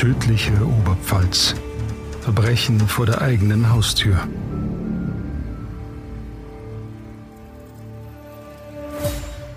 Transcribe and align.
Tödliche 0.00 0.54
Oberpfalz. 0.64 1.54
Verbrechen 2.22 2.80
vor 2.80 3.04
der 3.04 3.20
eigenen 3.20 3.70
Haustür. 3.70 4.16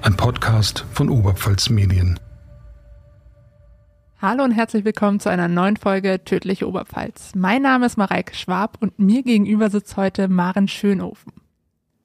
Ein 0.02 0.18
Podcast 0.18 0.86
von 0.92 1.08
Oberpfalz 1.08 1.70
Medien. 1.70 2.20
Hallo 4.22 4.44
und 4.44 4.52
herzlich 4.52 4.84
willkommen 4.84 5.22
zu 5.22 5.30
einer 5.30 5.48
neuen 5.48 5.78
Folge 5.78 6.26
Tödliche 6.26 6.68
Oberpfalz. 6.68 7.32
Mein 7.36 7.62
Name 7.62 7.86
ist 7.86 7.96
Mareike 7.96 8.36
Schwab 8.36 8.76
und 8.82 9.00
mir 9.00 9.24
gegenüber 9.24 9.70
sitzt 9.70 9.96
heute 9.96 10.28
Maren 10.28 10.68
Schönhofen. 10.68 11.32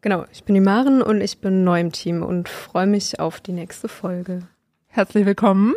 Genau, 0.00 0.26
ich 0.30 0.44
bin 0.44 0.54
die 0.54 0.60
Maren 0.60 1.02
und 1.02 1.20
ich 1.22 1.40
bin 1.40 1.64
neu 1.64 1.80
im 1.80 1.90
Team 1.90 2.22
und 2.22 2.48
freue 2.48 2.86
mich 2.86 3.18
auf 3.18 3.40
die 3.40 3.50
nächste 3.50 3.88
Folge. 3.88 4.46
Herzlich 4.86 5.26
willkommen. 5.26 5.74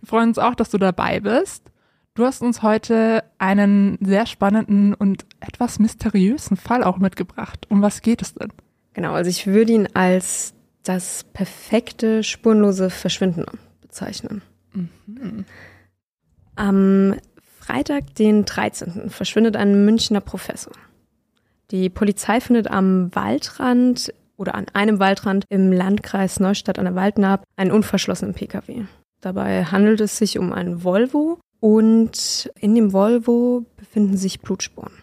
Wir 0.00 0.08
freuen 0.08 0.28
uns 0.28 0.38
auch, 0.38 0.54
dass 0.54 0.68
du 0.68 0.76
dabei 0.76 1.18
bist. 1.18 1.71
Du 2.14 2.26
hast 2.26 2.42
uns 2.42 2.62
heute 2.62 3.24
einen 3.38 3.96
sehr 4.02 4.26
spannenden 4.26 4.92
und 4.92 5.24
etwas 5.40 5.78
mysteriösen 5.78 6.58
Fall 6.58 6.84
auch 6.84 6.98
mitgebracht. 6.98 7.66
Um 7.70 7.80
was 7.80 8.02
geht 8.02 8.20
es 8.20 8.34
denn? 8.34 8.52
Genau, 8.92 9.14
also 9.14 9.30
ich 9.30 9.46
würde 9.46 9.72
ihn 9.72 9.88
als 9.94 10.52
das 10.82 11.24
perfekte 11.32 12.22
spurlose 12.22 12.90
Verschwinden 12.90 13.46
bezeichnen. 13.80 14.42
Mhm. 14.74 15.46
Am 16.54 17.14
Freitag, 17.60 18.14
den 18.16 18.44
13. 18.44 19.08
verschwindet 19.08 19.56
ein 19.56 19.86
Münchner 19.86 20.20
Professor. 20.20 20.74
Die 21.70 21.88
Polizei 21.88 22.40
findet 22.40 22.70
am 22.70 23.14
Waldrand 23.14 24.12
oder 24.36 24.54
an 24.54 24.66
einem 24.74 24.98
Waldrand 24.98 25.46
im 25.48 25.72
Landkreis 25.72 26.40
Neustadt 26.40 26.78
an 26.78 26.84
der 26.84 26.94
Waldnaab 26.94 27.44
einen 27.56 27.70
unverschlossenen 27.70 28.34
Pkw. 28.34 28.84
Dabei 29.22 29.64
handelt 29.64 30.02
es 30.02 30.18
sich 30.18 30.38
um 30.38 30.52
einen 30.52 30.84
Volvo 30.84 31.38
und 31.62 32.50
in 32.58 32.74
dem 32.74 32.92
Volvo 32.92 33.64
befinden 33.76 34.16
sich 34.16 34.40
Blutspuren. 34.40 34.94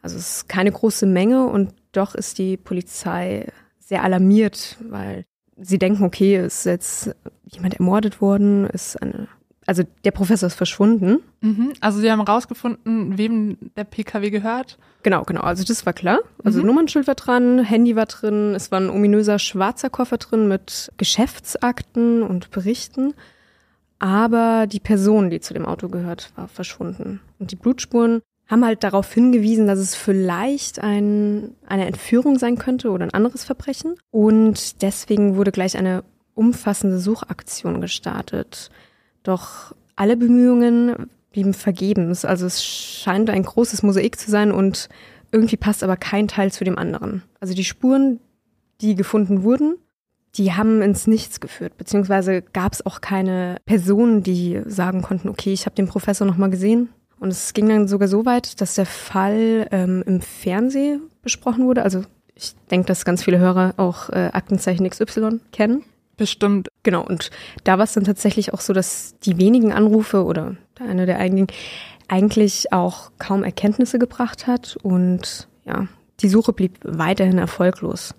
Also 0.00 0.16
es 0.16 0.36
ist 0.36 0.48
keine 0.48 0.72
große 0.72 1.04
Menge 1.04 1.46
und 1.46 1.74
doch 1.92 2.14
ist 2.14 2.38
die 2.38 2.56
Polizei 2.56 3.52
sehr 3.78 4.02
alarmiert, 4.02 4.78
weil 4.88 5.26
sie 5.58 5.78
denken, 5.78 6.04
okay, 6.04 6.42
ist 6.42 6.64
jetzt 6.64 7.14
jemand 7.44 7.74
ermordet 7.74 8.22
worden, 8.22 8.66
ist 8.66 8.96
eine 9.02 9.28
also 9.66 9.84
der 10.04 10.10
Professor 10.10 10.48
ist 10.48 10.56
verschwunden. 10.56 11.20
Mhm, 11.40 11.74
also 11.80 12.00
sie 12.00 12.10
haben 12.10 12.20
rausgefunden, 12.20 13.16
wem 13.16 13.58
der 13.76 13.84
PKW 13.84 14.30
gehört. 14.30 14.76
Genau, 15.04 15.22
genau. 15.22 15.42
Also 15.42 15.62
das 15.62 15.86
war 15.86 15.92
klar. 15.92 16.18
Also 16.42 16.60
mhm. 16.60 16.66
Nummernschild 16.66 17.06
war 17.06 17.14
dran, 17.14 17.60
Handy 17.60 17.94
war 17.94 18.06
drin, 18.06 18.54
es 18.56 18.72
war 18.72 18.80
ein 18.80 18.90
ominöser 18.90 19.38
schwarzer 19.38 19.88
Koffer 19.88 20.16
drin 20.16 20.48
mit 20.48 20.90
Geschäftsakten 20.96 22.22
und 22.24 22.50
Berichten. 22.50 23.14
Aber 24.02 24.66
die 24.66 24.80
Person, 24.80 25.30
die 25.30 25.38
zu 25.38 25.54
dem 25.54 25.64
Auto 25.64 25.88
gehört, 25.88 26.32
war 26.34 26.48
verschwunden. 26.48 27.20
Und 27.38 27.52
die 27.52 27.56
Blutspuren 27.56 28.20
haben 28.48 28.64
halt 28.64 28.82
darauf 28.82 29.14
hingewiesen, 29.14 29.68
dass 29.68 29.78
es 29.78 29.94
vielleicht 29.94 30.80
ein, 30.80 31.54
eine 31.68 31.86
Entführung 31.86 32.36
sein 32.36 32.58
könnte 32.58 32.90
oder 32.90 33.04
ein 33.04 33.14
anderes 33.14 33.44
Verbrechen. 33.44 33.94
Und 34.10 34.82
deswegen 34.82 35.36
wurde 35.36 35.52
gleich 35.52 35.76
eine 35.76 36.02
umfassende 36.34 36.98
Suchaktion 36.98 37.80
gestartet. 37.80 38.70
Doch 39.22 39.72
alle 39.94 40.16
Bemühungen 40.16 41.08
blieben 41.30 41.54
vergebens. 41.54 42.24
Also 42.24 42.46
es 42.46 42.64
scheint 42.64 43.30
ein 43.30 43.44
großes 43.44 43.84
Mosaik 43.84 44.18
zu 44.18 44.32
sein 44.32 44.50
und 44.50 44.88
irgendwie 45.30 45.56
passt 45.56 45.84
aber 45.84 45.96
kein 45.96 46.26
Teil 46.26 46.50
zu 46.50 46.64
dem 46.64 46.76
anderen. 46.76 47.22
Also 47.38 47.54
die 47.54 47.62
Spuren, 47.62 48.18
die 48.80 48.96
gefunden 48.96 49.44
wurden, 49.44 49.76
die 50.36 50.52
haben 50.52 50.82
ins 50.82 51.06
Nichts 51.06 51.40
geführt, 51.40 51.76
beziehungsweise 51.76 52.42
gab 52.42 52.72
es 52.72 52.84
auch 52.84 53.00
keine 53.00 53.56
Personen, 53.66 54.22
die 54.22 54.60
sagen 54.64 55.02
konnten, 55.02 55.28
okay, 55.28 55.52
ich 55.52 55.66
habe 55.66 55.76
den 55.76 55.88
Professor 55.88 56.26
nochmal 56.26 56.50
gesehen. 56.50 56.88
Und 57.18 57.28
es 57.28 57.52
ging 57.52 57.68
dann 57.68 57.86
sogar 57.86 58.08
so 58.08 58.24
weit, 58.24 58.60
dass 58.60 58.74
der 58.74 58.86
Fall 58.86 59.68
ähm, 59.70 60.02
im 60.06 60.20
Fernsehen 60.20 61.02
besprochen 61.22 61.66
wurde. 61.66 61.84
Also 61.84 62.02
ich 62.34 62.54
denke, 62.70 62.86
dass 62.86 63.04
ganz 63.04 63.22
viele 63.22 63.38
Hörer 63.38 63.74
auch 63.76 64.08
äh, 64.08 64.30
Aktenzeichen 64.32 64.88
XY 64.88 65.40
kennen. 65.52 65.84
Bestimmt. 66.16 66.68
Genau, 66.82 67.04
und 67.06 67.30
da 67.64 67.78
war 67.78 67.84
es 67.84 67.92
dann 67.92 68.04
tatsächlich 68.04 68.52
auch 68.52 68.60
so, 68.60 68.72
dass 68.72 69.14
die 69.20 69.38
wenigen 69.38 69.72
Anrufe 69.72 70.24
oder 70.24 70.56
einer 70.80 71.06
der 71.06 71.18
einigen 71.18 71.46
eigentlich 72.08 72.72
auch 72.72 73.12
kaum 73.18 73.44
Erkenntnisse 73.44 73.98
gebracht 73.98 74.46
hat 74.46 74.76
und 74.82 75.48
ja, 75.64 75.86
die 76.20 76.28
Suche 76.28 76.52
blieb 76.52 76.78
weiterhin 76.82 77.38
erfolglos. 77.38 78.14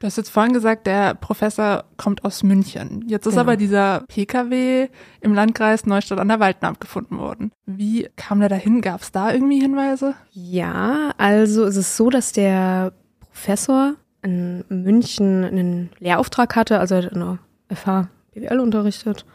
Du 0.00 0.06
hast 0.06 0.16
jetzt 0.16 0.30
vorhin 0.30 0.54
gesagt, 0.54 0.86
der 0.86 1.12
Professor 1.12 1.84
kommt 1.98 2.24
aus 2.24 2.42
München. 2.42 3.04
Jetzt 3.06 3.26
ist 3.26 3.34
genau. 3.34 3.42
aber 3.42 3.56
dieser 3.58 4.00
PKW 4.08 4.88
im 5.20 5.34
Landkreis 5.34 5.84
Neustadt 5.84 6.18
an 6.18 6.28
der 6.28 6.40
Waldnaab 6.40 6.80
gefunden 6.80 7.18
worden. 7.18 7.52
Wie 7.66 8.08
kam 8.16 8.40
der 8.40 8.48
dahin? 8.48 8.80
Gab 8.80 9.02
es 9.02 9.12
da 9.12 9.30
irgendwie 9.30 9.60
Hinweise? 9.60 10.14
Ja, 10.32 11.12
also 11.18 11.64
es 11.64 11.76
ist 11.76 11.98
so, 11.98 12.08
dass 12.08 12.32
der 12.32 12.94
Professor 13.20 13.94
in 14.22 14.64
München 14.70 15.44
einen 15.44 15.90
Lehrauftrag 15.98 16.56
hatte, 16.56 16.80
also 16.80 16.94
er 16.94 17.04
hat 17.04 17.12
in 17.12 17.20
der 17.20 17.38
FH 17.76 18.08
BWL 18.32 18.58
unterrichtet 18.58 19.26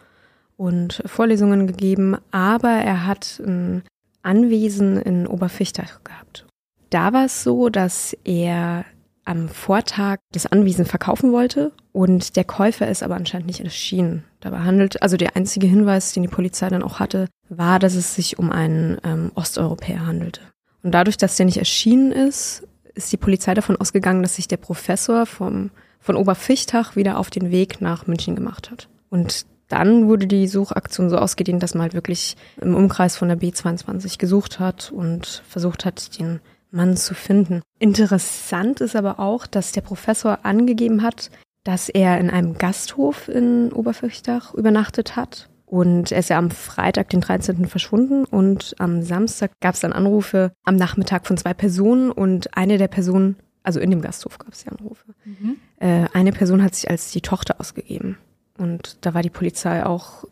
und 0.58 1.04
Vorlesungen 1.06 1.68
gegeben, 1.68 2.18
aber 2.32 2.70
er 2.70 3.06
hat 3.06 3.40
ein 3.46 3.84
Anwesen 4.24 4.98
in 4.98 5.28
Oberfichtach 5.28 6.04
gehabt. 6.04 6.48
Da 6.90 7.14
war 7.14 7.26
es 7.26 7.44
so, 7.44 7.70
dass 7.70 8.18
er 8.24 8.86
am 9.26 9.50
Vortag 9.50 10.20
das 10.32 10.46
Anwesen 10.46 10.86
verkaufen 10.86 11.32
wollte 11.32 11.72
und 11.92 12.36
der 12.36 12.44
Käufer 12.44 12.88
ist 12.88 13.04
aber 13.04 13.16
anscheinend 13.16 13.48
nicht 13.48 13.62
erschienen. 13.62 14.24
Dabei 14.40 14.60
handelt, 14.60 15.02
also 15.02 15.18
der 15.18 15.36
einzige 15.36 15.68
Hinweis, 15.68 16.14
den 16.14 16.24
die 16.24 16.30
Polizei 16.30 16.70
dann 16.70 16.84
auch 16.84 17.00
hatte, 17.00 17.28
war, 17.50 17.80
dass 17.80 17.96
es 17.96 18.16
sich 18.16 18.40
um 18.40 18.52
einen 18.52 18.98
ähm, 19.04 19.32
Osteuropäer 19.36 20.06
handelte. 20.06 20.42
Und 20.84 20.92
dadurch, 20.92 21.18
dass 21.18 21.36
der 21.36 21.48
nicht 21.48 21.58
erschienen 21.58 22.12
ist, 22.12 22.68
ist 22.94 23.12
die 23.12 23.18
Polizei 23.18 23.54
davon 23.54 23.76
ausgegangen, 23.76 24.22
dass 24.22 24.36
sich 24.36 24.48
der 24.48 24.58
Professor 24.58 25.26
vom, 25.26 25.72
von 26.00 26.16
Oberfichtach 26.16 26.96
wieder 26.96 27.18
auf 27.18 27.30
den 27.30 27.52
Weg 27.52 27.82
nach 27.82 28.08
München 28.08 28.36
gemacht 28.36 28.72
hat. 28.72 28.88
Und 29.10 29.46
dann 29.68 30.08
wurde 30.08 30.28
die 30.28 30.48
Suchaktion 30.48 31.10
so 31.10 31.18
ausgedehnt, 31.18 31.64
dass 31.64 31.74
man 31.74 31.82
halt 31.82 31.96
wirklich 31.96 32.36
im 32.62 32.76
Umkreis 32.76 33.18
von 33.18 33.30
der 33.30 33.40
B22 33.40 34.20
gesucht 34.20 34.60
hat 34.60 34.92
und 34.92 35.44
versucht 35.48 35.86
hat, 35.86 36.20
den 36.20 36.40
Mann 36.76 36.98
zu 36.98 37.16
finden. 37.16 37.62
Interessant 37.80 38.82
ist 38.82 38.96
aber 38.96 39.20
auch, 39.20 39.48
dass 39.48 39.72
der 39.72 39.82
Professor 39.82 40.40
angegeben 40.44 41.02
hat, 41.02 41.32
dass 41.64 41.90
er 41.90 42.20
in 42.20 42.30
einem 42.30 42.58
Gasthof 42.58 43.28
in 43.28 43.72
Oberfichtach 43.72 44.54
übernachtet 44.54 45.16
hat 45.16 45.50
und 45.66 46.12
er 46.12 46.20
ist 46.20 46.30
ja 46.30 46.38
am 46.38 46.52
Freitag, 46.52 47.10
den 47.10 47.22
13. 47.22 47.68
verschwunden 47.68 48.26
und 48.26 48.76
am 48.78 49.02
Samstag 49.02 49.52
gab 49.62 49.74
es 49.74 49.82
dann 49.82 49.94
Anrufe 49.94 50.52
am 50.64 50.76
Nachmittag 50.76 51.26
von 51.26 51.38
zwei 51.38 51.54
Personen 51.54 52.12
und 52.12 52.56
eine 52.56 52.78
der 52.78 52.88
Personen, 52.88 53.36
also 53.64 53.80
in 53.80 53.90
dem 53.90 54.02
Gasthof 54.02 54.38
gab 54.38 54.54
es 54.54 54.64
die 54.64 54.70
Anrufe, 54.70 55.06
mhm. 55.26 55.58
äh, 55.80 56.06
eine 56.14 56.32
Person 56.32 56.64
hat 56.64 56.76
sich 56.76 56.90
als 56.90 57.12
die 57.12 57.22
Tochter 57.22 57.60
ausgegeben. 57.60 58.18
Und 58.58 58.98
da 59.02 59.14
war 59.14 59.22
die 59.22 59.30
Polizei 59.30 59.86
auch 59.86 60.24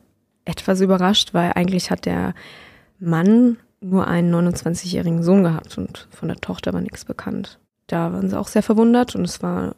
etwas 0.46 0.82
überrascht, 0.82 1.34
weil 1.34 1.52
eigentlich 1.54 1.90
hat 1.90 2.06
der 2.06 2.36
Mann 3.00 3.58
nur 3.84 4.08
einen 4.08 4.34
29-jährigen 4.34 5.24
Sohn 5.24 5.44
gehabt 5.44 5.78
und 5.78 6.08
von 6.12 6.30
der 6.30 6.38
Tochter 6.38 6.74
war 6.74 6.82
nichts 6.82 7.06
bekannt. 7.06 7.60
Da 7.88 8.14
waren 8.14 8.30
sie 8.30 8.40
auch 8.40 8.48
sehr 8.48 8.64
verwundert 8.64 9.16
und 9.16 9.26
es 9.26 9.44
war 9.44 9.76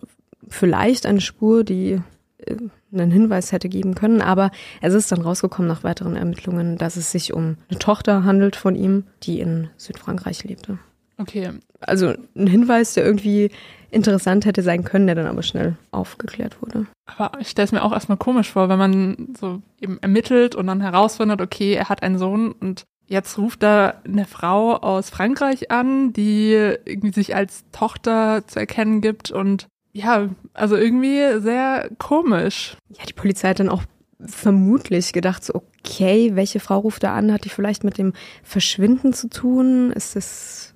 vielleicht 0.47 1.05
eine 1.05 1.21
Spur, 1.21 1.63
die 1.63 2.01
äh, 2.37 2.55
einen 2.93 3.11
Hinweis 3.11 3.51
hätte 3.51 3.67
geben 3.67 3.95
können. 3.95 4.21
Aber 4.21 4.51
es 4.81 4.93
ist 4.93 5.11
dann 5.11 5.21
rausgekommen 5.21 5.67
nach 5.67 5.83
weiteren 5.83 6.15
Ermittlungen, 6.15 6.77
dass 6.77 6.95
es 6.95 7.11
sich 7.11 7.33
um 7.33 7.57
eine 7.69 7.79
Tochter 7.79 8.23
handelt 8.23 8.55
von 8.55 8.75
ihm, 8.75 9.03
die 9.23 9.39
in 9.39 9.69
Südfrankreich 9.77 10.43
lebte. 10.43 10.79
Okay. 11.17 11.49
Also 11.79 12.13
ein 12.35 12.47
Hinweis, 12.47 12.93
der 12.93 13.05
irgendwie 13.05 13.51
interessant 13.89 14.45
hätte 14.45 14.61
sein 14.61 14.83
können, 14.83 15.07
der 15.07 15.15
dann 15.15 15.27
aber 15.27 15.43
schnell 15.43 15.77
aufgeklärt 15.91 16.61
wurde. 16.61 16.87
Aber 17.05 17.39
ich 17.39 17.49
stelle 17.49 17.65
es 17.65 17.71
mir 17.71 17.83
auch 17.83 17.93
erstmal 17.93 18.17
komisch 18.17 18.51
vor, 18.51 18.67
wenn 18.67 18.79
man 18.79 19.35
so 19.39 19.61
eben 19.79 19.99
ermittelt 19.99 20.55
und 20.55 20.67
dann 20.67 20.81
herausfindet, 20.81 21.41
okay, 21.41 21.73
er 21.73 21.87
hat 21.87 22.03
einen 22.03 22.17
Sohn 22.17 22.51
und 22.51 22.85
jetzt 23.07 23.37
ruft 23.37 23.63
da 23.63 23.95
eine 24.05 24.25
Frau 24.25 24.75
aus 24.75 25.09
Frankreich 25.09 25.71
an, 25.71 26.13
die 26.13 26.51
irgendwie 26.85 27.13
sich 27.13 27.35
als 27.35 27.63
Tochter 27.71 28.43
zu 28.47 28.59
erkennen 28.59 29.01
gibt 29.01 29.31
und 29.31 29.67
ja, 29.93 30.29
also 30.53 30.75
irgendwie 30.75 31.39
sehr 31.39 31.89
komisch. 31.97 32.75
Ja, 32.89 33.05
die 33.05 33.13
Polizei 33.13 33.49
hat 33.49 33.59
dann 33.59 33.69
auch 33.69 33.83
vermutlich 34.19 35.13
gedacht, 35.13 35.43
so, 35.43 35.55
okay, 35.55 36.31
welche 36.35 36.59
Frau 36.59 36.79
ruft 36.79 37.03
da 37.03 37.13
an? 37.13 37.31
Hat 37.31 37.45
die 37.45 37.49
vielleicht 37.49 37.83
mit 37.83 37.97
dem 37.97 38.13
Verschwinden 38.43 39.13
zu 39.13 39.29
tun? 39.29 39.91
Ist 39.91 40.15
es. 40.15 40.73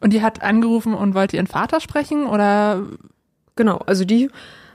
Und 0.00 0.12
die 0.12 0.22
hat 0.22 0.42
angerufen 0.42 0.94
und 0.94 1.14
wollte 1.14 1.36
ihren 1.36 1.46
Vater 1.46 1.80
sprechen 1.80 2.26
oder? 2.26 2.86
Genau, 3.56 3.76
also 3.78 4.06
die 4.06 4.30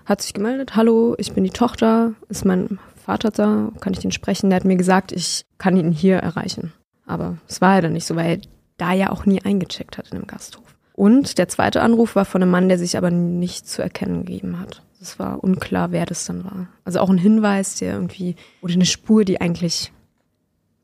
hat 0.05 0.21
sich 0.21 0.33
gemeldet, 0.33 0.75
hallo, 0.75 1.15
ich 1.17 1.33
bin 1.33 1.43
die 1.43 1.49
Tochter, 1.49 2.13
ist 2.29 2.45
mein 2.45 2.79
Vater 2.95 3.31
da, 3.31 3.71
kann 3.81 3.93
ich 3.93 3.99
den 3.99 4.11
sprechen? 4.11 4.49
Der 4.49 4.57
hat 4.57 4.65
mir 4.65 4.77
gesagt, 4.77 5.11
ich 5.11 5.45
kann 5.57 5.75
ihn 5.75 5.91
hier 5.91 6.17
erreichen. 6.17 6.71
Aber 7.07 7.37
es 7.47 7.61
war 7.61 7.75
ja 7.75 7.81
dann 7.81 7.93
nicht 7.93 8.05
so, 8.05 8.15
weil 8.15 8.37
er 8.37 8.41
da 8.77 8.93
ja 8.93 9.09
auch 9.11 9.25
nie 9.25 9.41
eingecheckt 9.41 9.97
hat 9.97 10.09
in 10.11 10.19
dem 10.19 10.27
Gasthof. 10.27 10.63
Und 10.93 11.37
der 11.37 11.47
zweite 11.47 11.81
Anruf 11.81 12.15
war 12.15 12.25
von 12.25 12.41
einem 12.41 12.51
Mann, 12.51 12.69
der 12.69 12.77
sich 12.77 12.97
aber 12.97 13.09
nicht 13.11 13.67
zu 13.67 13.81
erkennen 13.81 14.25
gegeben 14.25 14.59
hat. 14.59 14.83
Es 15.01 15.19
war 15.19 15.43
unklar, 15.43 15.91
wer 15.91 16.05
das 16.05 16.25
dann 16.25 16.43
war. 16.43 16.67
Also 16.85 16.99
auch 16.99 17.09
ein 17.09 17.17
Hinweis, 17.19 17.75
der 17.75 17.93
irgendwie, 17.93 18.35
oder 18.61 18.73
eine 18.73 18.85
Spur, 18.85 19.23
die 19.25 19.39
eigentlich 19.41 19.91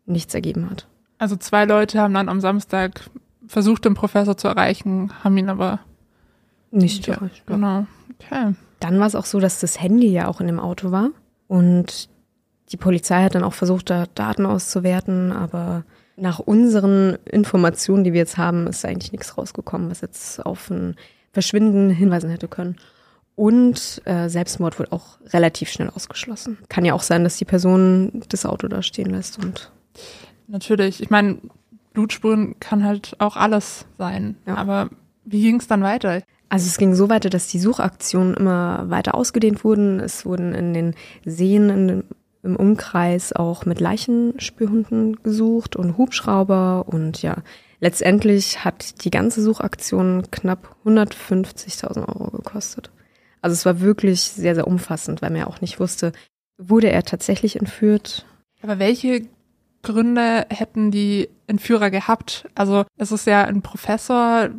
nichts 0.06 0.34
ergeben 0.34 0.70
hat. 0.70 0.88
Also 1.18 1.36
zwei 1.36 1.66
Leute 1.66 2.00
haben 2.00 2.14
dann 2.14 2.30
am 2.30 2.42
Samstag 2.42 3.10
versucht, 3.48 3.86
den 3.86 3.94
Professor 3.96 4.38
zu 4.38 4.48
erreichen, 4.48 5.12
haben 5.24 5.38
ihn 5.38 5.50
aber 5.50 5.80
Nicht 6.72 7.08
Ja, 7.08 7.16
erreicht. 7.16 7.46
genau. 7.48 7.86
Okay. 8.20 8.54
Dann 8.80 9.00
war 9.00 9.08
es 9.08 9.16
auch 9.16 9.26
so, 9.26 9.40
dass 9.40 9.60
das 9.60 9.82
Handy 9.82 10.08
ja 10.12 10.28
auch 10.28 10.42
in 10.42 10.48
dem 10.48 10.60
Auto 10.60 10.92
war. 10.92 11.10
Und 11.48 12.10
die 12.72 12.78
Polizei 12.78 13.24
hat 13.24 13.36
dann 13.36 13.44
auch 13.44 13.54
versucht, 13.54 13.90
da 13.90 14.06
Daten 14.14 14.46
auszuwerten. 14.46 15.32
Aber 15.32 15.84
nach 16.16 16.40
unseren 16.40 17.18
Informationen, 17.26 18.04
die 18.04 18.14
wir 18.14 18.20
jetzt 18.20 18.38
haben, 18.38 18.68
ist 18.68 18.86
eigentlich 18.86 19.12
nichts 19.12 19.38
rausgekommen, 19.38 19.90
was 19.90 20.02
jetzt 20.02 20.46
auf 20.46 20.70
ein 20.70 20.96
Verschwinden 21.32 21.90
hinweisen 21.90 22.30
hätte 22.30 22.48
können. 22.48 22.78
Und 23.36 24.02
äh, 24.06 24.30
Selbstmord 24.30 24.78
wurde 24.78 24.92
auch 24.92 25.18
relativ 25.34 25.70
schnell 25.70 25.90
ausgeschlossen. 25.90 26.60
Kann 26.70 26.86
ja 26.86 26.94
auch 26.94 27.02
sein, 27.02 27.24
dass 27.24 27.38
die 27.38 27.46
Person 27.46 28.24
das 28.30 28.46
Auto 28.46 28.68
da 28.68 28.84
stehen 28.84 29.10
lässt 29.10 29.44
und 29.44 29.72
Natürlich. 30.48 31.02
Ich 31.02 31.10
meine, 31.10 31.38
Blutspuren 31.94 32.60
kann 32.60 32.84
halt 32.84 33.16
auch 33.20 33.36
alles 33.36 33.86
sein. 33.98 34.36
Ja. 34.46 34.56
Aber 34.56 34.90
wie 35.26 35.42
ging 35.42 35.60
es 35.60 35.68
dann 35.68 35.84
weiter? 35.84 36.22
Also 36.50 36.68
es 36.68 36.78
ging 36.78 36.94
so 36.94 37.10
weiter, 37.10 37.30
dass 37.30 37.48
die 37.48 37.60
Suchaktionen 37.60 38.36
immer 38.36 38.90
weiter 38.90 39.16
ausgedehnt 39.16 39.64
wurden. 39.64 40.00
Es 40.00 40.26
wurden 40.26 40.54
in 40.54 40.74
den 40.74 40.96
Seen 41.26 41.70
in 41.70 41.88
dem, 41.88 42.04
im 42.44 42.56
Umkreis 42.56 43.34
auch 43.34 43.66
mit 43.66 43.80
Leichenspürhunden 43.80 45.24
gesucht 45.24 45.76
und 45.76 45.98
Hubschrauber 45.98 46.86
und 46.88 47.22
ja, 47.22 47.38
letztendlich 47.80 48.64
hat 48.64 49.04
die 49.06 49.12
ganze 49.12 49.42
Suchaktion 49.42 50.30
knapp 50.32 50.76
150.000 50.86 52.08
Euro 52.08 52.32
gekostet. 52.32 52.92
Also 53.42 53.54
es 53.54 53.66
war 53.66 53.82
wirklich 53.82 54.22
sehr, 54.22 54.56
sehr 54.56 54.68
umfassend, 54.68 55.22
weil 55.22 55.30
man 55.32 55.40
ja 55.40 55.48
auch 55.48 55.62
nicht 55.62 55.80
wusste, 55.80 56.12
wurde 56.58 56.92
er 56.92 57.04
tatsächlich 57.04 57.60
entführt? 57.60 58.26
Aber 58.62 58.80
welche 58.80 59.28
Gründe 59.82 60.46
hätten 60.50 60.92
die 60.92 61.30
Entführer 61.48 61.92
gehabt? 61.92 62.48
Also 62.56 62.86
es 62.98 63.12
ist 63.12 63.28
ja 63.28 63.44
ein 63.44 63.62
Professor, 63.62 64.50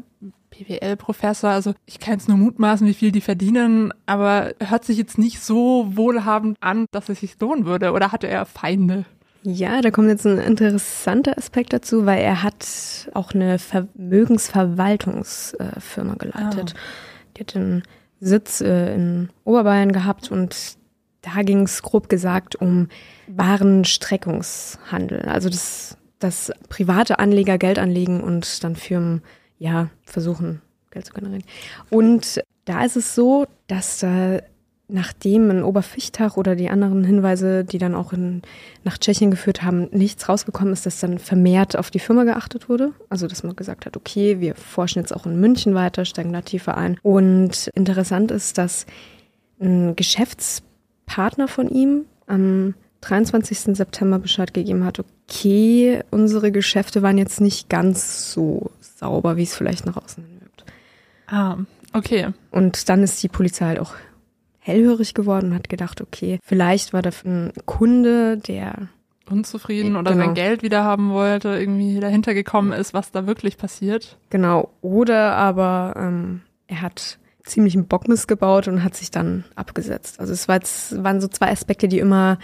BWL-Professor, 0.59 1.51
also 1.51 1.75
ich 1.87 1.99
kann 1.99 2.17
es 2.17 2.29
nur 2.29 2.37
mutmaßen, 2.37 2.87
wie 2.87 2.95
viel 2.95 3.11
die 3.13 3.21
verdienen, 3.21 3.93
aber 4.07 4.55
hört 4.61 4.85
sich 4.85 4.97
jetzt 4.99 5.19
nicht 5.19 5.41
so 5.41 5.97
wohlhabend 5.97 6.57
an, 6.61 6.87
dass 6.93 7.09
es 7.09 7.19
sich 7.21 7.41
lohnen 7.41 7.67
würde. 7.67 7.91
Oder 7.93 8.13
hatte 8.13 8.29
er 8.29 8.47
Feinde? 8.47 9.05
Ja, 9.43 9.83
da 9.83 9.91
kommt 9.91 10.09
jetzt 10.09 10.27
ein 10.27 10.39
interessanter 10.39 11.37
Aspekt 11.37 11.75
dazu, 11.75 12.07
weil 12.07 12.23
er 12.23 12.43
hat 12.43 12.67
auch 13.13 13.33
eine 13.33 13.59
Vermögensverwaltungsfirma 13.59 16.15
geleitet. 16.15 16.73
Die 17.37 17.41
hat 17.41 17.55
den 17.55 17.83
Sitz 18.21 18.63
äh, 18.63 18.95
in 18.95 19.29
Oberbayern 19.45 19.93
gehabt 19.93 20.31
und 20.31 20.79
da 21.21 21.43
ging 21.43 21.61
es 21.63 21.83
grob 21.83 22.09
gesagt 22.09 22.57
um 22.57 22.89
Warenstreckungshandel. 23.27 25.21
Also 25.23 25.51
das, 25.51 25.99
dass 26.21 26.51
private 26.71 27.19
Anleger 27.19 27.59
Geld 27.59 27.79
anlegen 27.79 28.23
und 28.23 28.65
dann 28.65 28.77
Firmen 28.77 29.21
ja 29.59 29.89
versuchen, 30.05 30.61
Geld 30.91 31.07
zu 31.07 31.13
generieren. 31.13 31.45
Und 31.91 32.43
da 32.65 32.85
ist 32.85 32.97
es 32.97 33.15
so, 33.15 33.47
dass 33.67 33.99
da 33.99 34.41
nachdem 34.89 35.51
in 35.51 35.63
Oberfichtach 35.63 36.37
oder 36.37 36.57
die 36.57 36.69
anderen 36.69 37.05
Hinweise, 37.05 37.65
die 37.65 37.79
dann 37.79 37.95
auch 37.95 38.13
in, 38.13 38.43
nach 38.85 38.99
Tschechien 38.99 39.31
geführt 39.31 39.63
haben, 39.63 39.89
nichts 39.93 40.29
rausgekommen 40.29 40.73
ist, 40.73 40.85
dass 40.85 41.01
dann 41.01 41.19
vermehrt 41.19 41.77
auf 41.77 41.91
die 41.91 41.99
Firma 41.99 42.25
geachtet 42.25 42.69
wurde. 42.69 42.93
Also 43.09 43.27
dass 43.27 43.43
man 43.43 43.57
gesagt 43.57 43.87
hat, 43.87 43.97
okay, 43.97 44.41
wir 44.41 44.55
forschen 44.55 45.01
jetzt 45.01 45.15
auch 45.15 45.25
in 45.25 45.41
München 45.41 45.75
weiter, 45.75 46.05
steigen 46.05 46.33
da 46.33 46.43
tiefer 46.43 46.77
ein. 46.77 46.99
Und 47.03 47.71
interessant 47.75 48.31
ist, 48.31 48.59
dass 48.59 48.85
ein 49.59 49.97
Geschäftspartner 49.97 51.49
von 51.49 51.69
ihm 51.69 52.05
am 52.27 52.75
23. 53.01 53.77
September 53.77 54.19
Bescheid 54.19 54.53
gegeben 54.53 54.85
hat, 54.85 55.03
okay, 55.29 56.03
unsere 56.11 56.53
Geschäfte 56.53 57.03
waren 57.03 57.19
jetzt 57.19 57.41
nicht 57.41 57.69
ganz 57.69 58.33
so 58.33 58.71
sauber, 58.81 59.37
wie 59.37 59.43
es 59.43 59.55
vielleicht 59.55 59.87
nach 59.87 59.97
außen 59.97 60.25
hin 60.25 60.41
wirkt. 60.41 60.65
Ah, 61.27 61.59
okay. 61.93 62.29
Und 62.51 62.89
dann 62.89 63.03
ist 63.03 63.23
die 63.23 63.29
Polizei 63.29 63.67
halt 63.67 63.79
auch 63.81 63.95
hellhörig 64.59 65.15
geworden 65.15 65.51
und 65.51 65.55
hat 65.55 65.69
gedacht, 65.69 66.01
okay, 66.01 66.39
vielleicht 66.43 66.93
war 66.93 67.03
da 67.03 67.11
ein 67.25 67.53
Kunde, 67.67 68.39
der 68.39 68.89
Unzufrieden 69.31 69.97
oder 69.97 70.13
Genau. 70.13 70.25
sein 70.27 70.35
Geld 70.35 70.63
wieder 70.63 70.85
haben 70.85 71.11
wollte, 71.11 71.49
irgendwie 71.49 71.99
dahinter 72.01 72.35
gekommen 72.35 72.73
ist, 72.73 72.93
was 72.93 73.11
da 73.11 73.27
wirklich 73.27 73.57
passiert. 73.57 74.19
genau, 74.31 74.71
oder 74.83 75.37
aber 75.37 75.95
ähm, 75.97 76.43
er 76.67 76.83
hat 76.83 77.19
ziemlichen 77.43 77.87
Bock 77.87 78.09
missgebaut 78.09 78.69
und 78.69 78.85
hat 78.85 78.95
sich 78.95 79.11
dann 79.11 79.45
abgesetzt. 79.55 80.19
Also 80.21 80.33
es 80.33 80.49
war 80.49 80.57
jetzt, 80.57 81.03
waren 81.03 81.21
so 81.21 81.29
zwei 81.29 81.51
Aspekte, 81.51 81.89
die 81.89 81.99
immer 81.99 82.39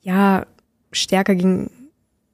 ja 0.00 0.46
stärker 0.90 1.34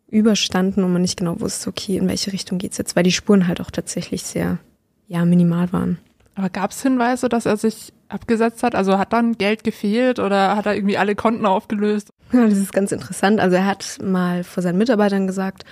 gegenüberstanden 0.08 0.84
und 0.84 0.92
man 0.92 1.02
nicht 1.02 1.18
genau 1.18 1.40
wusste, 1.40 1.70
okay, 1.70 1.98
in 1.98 2.08
welche 2.08 2.32
Richtung 2.32 2.58
geht's 2.58 2.78
jetzt, 2.78 2.96
weil 2.96 3.02
die 3.02 3.12
Spuren 3.12 3.46
halt 3.46 3.60
auch 3.60 3.70
tatsächlich 3.70 4.22
sehr 4.22 4.58
ja 5.06 5.24
minimal 5.24 5.72
waren. 5.72 5.98
Aber 6.34 6.50
gab 6.50 6.70
es 6.70 6.82
Hinweise, 6.82 7.28
dass 7.28 7.46
er 7.46 7.56
sich 7.56 7.92
abgesetzt 8.08 8.62
hat? 8.62 8.74
Also 8.74 8.98
hat 8.98 9.12
dann 9.12 9.36
Geld 9.36 9.64
gefehlt 9.64 10.18
oder 10.18 10.56
hat 10.56 10.66
er 10.66 10.74
irgendwie 10.74 10.98
alle 10.98 11.14
Konten 11.14 11.46
aufgelöst? 11.46 12.10
Ja, 12.30 12.46
das 12.46 12.58
ist 12.58 12.74
ganz 12.74 12.92
interessant. 12.92 13.40
Also 13.40 13.56
er 13.56 13.64
hat 13.64 14.00
mal 14.04 14.44
vor 14.44 14.62
seinen 14.62 14.76
Mitarbeitern 14.76 15.26
gesagt, 15.26 15.64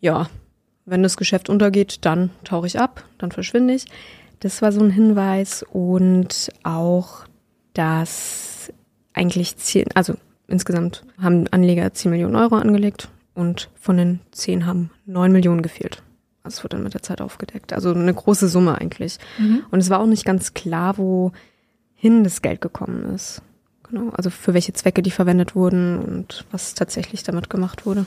ja, 0.00 0.30
wenn 0.86 1.02
das 1.02 1.18
Geschäft 1.18 1.50
untergeht, 1.50 2.06
dann 2.06 2.30
tauche 2.42 2.66
ich 2.66 2.80
ab, 2.80 3.04
dann 3.18 3.32
verschwinde 3.32 3.74
ich. 3.74 3.84
Das 4.40 4.62
war 4.62 4.72
so 4.72 4.80
ein 4.80 4.88
Hinweis 4.88 5.62
und 5.62 6.48
auch, 6.62 7.26
dass 7.74 8.72
eigentlich 9.12 9.58
zehn, 9.58 9.84
also 9.94 10.14
insgesamt 10.48 11.04
haben 11.20 11.48
Anleger 11.48 11.92
10 11.92 12.10
Millionen 12.10 12.36
Euro 12.36 12.54
angelegt 12.54 13.10
und 13.34 13.70
von 13.74 13.96
den 13.96 14.20
10 14.32 14.66
haben 14.66 14.90
9 15.06 15.32
Millionen 15.32 15.62
gefehlt. 15.62 16.02
Das 16.44 16.62
wurde 16.62 16.76
dann 16.76 16.84
mit 16.84 16.94
der 16.94 17.02
Zeit 17.02 17.20
aufgedeckt. 17.20 17.72
Also 17.72 17.92
eine 17.92 18.12
große 18.12 18.48
Summe 18.48 18.78
eigentlich. 18.78 19.18
Und 19.70 19.78
es 19.78 19.88
war 19.90 20.00
auch 20.00 20.06
nicht 20.06 20.26
ganz 20.26 20.52
klar, 20.52 20.98
wohin 20.98 22.22
das 22.22 22.42
Geld 22.42 22.60
gekommen 22.60 23.14
ist. 23.14 23.40
Genau, 23.88 24.10
also 24.10 24.30
für 24.30 24.54
welche 24.54 24.72
Zwecke 24.72 25.02
die 25.02 25.10
verwendet 25.10 25.54
wurden 25.54 25.98
und 25.98 26.44
was 26.50 26.74
tatsächlich 26.74 27.22
damit 27.22 27.48
gemacht 27.48 27.86
wurde. 27.86 28.06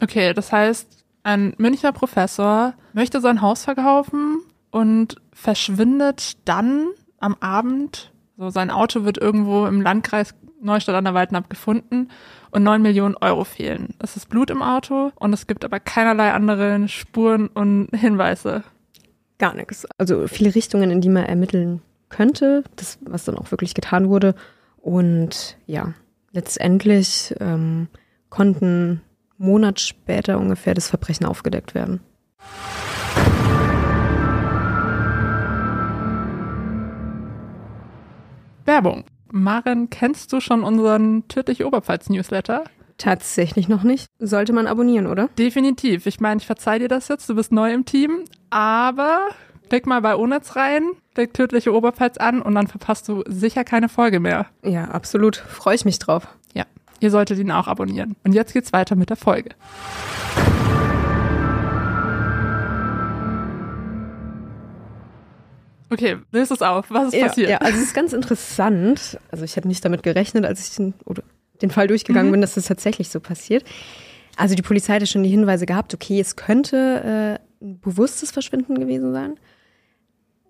Okay, 0.00 0.32
das 0.32 0.50
heißt, 0.50 1.04
ein 1.22 1.54
Münchner 1.58 1.92
Professor 1.92 2.74
möchte 2.92 3.20
sein 3.20 3.42
Haus 3.42 3.64
verkaufen 3.64 4.40
und 4.70 5.16
verschwindet 5.32 6.38
dann 6.46 6.88
am 7.18 7.36
Abend. 7.40 8.12
So 8.36 8.50
sein 8.50 8.70
Auto 8.70 9.04
wird 9.04 9.18
irgendwo 9.18 9.66
im 9.66 9.82
Landkreis 9.82 10.34
Neustadt 10.62 10.94
an 10.94 11.04
der 11.04 11.14
Waldnapp 11.14 11.50
gefunden 11.50 12.08
und 12.50 12.62
neun 12.62 12.82
Millionen 12.82 13.16
Euro 13.16 13.44
fehlen. 13.44 13.94
Es 13.98 14.16
ist 14.16 14.28
Blut 14.28 14.50
im 14.50 14.62
Auto 14.62 15.10
und 15.16 15.32
es 15.32 15.46
gibt 15.46 15.64
aber 15.64 15.80
keinerlei 15.80 16.32
andere 16.32 16.88
Spuren 16.88 17.48
und 17.48 17.88
Hinweise. 17.94 18.62
Gar 19.38 19.54
nichts. 19.54 19.86
Also 19.98 20.28
viele 20.28 20.54
Richtungen, 20.54 20.90
in 20.90 21.00
die 21.00 21.08
man 21.08 21.24
ermitteln 21.24 21.82
könnte, 22.08 22.62
das, 22.76 22.98
was 23.02 23.24
dann 23.24 23.36
auch 23.36 23.50
wirklich 23.50 23.74
getan 23.74 24.08
wurde. 24.08 24.34
Und 24.76 25.56
ja, 25.66 25.94
letztendlich 26.32 27.34
ähm, 27.40 27.88
konnten 28.30 29.00
Monat 29.38 29.80
später 29.80 30.38
ungefähr 30.38 30.74
das 30.74 30.88
Verbrechen 30.88 31.26
aufgedeckt 31.26 31.74
werden. 31.74 32.00
Werbung. 38.64 39.04
Maren, 39.32 39.88
kennst 39.88 40.30
du 40.34 40.40
schon 40.40 40.62
unseren 40.62 41.26
Tödliche 41.26 41.66
Oberpfalz-Newsletter? 41.66 42.64
Tatsächlich 42.98 43.66
noch 43.66 43.82
nicht. 43.82 44.06
Sollte 44.18 44.52
man 44.52 44.66
abonnieren, 44.66 45.06
oder? 45.06 45.28
Definitiv. 45.38 46.04
Ich 46.04 46.20
meine, 46.20 46.38
ich 46.38 46.46
verzeih 46.46 46.78
dir 46.78 46.88
das 46.88 47.08
jetzt, 47.08 47.28
du 47.30 47.34
bist 47.34 47.50
neu 47.50 47.72
im 47.72 47.86
Team, 47.86 48.24
aber 48.50 49.30
klick 49.70 49.86
mal 49.86 50.02
bei 50.02 50.16
Onetz 50.16 50.54
rein, 50.54 50.82
klick 51.14 51.32
Tödliche 51.32 51.72
Oberpfalz 51.72 52.18
an 52.18 52.42
und 52.42 52.54
dann 52.54 52.66
verpasst 52.66 53.08
du 53.08 53.24
sicher 53.26 53.64
keine 53.64 53.88
Folge 53.88 54.20
mehr. 54.20 54.46
Ja, 54.62 54.84
absolut. 54.84 55.36
Freue 55.36 55.76
ich 55.76 55.86
mich 55.86 55.98
drauf. 55.98 56.28
Ja, 56.52 56.66
ihr 57.00 57.10
solltet 57.10 57.38
ihn 57.38 57.50
auch 57.50 57.68
abonnieren. 57.68 58.16
Und 58.24 58.34
jetzt 58.34 58.52
geht's 58.52 58.74
weiter 58.74 58.96
mit 58.96 59.08
der 59.08 59.16
Folge. 59.16 59.50
Okay, 65.92 66.16
löst 66.30 66.50
es 66.50 66.62
auf. 66.62 66.90
Was 66.90 67.08
ist 67.08 67.14
Ja, 67.14 67.26
passiert? 67.26 67.50
ja, 67.50 67.56
also 67.58 67.76
es 67.78 67.84
ist 67.84 67.94
ganz 67.94 68.12
interessant. 68.12 69.18
Also 69.30 69.44
ich 69.44 69.56
hätte 69.56 69.68
nicht 69.68 69.84
damit 69.84 70.02
gerechnet, 70.02 70.44
als 70.46 70.66
ich 70.68 70.76
den, 70.76 70.94
oder 71.04 71.22
den 71.60 71.70
Fall 71.70 71.86
durchgegangen 71.86 72.28
Mhm. 72.28 72.32
bin, 72.32 72.40
dass 72.40 72.54
das 72.54 72.64
tatsächlich 72.66 73.10
so 73.10 73.20
passiert. 73.20 73.64
Also 74.36 74.54
die 74.54 74.62
Polizei 74.62 74.94
hatte 74.94 75.06
schon 75.06 75.22
die 75.22 75.28
Hinweise 75.28 75.66
gehabt, 75.66 75.92
okay, 75.92 76.18
es 76.18 76.36
könnte 76.36 77.38
äh, 77.60 77.64
ein 77.64 77.78
bewusstes 77.80 78.30
Verschwinden 78.30 78.78
gewesen 78.80 79.12
sein. 79.12 79.34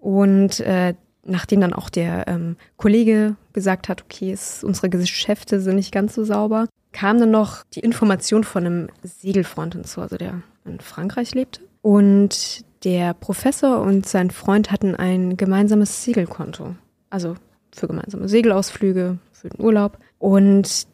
Und 0.00 0.60
äh, 0.60 0.94
nachdem 1.24 1.60
dann 1.60 1.72
auch 1.72 1.88
der 1.90 2.26
ähm, 2.28 2.56
Kollege 2.76 3.36
gesagt 3.52 3.88
hat, 3.88 4.02
okay, 4.02 4.32
es, 4.32 4.64
unsere 4.64 4.88
Geschäfte 4.88 5.60
sind 5.60 5.76
nicht 5.76 5.92
ganz 5.92 6.14
so 6.14 6.24
sauber, 6.24 6.66
kam 6.92 7.18
dann 7.18 7.30
noch 7.30 7.62
die 7.74 7.80
Information 7.80 8.44
von 8.44 8.66
einem 8.66 8.88
Segelfreund 9.02 9.74
hinzu, 9.74 10.00
also 10.00 10.16
der 10.16 10.42
in 10.64 10.80
Frankreich 10.80 11.34
lebte. 11.34 11.60
Und 11.80 12.62
der 12.84 13.14
Professor 13.14 13.80
und 13.80 14.06
sein 14.06 14.30
Freund 14.30 14.70
hatten 14.70 14.94
ein 14.94 15.36
gemeinsames 15.36 16.04
Segelkonto. 16.04 16.74
Also 17.10 17.36
für 17.74 17.86
gemeinsame 17.86 18.28
Segelausflüge, 18.28 19.18
für 19.32 19.48
den 19.48 19.64
Urlaub. 19.64 19.98
Und 20.18 20.86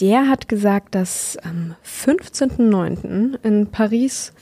der 0.00 0.28
hat 0.28 0.48
gesagt, 0.48 0.94
dass 0.94 1.38
am 1.38 1.74
15.09. 1.84 3.38
in 3.42 3.66
Paris 3.68 4.32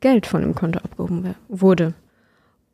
Geld 0.00 0.26
von 0.26 0.42
dem 0.42 0.54
Konto 0.54 0.80
abgehoben 0.80 1.34
wurde. 1.48 1.94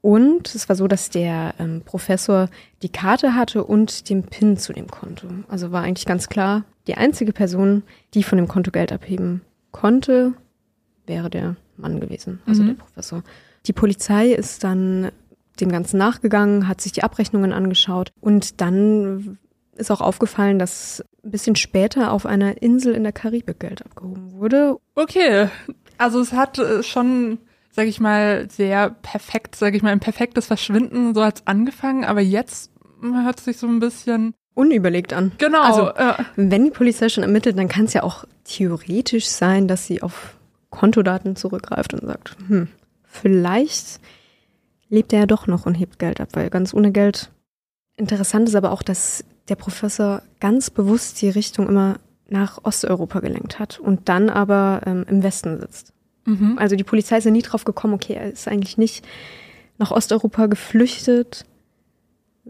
Und 0.00 0.54
es 0.54 0.68
war 0.68 0.76
so, 0.76 0.86
dass 0.86 1.10
der 1.10 1.54
ähm, 1.58 1.82
Professor 1.84 2.48
die 2.82 2.88
Karte 2.88 3.34
hatte 3.34 3.64
und 3.64 4.08
den 4.08 4.22
PIN 4.22 4.56
zu 4.56 4.72
dem 4.72 4.86
Konto. 4.86 5.26
Also 5.48 5.72
war 5.72 5.82
eigentlich 5.82 6.06
ganz 6.06 6.28
klar, 6.28 6.64
die 6.86 6.94
einzige 6.94 7.32
Person, 7.32 7.82
die 8.14 8.22
von 8.22 8.38
dem 8.38 8.48
Konto 8.48 8.70
Geld 8.70 8.92
abheben 8.92 9.42
konnte, 9.72 10.34
wäre 11.06 11.28
der 11.28 11.56
Mann 11.76 12.00
gewesen, 12.00 12.40
also 12.46 12.62
mhm. 12.62 12.68
der 12.68 12.74
Professor. 12.74 13.22
Die 13.68 13.72
Polizei 13.74 14.32
ist 14.32 14.64
dann 14.64 15.12
dem 15.60 15.70
Ganzen 15.70 15.98
nachgegangen, 15.98 16.68
hat 16.68 16.80
sich 16.80 16.92
die 16.92 17.02
Abrechnungen 17.02 17.52
angeschaut 17.52 18.12
und 18.20 18.60
dann 18.60 19.38
ist 19.76 19.90
auch 19.90 20.00
aufgefallen, 20.00 20.58
dass 20.58 21.04
ein 21.22 21.30
bisschen 21.30 21.54
später 21.54 22.12
auf 22.12 22.26
einer 22.26 22.62
Insel 22.62 22.94
in 22.94 23.02
der 23.02 23.12
Karibik 23.12 23.60
Geld 23.60 23.84
abgehoben 23.84 24.32
wurde. 24.32 24.76
Okay, 24.94 25.48
also 25.98 26.20
es 26.20 26.32
hat 26.32 26.58
äh, 26.58 26.82
schon, 26.82 27.38
sag 27.70 27.86
ich 27.86 28.00
mal, 28.00 28.48
sehr 28.50 28.90
perfekt, 28.90 29.54
sag 29.54 29.74
ich 29.74 29.82
mal, 29.82 29.90
ein 29.90 30.00
perfektes 30.00 30.46
Verschwinden 30.46 31.14
so 31.14 31.22
hat's 31.22 31.42
angefangen, 31.44 32.04
aber 32.04 32.20
jetzt 32.20 32.72
hört 33.02 33.38
sich 33.38 33.58
so 33.58 33.66
ein 33.66 33.80
bisschen 33.80 34.34
unüberlegt 34.54 35.12
an. 35.12 35.32
Genau. 35.38 35.62
Also, 35.62 35.90
äh, 35.90 36.14
wenn 36.36 36.64
die 36.64 36.70
Polizei 36.70 37.08
schon 37.08 37.22
ermittelt, 37.22 37.58
dann 37.58 37.68
kann 37.68 37.84
es 37.84 37.92
ja 37.92 38.02
auch 38.02 38.24
theoretisch 38.44 39.26
sein, 39.26 39.68
dass 39.68 39.86
sie 39.86 40.02
auf 40.02 40.36
Kontodaten 40.70 41.36
zurückgreift 41.36 41.94
und 41.94 42.04
sagt, 42.04 42.36
hm, 42.48 42.68
vielleicht 43.20 44.00
lebt 44.88 45.12
er 45.12 45.20
ja 45.20 45.26
doch 45.26 45.46
noch 45.46 45.66
und 45.66 45.74
hebt 45.74 45.98
Geld 45.98 46.20
ab, 46.20 46.28
weil 46.32 46.50
ganz 46.50 46.72
ohne 46.72 46.92
Geld. 46.92 47.30
Interessant 47.96 48.48
ist 48.48 48.54
aber 48.54 48.72
auch, 48.72 48.82
dass 48.82 49.24
der 49.48 49.56
Professor 49.56 50.22
ganz 50.40 50.70
bewusst 50.70 51.20
die 51.20 51.28
Richtung 51.28 51.68
immer 51.68 51.98
nach 52.28 52.64
Osteuropa 52.64 53.20
gelenkt 53.20 53.58
hat 53.58 53.78
und 53.78 54.08
dann 54.08 54.28
aber 54.30 54.82
ähm, 54.86 55.04
im 55.08 55.22
Westen 55.22 55.58
sitzt. 55.58 55.92
Mhm. 56.26 56.58
Also 56.58 56.76
die 56.76 56.84
Polizei 56.84 57.18
ist 57.18 57.24
ja 57.24 57.30
nie 57.30 57.42
drauf 57.42 57.64
gekommen, 57.64 57.94
okay, 57.94 58.14
er 58.14 58.30
ist 58.30 58.48
eigentlich 58.48 58.76
nicht 58.76 59.06
nach 59.78 59.90
Osteuropa 59.90 60.46
geflüchtet, 60.46 61.46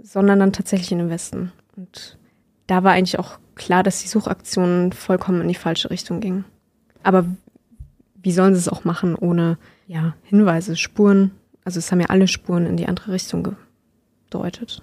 sondern 0.02 0.40
dann 0.40 0.52
tatsächlich 0.52 0.90
in 0.92 0.98
den 0.98 1.10
Westen. 1.10 1.52
Und 1.76 2.18
da 2.66 2.82
war 2.82 2.92
eigentlich 2.92 3.18
auch 3.18 3.38
klar, 3.54 3.82
dass 3.82 4.02
die 4.02 4.08
Suchaktion 4.08 4.92
vollkommen 4.92 5.40
in 5.42 5.48
die 5.48 5.54
falsche 5.54 5.90
Richtung 5.90 6.20
ging. 6.20 6.44
Aber 7.02 7.24
wie 8.20 8.32
sollen 8.32 8.54
sie 8.54 8.60
es 8.60 8.68
auch 8.68 8.84
machen 8.84 9.14
ohne 9.14 9.58
ja, 9.88 10.14
Hinweise, 10.22 10.76
Spuren? 10.76 11.32
Also 11.64 11.78
es 11.78 11.90
haben 11.90 12.00
ja 12.00 12.06
alle 12.06 12.28
Spuren 12.28 12.66
in 12.66 12.76
die 12.76 12.86
andere 12.86 13.12
Richtung 13.12 13.56
gedeutet. 14.30 14.82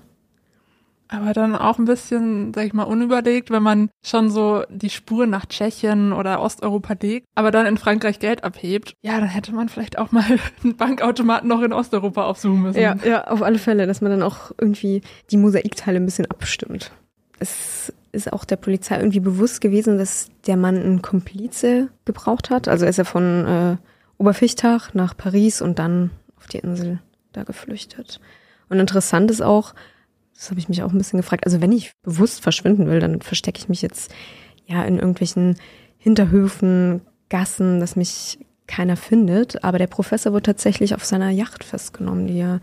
Aber 1.08 1.34
dann 1.34 1.56
auch 1.56 1.78
ein 1.78 1.86
bisschen, 1.86 2.52
sag 2.54 2.66
ich 2.66 2.74
mal, 2.74 2.84
unüberlegt, 2.84 3.52
wenn 3.52 3.62
man 3.62 3.90
schon 4.04 4.32
so 4.32 4.64
die 4.70 4.90
Spuren 4.90 5.30
nach 5.30 5.46
Tschechien 5.46 6.12
oder 6.12 6.42
Osteuropa 6.42 6.96
legt, 7.00 7.28
aber 7.36 7.52
dann 7.52 7.68
in 7.68 7.78
Frankreich 7.78 8.18
Geld 8.18 8.44
abhebt. 8.44 8.96
Ja, 9.04 9.20
dann 9.20 9.30
hätte 9.30 9.54
man 9.54 9.70
vielleicht 9.70 10.00
auch 10.00 10.12
mal 10.12 10.26
einen 10.64 10.76
Bankautomaten 10.76 11.48
noch 11.48 11.62
in 11.62 11.74
Osteuropa 11.74 12.26
aufsuchen 12.26 12.64
müssen. 12.64 12.82
Ja, 12.82 12.96
ja, 13.06 13.28
auf 13.28 13.44
alle 13.44 13.60
Fälle, 13.60 13.86
dass 13.86 14.02
man 14.02 14.12
dann 14.12 14.24
auch 14.24 14.52
irgendwie 14.60 15.02
die 15.30 15.38
Mosaikteile 15.38 16.00
ein 16.00 16.06
bisschen 16.06 16.30
abstimmt. 16.30 16.92
Es 17.38 17.94
ist 18.12 18.34
auch 18.34 18.46
der 18.46 18.56
Polizei 18.56 18.98
irgendwie 18.98 19.20
bewusst 19.20 19.62
gewesen, 19.62 20.00
dass 20.00 20.30
der 20.48 20.58
Mann 20.58 20.78
einen 20.78 21.02
Komplize 21.04 21.90
gebraucht 22.06 22.50
hat. 22.50 22.68
Also 22.68 22.86
ist 22.88 22.98
er 22.98 23.06
von 23.06 23.46
äh, 23.46 23.78
Oberfichtach 24.18 24.94
nach 24.94 25.16
Paris 25.16 25.62
und 25.62 25.80
dann 25.80 26.12
auf 26.38 26.48
die 26.48 26.60
Insel 26.60 27.00
da 27.34 27.44
geflüchtet. 27.44 28.20
Und 28.70 28.80
interessant 28.80 29.30
ist 29.30 29.42
auch, 29.42 29.74
das 30.34 30.50
habe 30.50 30.60
ich 30.60 30.70
mich 30.70 30.84
auch 30.84 30.92
ein 30.92 30.98
bisschen 30.98 31.18
gefragt. 31.18 31.46
Also 31.46 31.62
wenn 31.62 31.72
ich 31.72 31.94
bewusst 32.04 32.42
verschwinden 32.42 32.88
will, 32.88 33.00
dann 33.00 33.22
verstecke 33.22 33.60
ich 33.60 33.70
mich 33.70 33.82
jetzt 33.82 34.14
ja 34.66 34.84
in 34.84 34.98
irgendwelchen 34.98 35.56
Hinterhöfen, 35.98 37.02
Gassen, 37.30 37.80
dass 37.80 37.96
mich 37.96 38.40
keiner 38.68 38.98
findet. 38.98 39.64
Aber 39.64 39.78
der 39.78 39.88
Professor 39.88 40.34
wird 40.34 40.46
tatsächlich 40.46 40.94
auf 40.96 41.06
seiner 41.06 41.30
Yacht 41.30 41.64
festgenommen, 41.64 42.28
die 42.28 42.40
er 42.40 42.60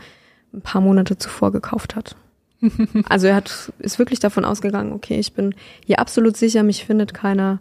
ein 0.52 0.60
paar 0.60 0.80
Monate 0.80 1.16
zuvor 1.16 1.50
gekauft 1.52 1.96
hat. 1.96 2.16
also 3.08 3.26
er 3.26 3.36
hat, 3.36 3.72
ist 3.78 3.98
wirklich 3.98 4.20
davon 4.20 4.44
ausgegangen, 4.44 4.92
okay, 4.92 5.18
ich 5.18 5.32
bin 5.32 5.54
hier 5.84 5.98
absolut 5.98 6.36
sicher, 6.36 6.62
mich 6.62 6.84
findet 6.84 7.14
keiner. 7.14 7.60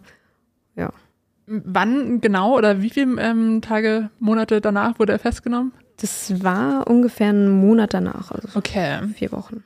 Wann 1.46 2.20
genau 2.20 2.56
oder 2.56 2.82
wie 2.82 2.90
viele 2.90 3.20
ähm, 3.20 3.60
Tage, 3.62 4.10
Monate 4.18 4.60
danach 4.60 4.98
wurde 4.98 5.12
er 5.12 5.18
festgenommen? 5.18 5.72
Das 6.00 6.42
war 6.42 6.86
ungefähr 6.88 7.28
einen 7.28 7.50
Monat 7.50 7.94
danach, 7.94 8.30
also 8.30 8.48
okay. 8.54 9.00
vier 9.14 9.32
Wochen 9.32 9.62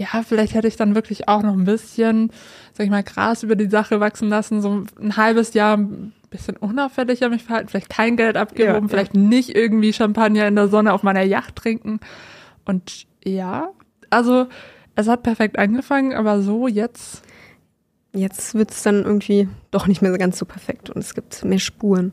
ja, 0.00 0.22
vielleicht 0.26 0.54
hätte 0.54 0.66
ich 0.66 0.76
dann 0.76 0.94
wirklich 0.94 1.28
auch 1.28 1.42
noch 1.42 1.52
ein 1.52 1.66
bisschen, 1.66 2.30
sag 2.72 2.84
ich 2.84 2.90
mal, 2.90 3.02
Gras 3.02 3.42
über 3.42 3.54
die 3.54 3.68
Sache 3.68 4.00
wachsen 4.00 4.30
lassen, 4.30 4.62
so 4.62 4.84
ein 4.98 5.16
halbes 5.18 5.52
Jahr 5.52 5.76
ein 5.76 6.14
bisschen 6.30 6.56
unauffälliger 6.56 7.28
mich 7.28 7.44
verhalten, 7.44 7.68
vielleicht 7.68 7.90
kein 7.90 8.16
Geld 8.16 8.38
abgehoben, 8.38 8.84
ja, 8.84 8.88
vielleicht 8.88 9.14
ja. 9.14 9.20
nicht 9.20 9.54
irgendwie 9.54 9.92
Champagner 9.92 10.48
in 10.48 10.56
der 10.56 10.68
Sonne 10.68 10.94
auf 10.94 11.02
meiner 11.02 11.22
Yacht 11.22 11.54
trinken. 11.54 12.00
Und 12.64 13.06
ja, 13.22 13.72
also 14.08 14.46
es 14.94 15.06
hat 15.06 15.22
perfekt 15.22 15.58
angefangen, 15.58 16.14
aber 16.14 16.40
so 16.40 16.66
jetzt. 16.66 17.22
Jetzt 18.12 18.54
wird 18.54 18.70
es 18.70 18.82
dann 18.82 19.04
irgendwie 19.04 19.48
doch 19.70 19.86
nicht 19.86 20.02
mehr 20.02 20.16
ganz 20.18 20.38
so 20.38 20.44
perfekt 20.44 20.90
und 20.90 20.98
es 20.98 21.14
gibt 21.14 21.44
mehr 21.44 21.58
Spuren. 21.58 22.12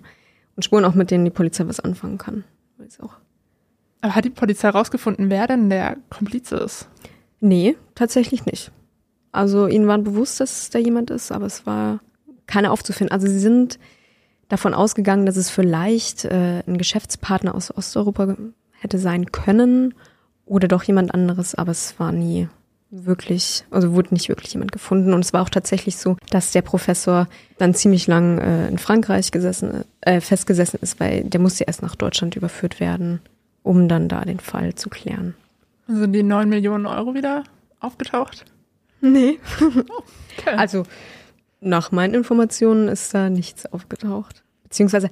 Und 0.55 0.63
Spuren 0.63 0.85
auch, 0.85 0.93
mit 0.93 1.11
denen 1.11 1.25
die 1.25 1.31
Polizei 1.31 1.67
was 1.67 1.79
anfangen 1.79 2.17
kann. 2.17 2.43
Weiß 2.77 2.99
auch. 2.99 3.13
Aber 4.01 4.15
hat 4.15 4.25
die 4.25 4.29
Polizei 4.29 4.67
herausgefunden, 4.69 5.29
wer 5.29 5.47
denn 5.47 5.69
der 5.69 5.97
Komplize 6.09 6.55
ist? 6.57 6.87
Nee, 7.39 7.77
tatsächlich 7.95 8.45
nicht. 8.45 8.71
Also 9.31 9.67
ihnen 9.67 9.87
war 9.87 9.97
bewusst, 9.97 10.39
dass 10.39 10.69
da 10.69 10.79
jemand 10.79 11.09
ist, 11.09 11.31
aber 11.31 11.45
es 11.45 11.65
war 11.65 11.99
keiner 12.45 12.71
aufzufinden. 12.71 13.11
Also 13.11 13.27
sie 13.27 13.39
sind 13.39 13.79
davon 14.49 14.73
ausgegangen, 14.73 15.25
dass 15.25 15.35
es 15.35 15.49
vielleicht 15.49 16.25
äh, 16.25 16.63
ein 16.65 16.77
Geschäftspartner 16.77 17.53
aus 17.53 17.75
Osteuropa 17.75 18.35
hätte 18.71 18.99
sein 18.99 19.31
können 19.31 19.93
oder 20.45 20.67
doch 20.67 20.83
jemand 20.83 21.13
anderes, 21.13 21.55
aber 21.55 21.71
es 21.71 21.99
war 21.99 22.11
nie 22.11 22.47
wirklich, 22.89 23.65
also 23.69 23.93
wurde 23.93 24.13
nicht 24.13 24.29
wirklich 24.29 24.53
jemand 24.53 24.71
gefunden. 24.71 25.13
Und 25.13 25.23
es 25.23 25.33
war 25.33 25.41
auch 25.41 25.49
tatsächlich 25.49 25.97
so, 25.97 26.17
dass 26.29 26.51
der 26.51 26.61
Professor 26.61 27.27
dann 27.57 27.73
ziemlich 27.73 28.07
lang 28.07 28.37
äh, 28.39 28.67
in 28.67 28.77
Frankreich 28.77 29.31
gesessen, 29.31 29.83
äh, 30.01 30.21
festgesessen 30.21 30.79
ist, 30.81 30.99
weil 30.99 31.23
der 31.23 31.39
musste 31.39 31.65
erst 31.65 31.81
nach 31.81 31.95
Deutschland 31.95 32.35
überführt 32.35 32.79
werden, 32.79 33.19
um 33.63 33.87
dann 33.87 34.07
da 34.07 34.21
den 34.21 34.39
Fall 34.39 34.75
zu 34.75 34.89
klären. 34.89 35.35
Sind 35.87 36.13
die 36.13 36.23
9 36.23 36.49
Millionen 36.49 36.85
Euro 36.85 37.13
wieder 37.13 37.43
aufgetaucht? 37.79 38.45
Nee. 39.01 39.39
okay. 40.37 40.55
Also 40.55 40.83
nach 41.59 41.91
meinen 41.91 42.13
Informationen 42.13 42.87
ist 42.87 43.13
da 43.13 43.29
nichts 43.29 43.65
aufgetaucht. 43.65 44.43
Beziehungsweise 44.63 45.09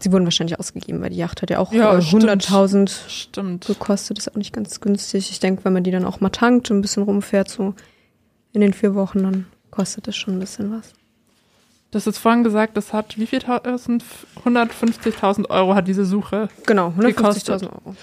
sie 0.00 0.12
wurden 0.12 0.24
wahrscheinlich 0.24 0.58
ausgegeben, 0.58 1.00
weil 1.00 1.10
die 1.10 1.16
Yacht 1.16 1.42
hat 1.42 1.50
ja 1.50 1.58
auch 1.58 1.72
ja, 1.72 1.94
äh, 1.96 2.00
100.000 2.00 3.66
gekostet. 3.66 4.18
Das 4.18 4.26
ist 4.26 4.32
auch 4.32 4.36
nicht 4.36 4.52
ganz 4.52 4.80
günstig. 4.80 5.30
Ich 5.30 5.40
denke, 5.40 5.64
wenn 5.64 5.72
man 5.72 5.84
die 5.84 5.90
dann 5.90 6.04
auch 6.04 6.20
mal 6.20 6.30
tankt 6.30 6.70
und 6.70 6.78
ein 6.78 6.82
bisschen 6.82 7.02
rumfährt, 7.02 7.48
so 7.48 7.74
in 8.52 8.60
den 8.60 8.72
vier 8.72 8.94
Wochen, 8.94 9.22
dann 9.22 9.46
kostet 9.70 10.08
das 10.08 10.16
schon 10.16 10.34
ein 10.34 10.40
bisschen 10.40 10.72
was. 10.72 10.92
Du 11.90 11.96
hast 11.96 12.06
jetzt 12.06 12.18
vorhin 12.18 12.44
gesagt, 12.44 12.76
das 12.76 12.92
hat 12.92 13.18
wie 13.18 13.26
viel 13.26 13.40
tausend? 13.40 14.04
150.000 14.44 15.50
Euro 15.50 15.74
hat 15.74 15.88
diese 15.88 16.04
Suche 16.04 16.48
Genau, 16.64 16.94
150.000 16.96 17.64
Euro 17.64 17.96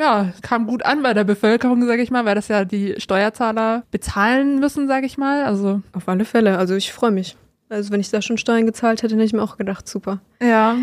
ja, 0.00 0.32
kam 0.40 0.66
gut 0.66 0.84
an 0.84 1.02
bei 1.02 1.12
der 1.12 1.24
Bevölkerung, 1.24 1.86
sage 1.86 2.02
ich 2.02 2.10
mal, 2.10 2.24
weil 2.24 2.34
das 2.34 2.48
ja 2.48 2.64
die 2.64 2.94
Steuerzahler 2.98 3.82
bezahlen 3.90 4.58
müssen, 4.58 4.88
sage 4.88 5.04
ich 5.04 5.18
mal. 5.18 5.44
Also 5.44 5.82
auf 5.92 6.08
alle 6.08 6.24
Fälle. 6.24 6.56
Also 6.56 6.74
ich 6.74 6.92
freue 6.92 7.10
mich. 7.10 7.36
Also 7.68 7.92
wenn 7.92 8.00
ich 8.00 8.10
da 8.10 8.22
schon 8.22 8.38
Steuern 8.38 8.64
gezahlt 8.64 9.02
hätte, 9.02 9.14
hätte 9.14 9.24
ich 9.24 9.34
mir 9.34 9.42
auch 9.42 9.58
gedacht, 9.58 9.86
super. 9.86 10.20
Ja. 10.42 10.74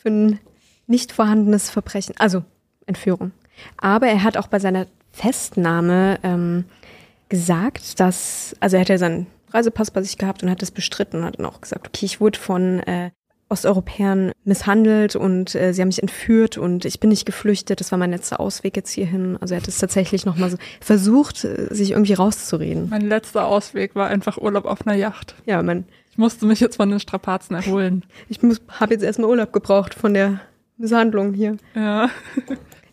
Für 0.00 0.08
ein 0.08 0.38
nicht 0.86 1.12
vorhandenes 1.12 1.70
Verbrechen, 1.70 2.14
also 2.18 2.44
Entführung. 2.86 3.32
Aber 3.76 4.06
er 4.06 4.22
hat 4.22 4.36
auch 4.36 4.46
bei 4.46 4.58
seiner 4.58 4.86
Festnahme 5.12 6.18
ähm, 6.22 6.64
gesagt, 7.28 8.00
dass, 8.00 8.56
also 8.60 8.76
er 8.76 8.80
hat 8.82 8.88
ja 8.88 8.98
seinen 8.98 9.26
Reisepass 9.52 9.90
bei 9.90 10.02
sich 10.02 10.18
gehabt 10.18 10.42
und 10.42 10.50
hat 10.50 10.62
das 10.62 10.70
bestritten 10.70 11.18
und 11.18 11.24
hat 11.24 11.38
dann 11.38 11.46
auch 11.46 11.60
gesagt, 11.60 11.88
okay, 11.88 12.06
ich 12.06 12.20
wurde 12.20 12.38
von 12.38 12.80
äh, 12.80 13.10
Osteuropäern 13.50 14.32
misshandelt 14.44 15.16
und 15.16 15.54
äh, 15.54 15.74
sie 15.74 15.82
haben 15.82 15.88
mich 15.88 16.00
entführt 16.00 16.56
und 16.56 16.84
ich 16.84 17.00
bin 17.00 17.10
nicht 17.10 17.26
geflüchtet. 17.26 17.80
Das 17.80 17.90
war 17.90 17.98
mein 17.98 18.12
letzter 18.12 18.38
Ausweg 18.38 18.76
jetzt 18.76 18.92
hierhin. 18.92 19.36
Also 19.40 19.54
er 19.54 19.60
hat 19.60 19.68
es 19.68 19.78
tatsächlich 19.78 20.24
nochmal 20.24 20.50
so 20.50 20.56
versucht, 20.80 21.44
äh, 21.44 21.66
sich 21.74 21.90
irgendwie 21.90 22.14
rauszureden. 22.14 22.88
Mein 22.88 23.08
letzter 23.08 23.46
Ausweg 23.46 23.96
war 23.96 24.06
einfach 24.06 24.38
Urlaub 24.38 24.66
auf 24.66 24.86
einer 24.86 24.96
Yacht. 24.96 25.34
Ja, 25.46 25.62
mein. 25.62 25.84
Ich 26.10 26.18
musste 26.18 26.46
mich 26.46 26.60
jetzt 26.60 26.76
von 26.76 26.90
den 26.90 27.00
Strapazen 27.00 27.54
erholen. 27.54 28.04
ich 28.28 28.40
habe 28.68 28.94
jetzt 28.94 29.02
erstmal 29.02 29.30
Urlaub 29.30 29.52
gebraucht 29.52 29.94
von 29.94 30.12
der 30.14 30.40
Misshandlung 30.76 31.32
hier. 31.34 31.56
Ja. 31.74 32.10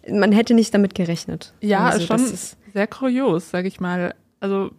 Man 0.09 0.31
hätte 0.31 0.53
nicht 0.53 0.73
damit 0.73 0.95
gerechnet. 0.95 1.53
Ja, 1.61 1.87
also, 1.87 2.05
schon 2.05 2.19
sehr 2.73 2.87
kurios, 2.87 3.49
sag 3.49 3.65
ich 3.65 3.79
mal. 3.79 4.13
Also 4.39 4.71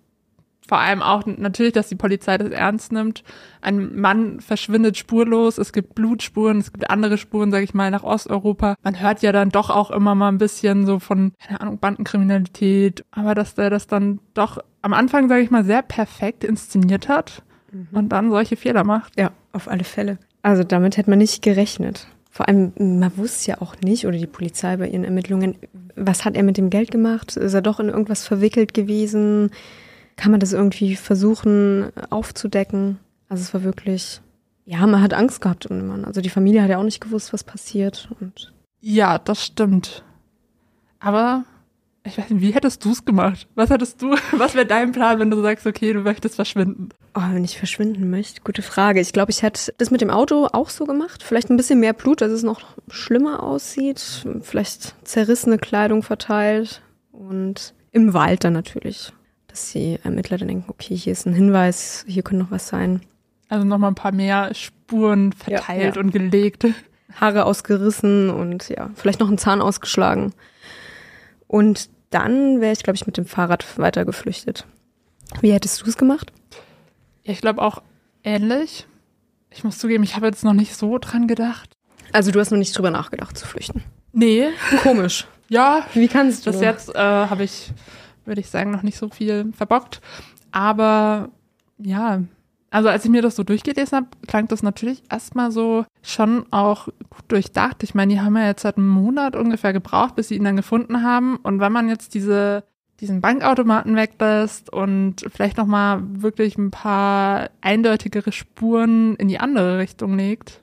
vor 0.68 0.78
allem 0.78 1.02
auch 1.02 1.25
natürlich, 1.26 1.73
dass 1.73 1.88
die 1.88 1.97
Polizei 1.97 2.37
das 2.37 2.50
ernst 2.50 2.92
nimmt. 2.92 3.25
Ein 3.62 3.99
Mann 3.99 4.40
verschwindet 4.40 4.99
spurlos, 4.99 5.57
es 5.57 5.73
gibt 5.73 5.95
Blutspuren, 5.95 6.59
es 6.59 6.73
gibt 6.73 6.90
andere 6.90 7.16
Spuren, 7.16 7.50
sage 7.50 7.64
ich 7.64 7.73
mal, 7.73 7.90
nach 7.90 8.04
Osteuropa. 8.04 8.76
Man 8.83 9.00
hört 9.00 9.23
ja 9.23 9.33
dann 9.33 9.49
doch 9.49 9.71
auch 9.71 9.90
immer 9.90 10.14
mal 10.14 10.28
ein 10.28 10.38
bisschen 10.38 10.85
so 10.85 10.99
von, 10.99 11.33
keine 11.42 11.62
Ahnung, 11.62 11.78
Bandenkriminalität, 11.78 13.04
aber 13.11 13.35
dass 13.35 13.54
der 13.54 13.71
das 13.71 13.87
dann 13.87 14.21
doch 14.35 14.59
am 14.83 14.92
Anfang, 14.92 15.28
sage 15.28 15.42
ich 15.42 15.50
mal, 15.50 15.64
sehr 15.64 15.83
perfekt 15.83 16.45
inszeniert 16.45 17.09
hat 17.09 17.42
mhm. 17.72 17.88
und 17.92 18.08
dann 18.10 18.30
solche 18.30 18.56
Fehler 18.56 18.84
macht. 18.84 19.18
Ja, 19.18 19.32
auf 19.52 19.68
alle 19.68 19.84
Fälle. 19.84 20.18
Also 20.42 20.64
damit 20.64 20.96
hätte 20.96 21.10
man 21.10 21.18
nicht 21.18 21.42
gerechnet. 21.42 22.06
Vor 22.30 22.48
allem, 22.48 22.72
man 22.78 23.16
wusste 23.16 23.50
ja 23.50 23.60
auch 23.60 23.75
nicht, 23.82 24.06
oder 24.06 24.16
die 24.16 24.26
Polizei 24.26 24.76
bei 24.76 24.88
ihren 24.88 25.04
Ermittlungen, 25.04 25.56
was 25.96 26.25
hat 26.25 26.37
er 26.37 26.42
mit 26.42 26.56
dem 26.56 26.70
Geld 26.70 26.90
gemacht? 26.90 27.37
Ist 27.37 27.54
er 27.54 27.62
doch 27.62 27.80
in 27.80 27.88
irgendwas 27.88 28.26
verwickelt 28.26 28.75
gewesen? 28.75 29.50
Kann 30.16 30.30
man 30.30 30.40
das 30.40 30.52
irgendwie 30.52 30.94
versuchen 30.94 31.90
aufzudecken? 32.10 32.98
Also 33.28 33.42
es 33.42 33.54
war 33.54 33.64
wirklich, 33.64 34.20
ja, 34.66 34.87
man 34.87 35.02
hat 35.02 35.14
Angst 35.14 35.40
gehabt 35.40 35.66
um 35.66 35.78
den 35.78 35.87
Mann. 35.88 36.04
Also 36.04 36.20
die 36.20 36.28
Familie 36.28 36.62
hat 36.62 36.70
ja 36.70 36.78
auch 36.78 36.84
nicht 36.84 37.00
gewusst, 37.00 37.32
was 37.32 37.44
passiert. 37.44 38.08
Und 38.20 38.52
ja, 38.80 39.18
das 39.18 39.44
stimmt. 39.44 40.04
Aber 41.00 41.44
ich 42.08 42.18
weiß 42.18 42.30
nicht, 42.30 42.42
wie 42.42 42.52
hättest 42.52 42.84
du 42.84 42.92
es 42.92 43.04
gemacht? 43.04 43.46
Was 43.54 43.70
hättest 43.70 44.02
du, 44.02 44.14
was 44.32 44.54
wäre 44.54 44.66
dein 44.66 44.92
Plan, 44.92 45.18
wenn 45.18 45.30
du 45.30 45.40
sagst, 45.40 45.66
okay, 45.66 45.92
du 45.92 46.00
möchtest 46.00 46.34
verschwinden? 46.36 46.88
Oh, 47.14 47.22
wenn 47.32 47.44
ich 47.44 47.58
verschwinden 47.58 48.10
möchte, 48.10 48.40
gute 48.42 48.62
Frage. 48.62 49.00
Ich 49.00 49.12
glaube, 49.12 49.30
ich 49.30 49.42
hätte 49.42 49.72
das 49.78 49.90
mit 49.90 50.00
dem 50.00 50.10
Auto 50.10 50.48
auch 50.52 50.70
so 50.70 50.84
gemacht. 50.84 51.22
Vielleicht 51.22 51.50
ein 51.50 51.56
bisschen 51.56 51.80
mehr 51.80 51.92
Blut, 51.92 52.20
dass 52.20 52.32
es 52.32 52.42
noch 52.42 52.62
schlimmer 52.88 53.42
aussieht. 53.42 54.26
Vielleicht 54.42 54.94
zerrissene 55.06 55.58
Kleidung 55.58 56.02
verteilt. 56.02 56.82
Und 57.12 57.74
im 57.92 58.14
Wald 58.14 58.44
dann 58.44 58.52
natürlich. 58.52 59.12
Dass 59.48 59.72
die 59.72 59.98
Ermittler 60.02 60.38
dann 60.38 60.48
denken, 60.48 60.66
okay, 60.68 60.94
hier 60.96 61.12
ist 61.12 61.26
ein 61.26 61.34
Hinweis, 61.34 62.04
hier 62.06 62.22
könnte 62.22 62.44
noch 62.44 62.50
was 62.50 62.68
sein. 62.68 63.00
Also 63.48 63.66
nochmal 63.66 63.90
ein 63.90 63.96
paar 63.96 64.12
mehr 64.12 64.54
Spuren 64.54 65.32
verteilt 65.32 65.96
ja, 65.96 66.00
ja. 66.00 66.00
und 66.00 66.12
gelegt. 66.12 66.66
Haare 67.14 67.46
ausgerissen 67.46 68.30
und 68.30 68.68
ja, 68.68 68.90
vielleicht 68.94 69.20
noch 69.20 69.28
einen 69.28 69.38
Zahn 69.38 69.62
ausgeschlagen. 69.62 70.34
Und 71.46 71.88
dann 72.10 72.60
wäre 72.60 72.72
ich, 72.72 72.82
glaube 72.82 72.96
ich, 72.96 73.06
mit 73.06 73.16
dem 73.16 73.26
Fahrrad 73.26 73.78
weiter 73.78 74.04
geflüchtet. 74.04 74.66
Wie 75.40 75.52
hättest 75.52 75.82
du 75.82 75.86
es 75.86 75.96
gemacht? 75.96 76.32
Ja, 77.24 77.32
ich 77.32 77.40
glaube 77.40 77.62
auch 77.62 77.82
ähnlich. 78.24 78.86
Ich 79.50 79.64
muss 79.64 79.78
zugeben, 79.78 80.04
ich 80.04 80.16
habe 80.16 80.26
jetzt 80.26 80.44
noch 80.44 80.52
nicht 80.52 80.74
so 80.76 80.98
dran 80.98 81.26
gedacht. 81.26 81.70
Also 82.12 82.30
du 82.30 82.40
hast 82.40 82.50
noch 82.50 82.58
nicht 82.58 82.76
drüber 82.76 82.90
nachgedacht 82.90 83.36
zu 83.36 83.46
flüchten? 83.46 83.82
Nee. 84.12 84.48
Komisch. 84.82 85.26
ja. 85.48 85.86
Wie 85.94 86.08
kannst 86.08 86.46
du? 86.46 86.52
Bis 86.52 86.60
jetzt 86.60 86.94
äh, 86.94 86.98
habe 86.98 87.44
ich, 87.44 87.70
würde 88.24 88.40
ich 88.40 88.48
sagen, 88.48 88.70
noch 88.70 88.82
nicht 88.82 88.98
so 88.98 89.08
viel 89.08 89.52
verbockt. 89.52 90.00
Aber 90.50 91.30
ja, 91.78 92.22
also 92.70 92.88
als 92.88 93.04
ich 93.04 93.10
mir 93.10 93.22
das 93.22 93.37
so 93.37 93.44
durchgelesen 93.44 93.96
habe, 93.96 94.08
klang 94.26 94.48
das 94.48 94.62
natürlich 94.62 95.02
erstmal 95.10 95.50
so 95.50 95.87
schon 96.02 96.44
auch 96.52 96.87
gut 96.87 97.25
durchdacht. 97.28 97.82
Ich 97.82 97.94
meine, 97.94 98.12
die 98.12 98.20
haben 98.20 98.37
ja 98.37 98.46
jetzt 98.46 98.62
seit 98.62 98.76
einem 98.76 98.88
Monat 98.88 99.37
ungefähr 99.37 99.72
gebraucht, 99.72 100.16
bis 100.16 100.28
sie 100.28 100.37
ihn 100.37 100.44
dann 100.44 100.56
gefunden 100.56 101.02
haben. 101.02 101.37
Und 101.37 101.60
wenn 101.60 101.72
man 101.72 101.88
jetzt 101.88 102.14
diese, 102.14 102.64
diesen 103.00 103.20
Bankautomaten 103.20 103.96
weglässt 103.96 104.70
und 104.70 105.25
vielleicht 105.32 105.56
nochmal 105.56 106.02
wirklich 106.02 106.58
ein 106.58 106.70
paar 106.70 107.50
eindeutigere 107.62 108.32
Spuren 108.32 109.16
in 109.16 109.28
die 109.28 109.40
andere 109.40 109.78
Richtung 109.78 110.16
legt. 110.16 110.60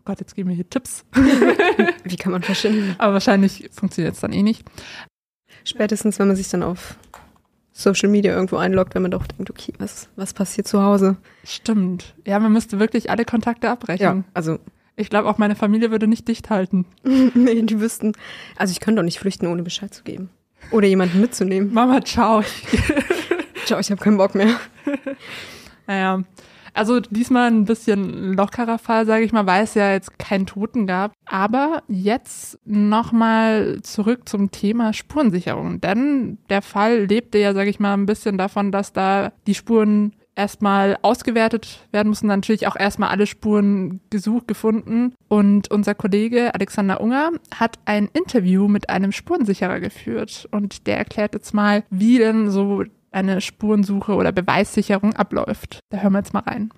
Oh 0.00 0.02
Gott, 0.04 0.20
jetzt 0.20 0.36
geben 0.36 0.50
wir 0.50 0.56
hier 0.56 0.70
Tipps. 0.70 1.04
Wie 2.04 2.16
kann 2.16 2.32
man 2.32 2.42
verschwinden? 2.42 2.94
Aber 2.98 3.14
wahrscheinlich 3.14 3.68
funktioniert 3.72 4.14
es 4.14 4.20
dann 4.20 4.32
eh 4.32 4.44
nicht. 4.44 4.64
Spätestens, 5.64 6.18
wenn 6.20 6.28
man 6.28 6.36
sich 6.36 6.48
dann 6.48 6.62
auf 6.62 6.96
Social 7.78 8.08
Media 8.08 8.34
irgendwo 8.34 8.56
einloggt, 8.56 8.96
wenn 8.96 9.02
man 9.02 9.12
doch 9.12 9.24
denkt, 9.24 9.50
okay, 9.50 9.72
was, 9.78 10.08
was 10.16 10.34
passiert 10.34 10.66
zu 10.66 10.82
Hause? 10.82 11.16
Stimmt. 11.44 12.16
Ja, 12.26 12.40
man 12.40 12.52
müsste 12.52 12.80
wirklich 12.80 13.08
alle 13.08 13.24
Kontakte 13.24 13.70
abbrechen. 13.70 14.02
Ja, 14.02 14.24
also. 14.34 14.58
Ich 14.96 15.10
glaube, 15.10 15.28
auch 15.28 15.38
meine 15.38 15.54
Familie 15.54 15.92
würde 15.92 16.08
nicht 16.08 16.26
dicht 16.26 16.50
halten. 16.50 16.86
nee, 17.04 17.62
die 17.62 17.80
wüssten. 17.80 18.14
Also 18.56 18.72
ich 18.72 18.80
könnte 18.80 18.98
doch 18.98 19.04
nicht 19.04 19.20
flüchten, 19.20 19.46
ohne 19.46 19.62
Bescheid 19.62 19.94
zu 19.94 20.02
geben. 20.02 20.28
Oder 20.72 20.88
jemanden 20.88 21.20
mitzunehmen. 21.20 21.72
Mama, 21.72 22.02
ciao. 22.02 22.42
ciao, 23.64 23.78
ich 23.78 23.92
habe 23.92 24.02
keinen 24.02 24.16
Bock 24.18 24.34
mehr. 24.34 24.56
Naja, 25.86 26.22
also 26.74 27.00
diesmal 27.00 27.50
ein 27.50 27.64
bisschen 27.64 28.34
lockerer 28.34 28.78
Fall, 28.78 29.06
sage 29.06 29.24
ich 29.24 29.32
mal, 29.32 29.46
weil 29.46 29.64
es 29.64 29.74
ja 29.74 29.92
jetzt 29.92 30.18
keinen 30.18 30.46
Toten 30.46 30.86
gab. 30.86 31.12
Aber 31.26 31.82
jetzt 31.88 32.58
nochmal 32.64 33.80
zurück 33.82 34.28
zum 34.28 34.50
Thema 34.50 34.92
Spurensicherung. 34.92 35.80
Denn 35.80 36.38
der 36.48 36.62
Fall 36.62 37.04
lebte 37.04 37.38
ja, 37.38 37.54
sage 37.54 37.70
ich 37.70 37.80
mal, 37.80 37.94
ein 37.94 38.06
bisschen 38.06 38.38
davon, 38.38 38.72
dass 38.72 38.92
da 38.92 39.32
die 39.46 39.54
Spuren 39.54 40.12
erstmal 40.38 40.96
ausgewertet 41.02 41.80
werden 41.90 42.08
mussten, 42.08 42.28
natürlich 42.28 42.68
auch 42.68 42.76
erstmal 42.76 43.10
alle 43.10 43.26
Spuren 43.26 44.00
gesucht, 44.08 44.46
gefunden. 44.46 45.12
Und 45.26 45.70
unser 45.70 45.94
Kollege 45.96 46.54
Alexander 46.54 47.00
Unger 47.00 47.32
hat 47.54 47.78
ein 47.84 48.08
Interview 48.12 48.68
mit 48.68 48.88
einem 48.88 49.10
Spurensicherer 49.10 49.80
geführt 49.80 50.48
und 50.52 50.86
der 50.86 50.96
erklärt 50.96 51.34
jetzt 51.34 51.52
mal, 51.52 51.82
wie 51.90 52.18
denn 52.18 52.50
so 52.50 52.84
eine 53.10 53.40
Spurensuche 53.40 54.14
oder 54.14 54.32
Beweissicherung 54.32 55.14
abläuft. 55.14 55.80
Da 55.90 55.98
hören 55.98 56.12
wir 56.12 56.18
jetzt 56.18 56.34
mal 56.34 56.40
rein. 56.40 56.70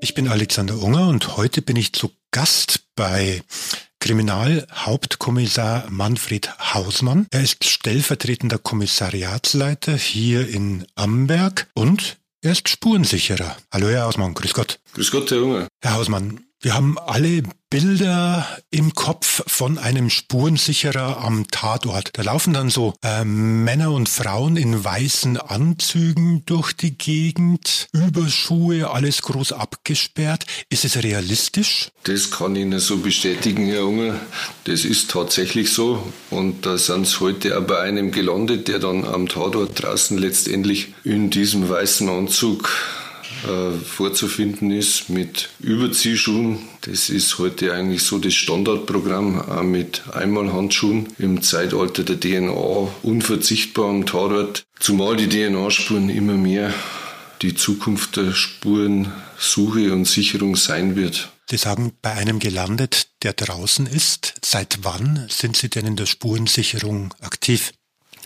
Ich 0.00 0.14
bin 0.14 0.26
Alexander 0.28 0.82
Unger 0.82 1.08
und 1.08 1.36
heute 1.36 1.62
bin 1.62 1.76
ich 1.76 1.92
zu 1.92 2.10
Gast 2.32 2.86
bei 2.96 3.42
Kriminalhauptkommissar 4.00 5.88
Manfred 5.90 6.50
Hausmann. 6.74 7.28
Er 7.30 7.42
ist 7.42 7.64
stellvertretender 7.64 8.58
Kommissariatsleiter 8.58 9.96
hier 9.96 10.48
in 10.48 10.84
Amberg 10.96 11.68
und 11.74 12.18
er 12.40 12.50
ist 12.50 12.68
Spurensicherer. 12.68 13.56
Hallo 13.72 13.88
Herr 13.88 14.06
Hausmann, 14.06 14.34
grüß 14.34 14.54
Gott. 14.54 14.80
Grüß 14.94 15.12
Gott, 15.12 15.30
Herr 15.30 15.40
Unger. 15.40 15.68
Herr 15.80 15.94
Hausmann, 15.94 16.40
wir 16.62 16.74
haben 16.74 16.96
alle 16.96 17.42
Bilder 17.70 18.46
im 18.70 18.94
Kopf 18.94 19.42
von 19.48 19.78
einem 19.78 20.10
Spurensicherer 20.10 21.18
am 21.18 21.48
Tatort. 21.50 22.10
Da 22.12 22.22
laufen 22.22 22.52
dann 22.54 22.70
so 22.70 22.94
äh, 23.02 23.24
Männer 23.24 23.90
und 23.90 24.08
Frauen 24.08 24.56
in 24.56 24.84
weißen 24.84 25.38
Anzügen 25.38 26.44
durch 26.46 26.72
die 26.72 26.96
Gegend, 26.96 27.88
Überschuhe, 27.92 28.90
alles 28.90 29.22
groß 29.22 29.52
abgesperrt. 29.52 30.46
Ist 30.68 30.84
es 30.84 31.02
realistisch? 31.02 31.90
Das 32.04 32.30
kann 32.30 32.54
ich 32.54 32.62
Ihnen 32.62 32.78
so 32.78 32.98
bestätigen, 32.98 33.66
Herr 33.66 33.86
Unger. 33.86 34.20
Das 34.64 34.84
ist 34.84 35.10
tatsächlich 35.10 35.72
so. 35.72 36.12
Und 36.30 36.64
da 36.64 36.78
sind 36.78 37.08
Sie 37.08 37.18
heute 37.18 37.60
bei 37.62 37.80
einem 37.80 38.12
gelandet, 38.12 38.68
der 38.68 38.78
dann 38.78 39.04
am 39.04 39.28
Tatort 39.28 39.82
draußen 39.82 40.16
letztendlich 40.16 40.94
in 41.02 41.30
diesem 41.30 41.68
weißen 41.68 42.08
Anzug 42.08 42.70
äh, 43.44 43.72
vorzufinden 43.72 44.70
ist 44.70 45.08
mit 45.08 45.48
Überziehschuhen. 45.60 46.58
Das 46.82 47.10
ist 47.10 47.38
heute 47.38 47.72
eigentlich 47.72 48.02
so 48.02 48.18
das 48.18 48.34
Standardprogramm, 48.34 49.40
auch 49.40 49.62
mit 49.62 50.02
Einmalhandschuhen. 50.12 51.08
Im 51.18 51.42
Zeitalter 51.42 52.04
der 52.04 52.20
DNA 52.20 52.88
unverzichtbar 53.02 53.90
am 53.90 54.06
Tatort, 54.06 54.64
zumal 54.78 55.16
die 55.16 55.28
DNA-Spuren 55.28 56.08
immer 56.08 56.34
mehr 56.34 56.72
die 57.42 57.54
Zukunft 57.54 58.16
der 58.16 58.32
Spurensuche 58.32 59.92
und 59.92 60.06
Sicherung 60.06 60.56
sein 60.56 60.96
wird. 60.96 61.30
Sie 61.50 61.56
sagen, 61.56 61.92
bei 62.00 62.12
einem 62.12 62.38
gelandet, 62.38 63.08
der 63.22 63.32
draußen 63.32 63.86
ist. 63.86 64.34
Seit 64.44 64.78
wann 64.82 65.26
sind 65.28 65.56
Sie 65.56 65.68
denn 65.68 65.86
in 65.86 65.96
der 65.96 66.06
Spurensicherung 66.06 67.12
aktiv? 67.20 67.72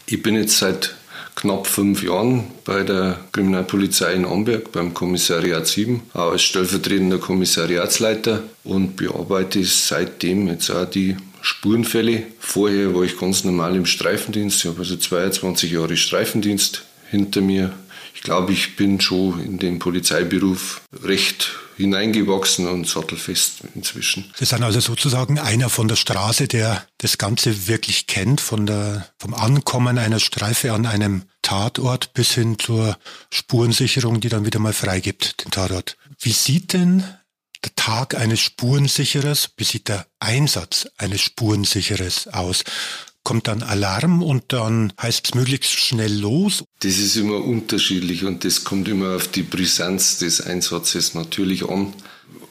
Ich 0.06 0.22
bin 0.22 0.36
jetzt 0.36 0.58
seit 0.58 0.94
knapp 1.36 1.66
fünf 1.66 2.02
Jahren 2.02 2.44
bei 2.64 2.82
der 2.82 3.20
Kriminalpolizei 3.30 4.14
in 4.14 4.24
Amberg 4.24 4.72
beim 4.72 4.94
Kommissariat 4.94 5.66
7, 5.66 6.02
auch 6.14 6.32
als 6.32 6.42
stellvertretender 6.42 7.18
Kommissariatsleiter 7.18 8.42
und 8.64 8.96
bearbeite 8.96 9.62
seitdem 9.62 10.48
jetzt 10.48 10.70
auch 10.70 10.86
die 10.86 11.16
Spurenfälle. 11.42 12.24
Vorher 12.40 12.94
war 12.94 13.02
ich 13.02 13.18
ganz 13.18 13.44
normal 13.44 13.76
im 13.76 13.86
Streifendienst. 13.86 14.64
Ich 14.64 14.70
habe 14.70 14.80
also 14.80 14.96
22 14.96 15.70
Jahre 15.70 15.96
Streifendienst 15.96 16.82
hinter 17.10 17.40
mir. 17.40 17.72
Glaube, 18.26 18.52
ich 18.52 18.74
bin 18.74 19.00
schon 19.00 19.38
in 19.38 19.58
den 19.60 19.78
Polizeiberuf 19.78 20.80
recht 21.00 21.52
hineingewachsen 21.76 22.66
und 22.66 22.88
sattelfest 22.88 23.58
inzwischen. 23.76 24.32
Sie 24.34 24.44
sind 24.44 24.64
also 24.64 24.80
sozusagen 24.80 25.38
einer 25.38 25.70
von 25.70 25.86
der 25.86 25.94
Straße, 25.94 26.48
der 26.48 26.84
das 26.98 27.18
Ganze 27.18 27.68
wirklich 27.68 28.08
kennt, 28.08 28.40
von 28.40 28.66
der, 28.66 29.06
vom 29.20 29.32
Ankommen 29.32 29.96
einer 29.96 30.18
Streife 30.18 30.72
an 30.72 30.86
einem 30.86 31.22
Tatort 31.42 32.14
bis 32.14 32.32
hin 32.32 32.58
zur 32.58 32.98
Spurensicherung, 33.30 34.20
die 34.20 34.28
dann 34.28 34.44
wieder 34.44 34.58
mal 34.58 34.72
freigibt, 34.72 35.44
den 35.44 35.52
Tatort. 35.52 35.96
Wie 36.18 36.32
sieht 36.32 36.72
denn 36.72 37.04
der 37.64 37.76
Tag 37.76 38.16
eines 38.16 38.40
Spurensicherers, 38.40 39.50
wie 39.56 39.62
sieht 39.62 39.86
der 39.86 40.04
Einsatz 40.18 40.88
eines 40.98 41.20
Spurensicherers 41.20 42.26
aus? 42.26 42.64
Kommt 43.26 43.48
dann 43.48 43.64
Alarm 43.64 44.22
und 44.22 44.44
dann 44.52 44.92
heißt 45.02 45.26
es 45.26 45.34
möglichst 45.34 45.72
schnell 45.72 46.16
los? 46.16 46.62
Das 46.78 46.96
ist 46.96 47.16
immer 47.16 47.44
unterschiedlich 47.44 48.24
und 48.24 48.44
das 48.44 48.62
kommt 48.62 48.86
immer 48.86 49.16
auf 49.16 49.26
die 49.26 49.42
Brisanz 49.42 50.18
des 50.18 50.40
Einsatzes 50.40 51.14
natürlich 51.14 51.68
an. 51.68 51.92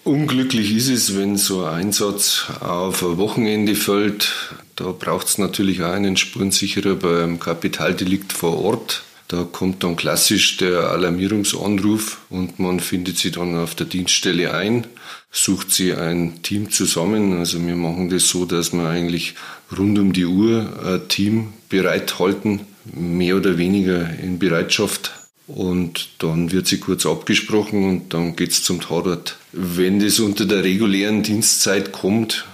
Unglücklich 0.03 0.75
ist 0.75 0.89
es, 0.89 1.17
wenn 1.17 1.37
so 1.37 1.63
ein 1.63 1.85
Einsatz 1.85 2.47
auf 2.59 3.03
ein 3.03 3.17
Wochenende 3.17 3.73
fällt. 3.73 4.33
Da 4.75 4.91
braucht 4.91 5.27
es 5.27 5.37
natürlich 5.37 5.81
auch 5.81 5.93
einen 5.93 6.17
Spurensicherer 6.17 6.95
beim 6.95 7.39
Kapitaldelikt 7.39 8.33
vor 8.33 8.61
Ort. 8.61 9.03
Da 9.29 9.43
kommt 9.43 9.81
dann 9.81 9.95
klassisch 9.95 10.57
der 10.57 10.91
Alarmierungsanruf 10.91 12.17
und 12.29 12.59
man 12.59 12.81
findet 12.81 13.17
sie 13.17 13.31
dann 13.31 13.57
auf 13.57 13.75
der 13.75 13.85
Dienststelle 13.85 14.53
ein, 14.53 14.85
sucht 15.35 15.71
sie 15.71 15.93
ein 15.93 16.41
Team 16.43 16.71
zusammen. 16.71 17.37
Also 17.37 17.63
wir 17.65 17.75
machen 17.75 18.09
das 18.09 18.29
so, 18.29 18.45
dass 18.45 18.71
wir 18.71 18.87
eigentlich 18.87 19.35
rund 19.77 19.99
um 19.99 20.13
die 20.13 20.25
Uhr 20.25 20.69
ein 20.83 21.07
Team 21.09 21.53
bereithalten 21.69 22.61
mehr 22.93 23.35
oder 23.35 23.57
weniger 23.57 24.09
in 24.19 24.39
Bereitschaft. 24.39 25.11
Und 25.47 26.09
dann 26.19 26.51
wird 26.51 26.67
sie 26.67 26.79
kurz 26.79 27.05
abgesprochen 27.05 27.87
und 27.87 28.13
dann 28.13 28.35
geht 28.35 28.51
es 28.51 28.63
zum 28.63 28.81
Tatort. 28.81 29.37
Wenn 29.51 29.99
das 29.99 30.19
unter 30.19 30.45
der 30.45 30.63
regulären 30.63 31.21
Dienstzeit 31.21 31.91
kommt, 31.91 32.45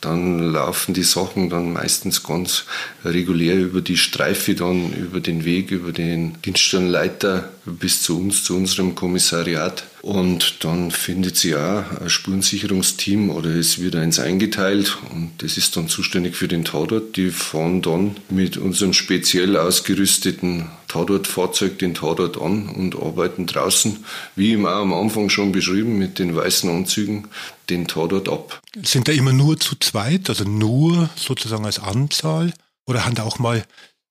dann 0.00 0.52
laufen 0.52 0.94
die 0.94 1.02
Sachen 1.02 1.50
dann 1.50 1.72
meistens 1.72 2.22
ganz 2.22 2.64
regulär 3.04 3.56
über 3.56 3.80
die 3.80 3.96
Streife, 3.96 4.54
dann 4.54 4.92
über 4.92 5.20
den 5.20 5.44
Weg, 5.44 5.72
über 5.72 5.90
den 5.92 6.40
Dienststellenleiter 6.42 7.50
bis 7.66 8.02
zu 8.02 8.18
uns, 8.18 8.44
zu 8.44 8.56
unserem 8.56 8.94
Kommissariat. 8.94 9.82
Und 10.02 10.64
dann 10.64 10.90
findet 10.90 11.36
sie 11.36 11.56
auch 11.56 12.00
ein 12.00 12.08
Spurensicherungsteam 12.08 13.30
oder 13.30 13.50
es 13.50 13.80
wird 13.80 13.96
eins 13.96 14.18
eingeteilt 14.18 14.96
und 15.10 15.32
das 15.38 15.56
ist 15.56 15.76
dann 15.76 15.88
zuständig 15.88 16.36
für 16.36 16.48
den 16.48 16.64
Tatort. 16.64 17.16
Die 17.16 17.30
fahren 17.30 17.82
dann 17.82 18.16
mit 18.28 18.56
unserem 18.56 18.92
speziell 18.92 19.56
ausgerüsteten 19.56 20.68
Tatortfahrzeug 20.86 21.78
den 21.78 21.94
Tatort 21.94 22.40
an 22.40 22.68
und 22.68 22.96
arbeiten 22.96 23.46
draußen, 23.46 24.04
wie 24.36 24.52
eben 24.52 24.66
auch 24.66 24.80
am 24.80 24.94
Anfang 24.94 25.30
schon 25.30 25.52
beschrieben, 25.52 25.98
mit 25.98 26.18
den 26.18 26.34
weißen 26.34 26.70
Anzügen 26.70 27.28
den 27.68 27.86
Tatort 27.88 28.28
ab. 28.28 28.60
Sind 28.82 29.08
da 29.08 29.12
immer 29.12 29.32
nur 29.32 29.58
zu 29.58 29.76
zweit, 29.76 30.28
also 30.28 30.44
nur 30.44 31.10
sozusagen 31.16 31.66
als 31.66 31.78
Anzahl? 31.78 32.52
Oder 32.86 33.04
haben 33.04 33.14
da 33.14 33.24
auch 33.24 33.38
mal 33.38 33.64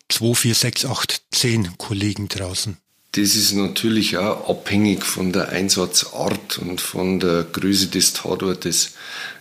zwei, 0.10 0.34
vier, 0.36 0.54
sechs, 0.54 0.86
acht, 0.86 1.24
zehn 1.32 1.78
Kollegen 1.78 2.28
draußen? 2.28 2.78
Das 3.18 3.36
ist 3.36 3.54
natürlich 3.54 4.16
auch 4.20 4.48
abhängig 4.48 5.04
von 5.04 5.32
der 5.32 5.50
Einsatzart 5.50 6.60
und 6.60 6.82
von 6.82 7.20
der 7.20 7.48
Größe 7.52 7.88
des 7.88 8.14
Tatortes. 8.14 8.92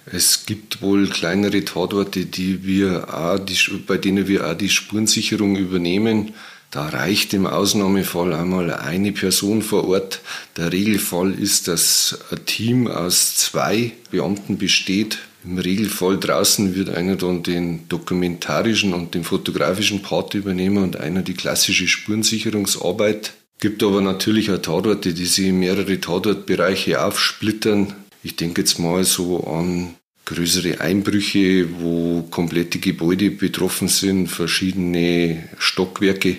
Es 0.06 0.46
gibt 0.46 0.80
wohl 0.80 1.10
kleinere 1.10 1.62
Tatorte, 1.62 2.24
die 2.24 2.64
wir 2.64 3.12
auch, 3.12 3.38
die, 3.38 3.58
bei 3.86 3.98
denen 3.98 4.28
wir 4.28 4.48
auch 4.48 4.54
die 4.54 4.70
Spurensicherung 4.70 5.56
übernehmen. 5.56 6.32
Da 6.70 6.88
reicht 6.88 7.34
im 7.34 7.46
Ausnahmefall 7.46 8.32
einmal 8.32 8.72
eine 8.72 9.12
Person 9.12 9.60
vor 9.60 9.86
Ort. 9.86 10.20
Der 10.56 10.72
Regelfall 10.72 11.34
ist, 11.34 11.68
dass 11.68 12.18
ein 12.30 12.46
Team 12.46 12.86
aus 12.86 13.36
zwei 13.36 13.92
Beamten 14.10 14.56
besteht. 14.56 15.18
Im 15.44 15.58
Regelfall 15.58 16.18
draußen 16.18 16.74
wird 16.74 16.88
einer 16.88 17.16
dann 17.16 17.42
den 17.42 17.86
dokumentarischen 17.90 18.94
und 18.94 19.14
den 19.14 19.22
fotografischen 19.22 20.00
Part 20.00 20.32
übernehmen 20.32 20.78
und 20.78 20.96
einer 20.96 21.20
die 21.20 21.34
klassische 21.34 21.86
Spurensicherungsarbeit. 21.86 23.34
Gibt 23.58 23.82
aber 23.82 24.02
natürlich 24.02 24.50
auch 24.50 24.58
Tatorte, 24.58 25.14
die 25.14 25.24
sich 25.24 25.46
in 25.46 25.58
mehrere 25.58 25.98
Tatortbereiche 25.98 27.02
aufsplittern. 27.02 27.94
Ich 28.22 28.36
denke 28.36 28.60
jetzt 28.62 28.78
mal 28.78 29.02
so 29.04 29.44
an 29.46 29.94
größere 30.26 30.80
Einbrüche, 30.80 31.68
wo 31.80 32.22
komplette 32.30 32.78
Gebäude 32.80 33.30
betroffen 33.30 33.88
sind, 33.88 34.26
verschiedene 34.26 35.48
Stockwerke. 35.58 36.38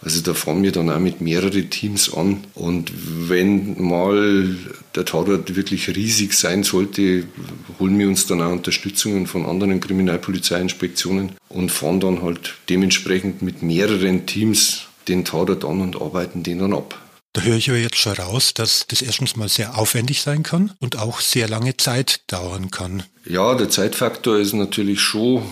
Also 0.00 0.20
da 0.20 0.34
fahren 0.34 0.62
wir 0.62 0.70
dann 0.70 0.90
auch 0.90 0.98
mit 0.98 1.20
mehreren 1.20 1.68
Teams 1.68 2.12
an. 2.14 2.44
Und 2.54 2.92
wenn 3.28 3.82
mal 3.82 4.56
der 4.94 5.04
Tatort 5.04 5.56
wirklich 5.56 5.88
riesig 5.88 6.34
sein 6.34 6.62
sollte, 6.62 7.24
holen 7.78 7.98
wir 7.98 8.08
uns 8.08 8.26
dann 8.26 8.40
auch 8.40 8.52
Unterstützungen 8.52 9.26
von 9.26 9.44
anderen 9.46 9.80
Kriminalpolizeiinspektionen 9.80 11.32
und 11.48 11.70
fahren 11.70 12.00
dann 12.00 12.22
halt 12.22 12.54
dementsprechend 12.68 13.42
mit 13.42 13.62
mehreren 13.62 14.26
Teams 14.26 14.88
den 15.08 15.24
Tatort 15.24 15.64
an 15.64 15.80
und 15.80 16.00
arbeiten 16.00 16.42
den 16.42 16.58
dann 16.58 16.74
ab. 16.74 17.00
Da 17.34 17.42
höre 17.42 17.56
ich 17.56 17.68
aber 17.68 17.78
jetzt 17.78 17.96
schon 17.96 18.12
raus, 18.12 18.54
dass 18.54 18.86
das 18.86 19.02
erstens 19.02 19.34
mal 19.34 19.48
sehr 19.48 19.76
aufwendig 19.76 20.22
sein 20.22 20.44
kann 20.44 20.72
und 20.78 20.96
auch 20.98 21.20
sehr 21.20 21.48
lange 21.48 21.76
Zeit 21.76 22.20
dauern 22.28 22.70
kann. 22.70 23.02
Ja, 23.26 23.56
der 23.56 23.68
Zeitfaktor 23.68 24.38
ist 24.38 24.52
natürlich 24.52 25.00
schon, 25.00 25.42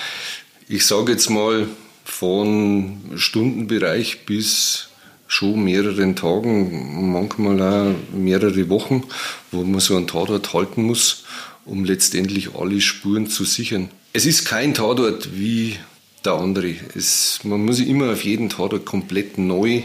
ich 0.68 0.84
sage 0.84 1.12
jetzt 1.12 1.30
mal, 1.30 1.68
von 2.04 3.00
Stundenbereich 3.16 4.26
bis 4.26 4.88
schon 5.26 5.64
mehreren 5.64 6.14
Tagen, 6.16 7.10
manchmal 7.10 7.62
auch 7.62 7.94
mehrere 8.14 8.68
Wochen, 8.68 9.04
wo 9.50 9.64
man 9.64 9.80
so 9.80 9.96
einen 9.96 10.06
Tatort 10.06 10.52
halten 10.52 10.82
muss, 10.82 11.24
um 11.64 11.86
letztendlich 11.86 12.54
alle 12.54 12.82
Spuren 12.82 13.28
zu 13.28 13.44
sichern. 13.44 13.88
Es 14.12 14.26
ist 14.26 14.44
kein 14.44 14.74
Tatort 14.74 15.30
wie 15.32 15.76
der 16.26 16.34
andere. 16.34 16.74
Es, 16.94 17.40
man 17.44 17.64
muss 17.64 17.76
sich 17.76 17.88
immer 17.88 18.12
auf 18.12 18.24
jeden 18.24 18.48
Tatort 18.48 18.84
komplett 18.84 19.38
neu 19.38 19.82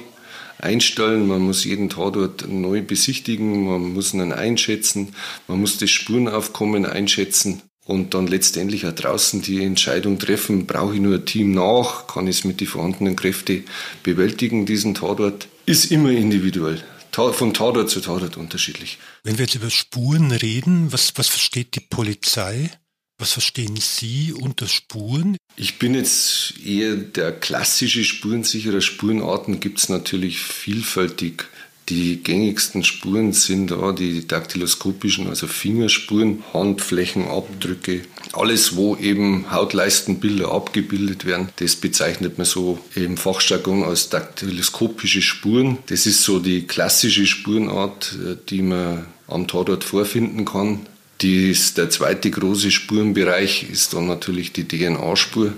einstellen, 0.59 1.27
man 1.27 1.41
muss 1.41 1.63
jeden 1.63 1.89
Tatort 1.89 2.47
neu 2.47 2.81
besichtigen, 2.81 3.65
man 3.65 3.93
muss 3.93 4.13
ihn 4.13 4.31
einschätzen, 4.31 5.13
man 5.47 5.59
muss 5.59 5.77
das 5.77 5.89
Spurenaufkommen 5.89 6.85
einschätzen 6.85 7.61
und 7.85 8.13
dann 8.13 8.27
letztendlich 8.27 8.85
auch 8.85 8.93
draußen 8.93 9.41
die 9.41 9.63
Entscheidung 9.63 10.19
treffen, 10.19 10.65
brauche 10.67 10.95
ich 10.95 10.99
nur 10.99 11.15
ein 11.15 11.25
Team 11.25 11.51
nach, 11.51 12.07
kann 12.07 12.27
ich 12.27 12.39
es 12.39 12.43
mit 12.43 12.59
den 12.59 12.67
vorhandenen 12.67 13.15
Kräften 13.15 13.63
bewältigen, 14.03 14.65
diesen 14.65 14.93
Tatort, 14.93 15.47
ist 15.65 15.91
immer 15.91 16.11
individuell. 16.11 16.83
Von 17.11 17.51
Tatort 17.51 17.89
zu 17.89 17.99
Tatort 17.99 18.37
unterschiedlich. 18.37 18.99
Wenn 19.23 19.39
wir 19.39 19.45
jetzt 19.45 19.55
über 19.55 19.71
Spuren 19.71 20.31
reden, 20.31 20.93
was, 20.93 21.13
was 21.15 21.27
versteht 21.27 21.73
die 21.73 21.79
Polizei? 21.79 22.69
Was 23.17 23.31
verstehen 23.31 23.75
Sie 23.77 24.33
unter 24.33 24.67
Spuren? 24.67 25.35
Ich 25.59 25.79
bin 25.79 25.95
jetzt 25.95 26.53
eher 26.63 26.95
der 26.95 27.31
klassische 27.31 28.03
Spurensicherer. 28.03 28.79
Spurenarten 28.79 29.59
gibt 29.59 29.79
es 29.79 29.89
natürlich 29.89 30.39
vielfältig. 30.39 31.45
Die 31.89 32.21
gängigsten 32.21 32.83
Spuren 32.83 33.33
sind 33.33 33.71
da 33.71 33.91
die 33.91 34.27
daktyloskopischen, 34.27 35.27
also 35.27 35.47
Fingerspuren, 35.47 36.43
Handflächenabdrücke, 36.53 38.03
alles, 38.33 38.75
wo 38.75 38.97
eben 38.97 39.49
Hautleistenbilder 39.49 40.51
abgebildet 40.51 41.25
werden. 41.25 41.49
Das 41.55 41.75
bezeichnet 41.75 42.37
man 42.37 42.45
so 42.45 42.77
im 42.93 43.17
Fachjargon 43.17 43.83
als 43.83 44.09
daktyloskopische 44.09 45.23
Spuren. 45.23 45.79
Das 45.87 46.05
ist 46.05 46.21
so 46.21 46.37
die 46.37 46.67
klassische 46.67 47.25
Spurenart, 47.25 48.15
äh, 48.23 48.35
die 48.49 48.61
man 48.61 49.07
am 49.27 49.47
Tatort 49.47 49.83
vorfinden 49.83 50.45
kann. 50.45 50.85
Dies, 51.21 51.73
der 51.73 51.89
zweite 51.89 52.29
große 52.29 52.69
Spurenbereich 52.69 53.69
ist 53.71 53.93
dann 53.93 54.07
natürlich 54.07 54.53
die 54.53 54.67
DNA-Spur, 54.67 55.53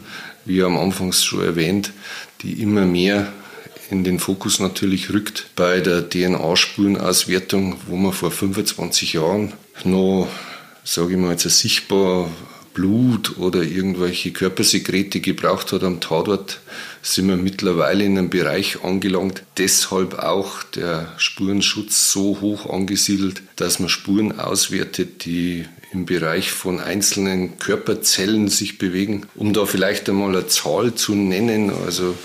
wie 0.46 0.64
am 0.64 0.78
Anfang 0.78 1.12
schon 1.12 1.44
erwähnt, 1.44 1.92
die 2.42 2.62
immer 2.62 2.86
mehr 2.86 3.34
in 3.90 4.04
den 4.04 4.20
Fokus 4.20 4.60
natürlich 4.60 5.12
rückt 5.12 5.48
bei 5.56 5.82
der 5.82 6.10
DNA-Spurenauswertung, 6.10 7.76
wo 7.88 7.98
man 7.98 8.14
vor 8.14 8.32
25 8.32 9.14
Jahren 9.14 9.54
noch, 9.84 10.28
sage 10.84 11.14
ich 11.14 11.20
mal 11.20 11.32
jetzt, 11.32 11.50
sichtbar 11.50 12.30
Blut 12.80 13.38
oder 13.38 13.62
irgendwelche 13.62 14.32
Körpersekrete 14.32 15.20
gebraucht 15.20 15.74
hat 15.74 15.84
am 15.84 16.00
Tatort, 16.00 16.62
sind 17.02 17.28
wir 17.28 17.36
mittlerweile 17.36 18.06
in 18.06 18.18
einem 18.18 18.30
Bereich 18.30 18.86
angelangt. 18.86 19.44
Deshalb 19.58 20.20
auch 20.20 20.64
der 20.64 21.14
Spurenschutz 21.18 22.14
so 22.14 22.40
hoch 22.40 22.70
angesiedelt, 22.70 23.42
dass 23.58 23.80
man 23.80 23.90
Spuren 23.90 24.40
auswertet, 24.40 25.26
die 25.26 25.66
im 25.92 26.06
Bereich 26.06 26.52
von 26.52 26.80
einzelnen 26.80 27.58
Körperzellen 27.58 28.48
sich 28.48 28.78
bewegen. 28.78 29.26
Um 29.36 29.52
da 29.52 29.66
vielleicht 29.66 30.08
einmal 30.08 30.30
eine 30.30 30.48
Zahl 30.48 30.96
zu 30.96 31.16
nennen, 31.16 31.74
also 31.86 32.16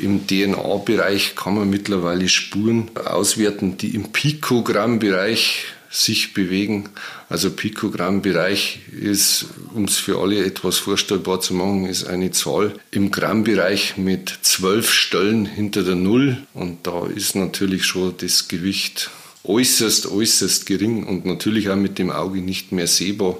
im 0.00 0.26
DNA-Bereich 0.26 1.36
kann 1.36 1.54
man 1.54 1.70
mittlerweile 1.70 2.28
Spuren 2.28 2.90
auswerten, 2.96 3.76
die 3.76 3.94
im 3.94 4.10
Pikogramm-Bereich 4.10 5.66
sich 5.90 6.34
bewegen. 6.34 6.88
Also 7.28 7.50
Pikogramm-Bereich 7.50 8.80
ist, 8.92 9.46
um 9.74 9.84
es 9.84 9.96
für 9.96 10.20
alle 10.20 10.44
etwas 10.44 10.78
vorstellbar 10.78 11.40
zu 11.40 11.52
machen, 11.52 11.84
ist 11.86 12.04
eine 12.04 12.30
Zahl 12.30 12.74
im 12.92 13.10
Grammbereich 13.10 13.96
mit 13.96 14.32
zwölf 14.42 14.92
Stellen 14.92 15.46
hinter 15.46 15.82
der 15.82 15.96
Null. 15.96 16.38
Und 16.54 16.86
da 16.86 17.06
ist 17.06 17.34
natürlich 17.34 17.84
schon 17.84 18.14
das 18.18 18.46
Gewicht 18.46 19.10
äußerst, 19.42 20.06
äußerst 20.06 20.64
gering 20.66 21.04
und 21.04 21.26
natürlich 21.26 21.70
auch 21.70 21.76
mit 21.76 21.98
dem 21.98 22.10
Auge 22.10 22.40
nicht 22.40 22.70
mehr 22.70 22.86
sehbar. 22.86 23.38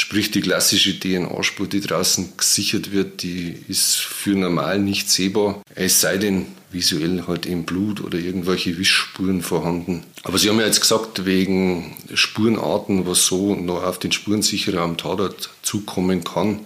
Sprich, 0.00 0.30
die 0.30 0.40
klassische 0.40 0.98
DNA-Spur, 0.98 1.66
die 1.66 1.82
draußen 1.82 2.32
gesichert 2.34 2.90
wird, 2.90 3.22
die 3.22 3.54
ist 3.68 3.96
für 3.96 4.30
normal 4.30 4.78
nicht 4.78 5.10
sehbar. 5.10 5.60
Es 5.74 6.00
sei 6.00 6.16
denn, 6.16 6.46
visuell 6.70 7.24
halt 7.26 7.44
im 7.44 7.64
Blut 7.64 8.00
oder 8.00 8.18
irgendwelche 8.18 8.78
Wischspuren 8.78 9.42
vorhanden. 9.42 10.04
Aber 10.22 10.38
Sie 10.38 10.48
haben 10.48 10.58
ja 10.58 10.64
jetzt 10.64 10.80
gesagt, 10.80 11.26
wegen 11.26 11.94
Spurenarten, 12.14 13.06
was 13.06 13.26
so 13.26 13.54
noch 13.54 13.82
auf 13.82 13.98
den 13.98 14.10
Spurensicherer 14.10 14.80
am 14.80 14.96
Tatort 14.96 15.50
zukommen 15.60 16.24
kann. 16.24 16.60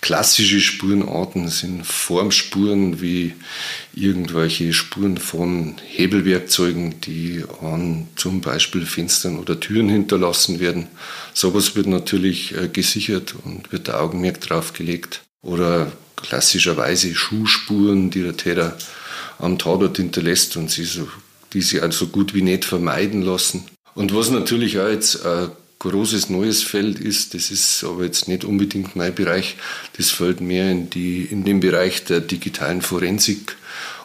Klassische 0.00 0.60
Spurenarten 0.60 1.48
sind 1.48 1.84
Formspuren 1.84 3.00
wie 3.00 3.34
irgendwelche 3.94 4.72
Spuren 4.72 5.18
von 5.18 5.74
Hebelwerkzeugen, 5.84 7.00
die 7.00 7.42
an 7.60 8.06
zum 8.14 8.40
Beispiel 8.40 8.86
Fenstern 8.86 9.38
oder 9.38 9.58
Türen 9.58 9.88
hinterlassen 9.88 10.60
werden. 10.60 10.86
Sowas 11.34 11.74
wird 11.74 11.88
natürlich 11.88 12.56
äh, 12.56 12.68
gesichert 12.68 13.34
und 13.44 13.72
wird 13.72 13.88
der 13.88 14.00
Augenmerk 14.00 14.40
drauf 14.40 14.72
gelegt. 14.72 15.22
Oder 15.42 15.90
klassischerweise 16.16 17.14
Schuhspuren, 17.14 18.10
die 18.10 18.22
der 18.22 18.36
Täter 18.36 18.78
am 19.38 19.58
Tatort 19.58 19.96
hinterlässt 19.96 20.56
und 20.56 20.70
sie 20.70 20.84
so, 20.84 21.08
die 21.52 21.62
sie 21.62 21.80
also 21.80 22.06
gut 22.06 22.34
wie 22.34 22.42
nicht 22.42 22.64
vermeiden 22.64 23.22
lassen. 23.22 23.64
Und 23.94 24.14
was 24.14 24.30
natürlich 24.30 24.78
auch 24.78 24.88
jetzt 24.88 25.24
ein 25.26 25.50
großes 25.78 26.28
neues 26.28 26.62
Feld 26.62 26.98
ist. 26.98 27.34
Das 27.34 27.50
ist 27.50 27.84
aber 27.84 28.04
jetzt 28.04 28.28
nicht 28.28 28.44
unbedingt 28.44 28.96
mein 28.96 29.14
Bereich. 29.14 29.56
Das 29.96 30.10
fällt 30.10 30.40
mehr 30.40 30.70
in, 30.70 30.90
die, 30.90 31.24
in 31.24 31.44
den 31.44 31.60
Bereich 31.60 32.04
der 32.04 32.20
digitalen 32.20 32.82
Forensik 32.82 33.56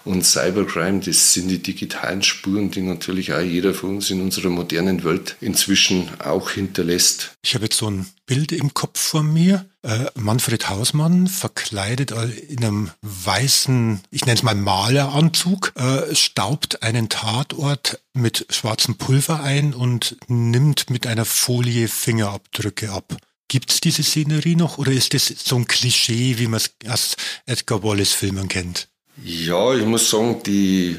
und 0.05 0.25
Cybercrime. 0.25 0.99
Das 0.99 1.33
sind 1.33 1.47
die 1.47 1.61
digitalen 1.61 2.23
Spuren, 2.23 2.71
die 2.71 2.81
natürlich 2.81 3.33
auch 3.33 3.41
jeder 3.41 3.73
von 3.73 3.95
uns 3.95 4.09
in 4.09 4.21
unserer 4.21 4.49
modernen 4.49 5.03
Welt 5.03 5.35
inzwischen 5.41 6.09
auch 6.19 6.51
hinterlässt. 6.51 7.31
Ich 7.43 7.55
habe 7.55 7.65
jetzt 7.65 7.77
so 7.77 7.89
ein 7.89 8.05
Bild 8.25 8.51
im 8.51 8.73
Kopf 8.73 8.99
vor 8.99 9.23
mir. 9.23 9.65
Äh, 9.81 10.05
Manfred 10.15 10.69
Hausmann 10.69 11.27
verkleidet 11.27 12.11
in 12.11 12.63
einem 12.63 12.91
weißen, 13.01 13.99
ich 14.11 14.25
nenne 14.25 14.37
es 14.37 14.43
mal 14.43 14.55
Maleranzug, 14.55 15.73
äh, 15.75 16.15
staubt 16.15 16.83
einen 16.83 17.09
Tatort 17.09 17.99
mit 18.13 18.45
schwarzem 18.49 18.95
Pulver 18.95 19.43
ein 19.43 19.73
und 19.73 20.17
nimmt 20.27 20.89
mit 20.89 21.05
einer 21.05 21.25
Folie 21.25 21.87
Fingerabdrücke 21.87 22.91
ab. 22.91 23.17
Gibt 23.49 23.71
es 23.71 23.81
diese 23.81 24.03
Szenerie 24.03 24.55
noch 24.55 24.77
oder 24.77 24.91
ist 24.91 25.13
das 25.13 25.27
so 25.27 25.57
ein 25.57 25.67
Klischee, 25.67 26.39
wie 26.39 26.47
man 26.47 26.57
es 26.57 26.71
aus 26.87 27.15
Edgar 27.45 27.83
Wallace-Filmen 27.83 28.47
kennt? 28.47 28.87
Ja, 29.21 29.75
ich 29.75 29.85
muss 29.85 30.09
sagen, 30.09 30.41
die 30.43 30.97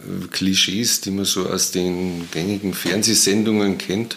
äh, 0.00 0.26
Klischees, 0.30 1.00
die 1.00 1.12
man 1.12 1.24
so 1.24 1.48
aus 1.48 1.70
den 1.70 2.28
gängigen 2.32 2.74
Fernsehsendungen 2.74 3.78
kennt, 3.78 4.16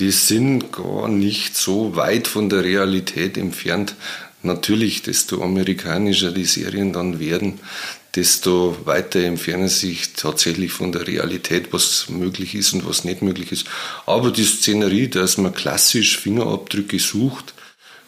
die 0.00 0.10
sind 0.10 0.72
gar 0.72 1.06
nicht 1.06 1.56
so 1.56 1.94
weit 1.94 2.26
von 2.26 2.48
der 2.48 2.64
Realität 2.64 3.36
entfernt. 3.36 3.94
Natürlich, 4.42 5.02
desto 5.02 5.42
amerikanischer 5.42 6.32
die 6.32 6.44
Serien 6.44 6.92
dann 6.92 7.20
werden, 7.20 7.60
desto 8.16 8.76
weiter 8.84 9.20
entfernen 9.20 9.68
sich 9.68 10.14
tatsächlich 10.14 10.72
von 10.72 10.90
der 10.90 11.06
Realität, 11.06 11.72
was 11.72 12.08
möglich 12.08 12.56
ist 12.56 12.72
und 12.72 12.86
was 12.86 13.04
nicht 13.04 13.22
möglich 13.22 13.52
ist. 13.52 13.66
Aber 14.04 14.32
die 14.32 14.44
Szenerie, 14.44 15.06
dass 15.06 15.38
man 15.38 15.54
klassisch 15.54 16.18
Fingerabdrücke 16.18 16.98
sucht, 16.98 17.54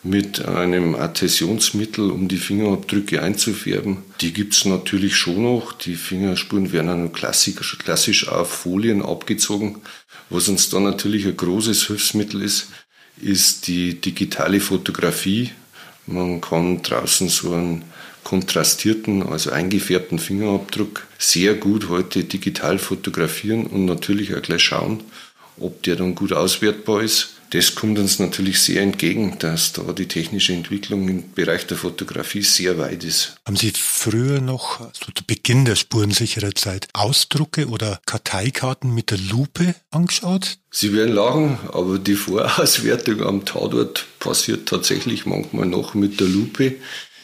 mit 0.05 0.45
einem 0.45 0.95
Adhäsionsmittel, 0.95 2.11
um 2.11 2.29
die 2.29 2.37
Fingerabdrücke 2.37 3.23
einzufärben. 3.23 4.03
Die 4.21 4.35
gibt 4.35 4.55
es 4.55 4.67
natürlich 4.67 5.17
schon 5.17 5.43
noch. 5.43 5.73
Die 5.73 5.97
Fingerspuren 5.97 6.73
werden 6.73 6.89
dann 6.89 7.13
klassisch, 7.13 7.79
klassisch 7.79 8.29
auf 8.29 8.51
Folien 8.51 9.03
abgezogen. 9.03 9.81
Was 10.29 10.49
uns 10.49 10.69
da 10.69 10.79
natürlich 10.79 11.27
ein 11.27 11.37
großes 11.37 11.87
Hilfsmittel 11.87 12.43
ist, 12.43 12.69
ist 13.21 13.67
die 13.67 14.01
digitale 14.01 14.61
Fotografie. 14.61 15.53
Man 16.07 16.43
kann 16.43 16.83
draußen 16.83 17.31
so 17.31 17.55
einen 17.55 17.83
kontrastierten, 18.25 19.23
also 19.23 19.51
eingefärbten 19.51 20.19
Fingerabdruck 20.19 21.07
sehr 21.19 21.55
gut 21.55 21.89
heute 21.89 22.25
digital 22.25 22.79
fotografieren 22.79 23.67
und 23.67 23.87
natürlich 23.87 24.35
auch 24.35 24.43
gleich 24.43 24.63
schauen, 24.63 25.01
ob 25.59 25.83
der 25.83 25.97
dann 25.97 26.15
gut 26.15 26.33
auswertbar 26.33 27.03
ist. 27.03 27.34
Das 27.55 27.77
kommt 27.77 28.01
uns 28.01 28.19
natürlich 28.19 28.59
sehr 28.59 28.83
entgegen, 28.83 29.37
dass 29.39 29.73
da 29.73 29.93
die 29.93 30.09
technische 30.09 30.53
Entwicklung 30.53 31.09
im 31.09 31.31
Bereich 31.35 31.69
der 31.69 31.77
Fotografie 31.77 32.43
sehr 32.43 32.79
weit 32.79 33.05
ist. 33.05 33.37
Haben 33.47 33.55
Sie 33.55 33.73
früher 33.77 34.41
noch, 34.41 34.81
so 34.93 35.13
zu 35.15 35.23
Beginn 35.25 35.65
der 35.65 35.77
spurensicherer 35.77 36.53
Zeit, 36.57 36.89
Ausdrucke 36.95 37.69
oder 37.69 38.01
Karteikarten 38.07 38.93
mit 38.93 39.13
der 39.13 39.19
Lupe 39.19 39.77
angeschaut? 39.93 40.59
Sie 40.73 40.93
werden 40.95 41.15
lachen, 41.15 41.61
aber 41.73 42.01
die 42.01 42.17
Vorauswertung 42.17 43.23
am 43.23 43.45
Tatort 43.45 44.05
passiert 44.19 44.69
tatsächlich 44.69 45.25
manchmal 45.25 45.67
noch 45.67 45.95
mit 45.95 46.19
der 46.19 46.27
Lupe. 46.27 46.75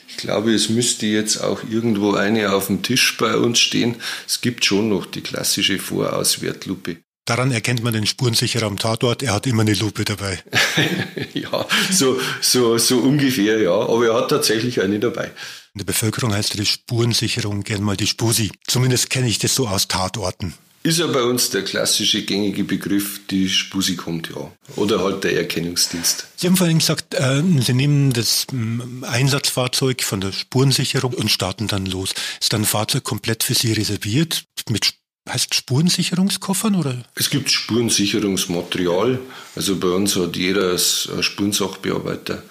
Ich 0.06 0.16
glaube, 0.16 0.54
es 0.54 0.68
müsste 0.68 1.06
jetzt 1.06 1.38
auch 1.38 1.64
irgendwo 1.68 2.14
eine 2.14 2.52
auf 2.52 2.68
dem 2.68 2.84
Tisch 2.84 3.16
bei 3.16 3.36
uns 3.36 3.58
stehen. 3.58 3.96
Es 4.28 4.40
gibt 4.40 4.64
schon 4.64 4.90
noch 4.90 5.06
die 5.06 5.22
klassische 5.22 5.80
Vorauswertlupe. 5.80 6.98
Daran 7.30 7.52
erkennt 7.52 7.84
man 7.84 7.92
den 7.92 8.06
Spurensicherer 8.06 8.66
am 8.66 8.76
Tatort, 8.76 9.22
er 9.22 9.34
hat 9.34 9.46
immer 9.46 9.62
eine 9.62 9.74
Lupe 9.74 10.04
dabei. 10.04 10.42
ja, 11.32 11.64
so, 11.88 12.18
so, 12.40 12.76
so 12.76 12.98
ungefähr, 12.98 13.60
ja. 13.60 13.70
Aber 13.70 14.04
er 14.04 14.14
hat 14.14 14.30
tatsächlich 14.30 14.80
eine 14.80 14.98
dabei. 14.98 15.26
In 15.72 15.78
der 15.78 15.84
Bevölkerung 15.84 16.34
heißt 16.34 16.58
die 16.58 16.66
Spurensicherung 16.66 17.62
gern 17.62 17.84
mal 17.84 17.96
die 17.96 18.08
Spusi. 18.08 18.50
Zumindest 18.66 19.10
kenne 19.10 19.28
ich 19.28 19.38
das 19.38 19.54
so 19.54 19.68
aus 19.68 19.86
Tatorten. 19.86 20.54
Ist 20.82 20.98
ja 20.98 21.06
bei 21.06 21.22
uns 21.22 21.50
der 21.50 21.62
klassische 21.62 22.22
gängige 22.22 22.64
Begriff, 22.64 23.20
die 23.30 23.48
Spusi 23.48 23.94
kommt, 23.94 24.30
ja. 24.34 24.50
Oder 24.74 25.04
halt 25.04 25.22
der 25.22 25.36
Erkennungsdienst. 25.36 26.26
Sie 26.34 26.48
haben 26.48 26.56
vorhin 26.56 26.80
gesagt, 26.80 27.14
äh, 27.14 27.42
Sie 27.60 27.74
nehmen 27.74 28.12
das 28.12 28.48
ähm, 28.50 29.04
Einsatzfahrzeug 29.06 30.02
von 30.02 30.20
der 30.20 30.32
Spurensicherung 30.32 31.14
und 31.14 31.30
starten 31.30 31.68
dann 31.68 31.86
los. 31.86 32.12
Ist 32.40 32.52
dann 32.52 32.62
ein 32.62 32.66
Fahrzeug 32.66 33.04
komplett 33.04 33.44
für 33.44 33.54
Sie 33.54 33.72
reserviert 33.72 34.42
mit 34.68 34.94
heißt 35.32 35.54
Spurensicherungskoffern 35.54 36.74
oder? 36.74 36.96
Es 37.14 37.30
gibt 37.30 37.50
Spurensicherungsmaterial. 37.50 39.18
Also 39.56 39.76
bei 39.76 39.88
uns 39.88 40.16
hat 40.16 40.36
jeder 40.36 40.70
als 40.70 41.08
Spurensachbearbeiter 41.20 42.42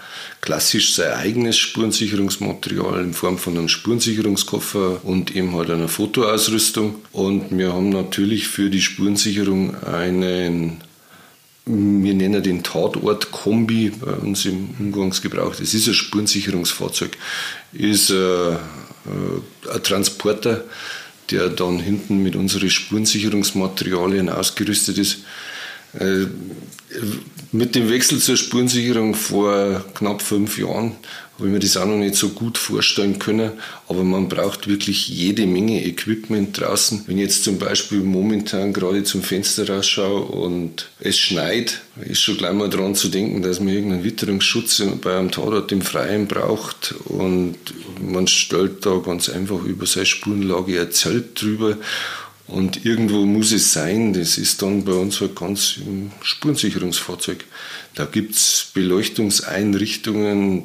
klassisch 0.41 0.93
sein 0.93 1.13
eigenes 1.13 1.57
Spurensicherungsmaterial 1.57 3.03
in 3.03 3.13
Form 3.13 3.37
von 3.37 3.57
einem 3.57 3.69
Spurensicherungskoffer 3.69 5.03
und 5.03 5.35
eben 5.35 5.55
halt 5.55 5.69
einer 5.69 5.87
Fotoausrüstung. 5.87 6.95
Und 7.11 7.57
wir 7.57 7.73
haben 7.73 7.89
natürlich 7.89 8.47
für 8.47 8.69
die 8.69 8.81
Spurensicherung 8.81 9.75
einen 9.83 10.81
wir 11.71 12.15
nennen 12.15 12.41
den 12.41 12.63
Tatort-Kombi 12.63 13.91
bei 13.91 14.13
uns 14.13 14.45
im 14.45 14.69
Umgangsgebrauch. 14.79 15.55
Das 15.55 15.75
ist 15.75 15.87
ein 15.87 15.93
Spurensicherungsfahrzeug, 15.93 17.15
ist 17.73 18.09
ein, 18.09 18.17
äh, 18.17 18.53
äh, 18.53 19.71
ein 19.75 19.83
Transporter, 19.83 20.63
der 21.31 21.49
dann 21.49 21.79
hinten 21.79 22.21
mit 22.23 22.35
unseren 22.35 22.69
Spurensicherungsmaterialien 22.69 24.29
ausgerüstet 24.29 24.97
ist. 24.97 25.19
Äh, 25.93 26.25
mit 27.51 27.75
dem 27.75 27.89
Wechsel 27.89 28.19
zur 28.19 28.37
Spurensicherung 28.37 29.15
vor 29.15 29.83
knapp 29.95 30.21
fünf 30.21 30.57
Jahren 30.57 30.93
habe 31.39 31.47
ich 31.47 31.53
mir 31.53 31.59
das 31.59 31.77
auch 31.77 31.85
noch 31.85 31.97
nicht 31.97 32.15
so 32.15 32.29
gut 32.29 32.57
vorstellen 32.57 33.17
können, 33.17 33.51
aber 33.87 34.03
man 34.03 34.27
braucht 34.27 34.67
wirklich 34.67 35.07
jede 35.07 35.45
Menge 35.45 35.85
Equipment 35.85 36.59
draußen. 36.59 37.03
Wenn 37.07 37.17
ich 37.17 37.23
jetzt 37.23 37.43
zum 37.45 37.57
Beispiel 37.57 38.01
momentan 38.01 38.73
gerade 38.73 39.03
zum 39.03 39.23
Fenster 39.23 39.67
rausschaue 39.69 40.21
und 40.25 40.89
es 40.99 41.17
schneit, 41.17 41.81
ist 42.01 42.21
schon 42.21 42.37
gleich 42.37 42.53
mal 42.53 42.69
dran 42.69 42.93
zu 42.93 43.07
denken, 43.07 43.41
dass 43.41 43.59
man 43.59 43.69
irgendeinen 43.69 44.03
Witterungsschutz 44.03 44.83
bei 45.01 45.17
einem 45.17 45.31
Tatort 45.31 45.71
im 45.71 45.81
Freien 45.81 46.27
braucht 46.27 46.93
und 47.05 47.57
man 48.01 48.27
stellt 48.27 48.85
da 48.85 48.97
ganz 48.97 49.29
einfach 49.29 49.63
über 49.63 49.85
seine 49.85 50.05
Spurenlage 50.05 50.81
ein 50.81 50.91
Zelt 50.91 51.41
drüber 51.41 51.77
und 52.49 52.83
irgendwo 52.83 53.25
muss 53.25 53.51
es 53.51 53.73
sein, 53.73 54.13
das 54.13 54.39
ist 54.39 54.63
dann 54.63 54.83
bei 54.83 54.93
uns 54.93 55.21
halt 55.21 55.35
ganz 55.35 55.77
im 55.77 56.11
Spurensicherungsfahrzeug. 56.21 57.45
Da 57.93 58.05
gibt 58.05 58.35
es 58.35 58.71
Beleuchtungseinrichtungen, 58.73 60.63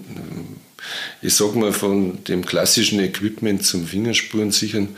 ich 1.23 1.35
sag 1.35 1.55
mal 1.55 1.73
von 1.73 2.25
dem 2.25 2.45
klassischen 2.45 3.01
Equipment 3.01 3.65
zum 3.65 3.87
Fingerspurensichern 3.87 4.97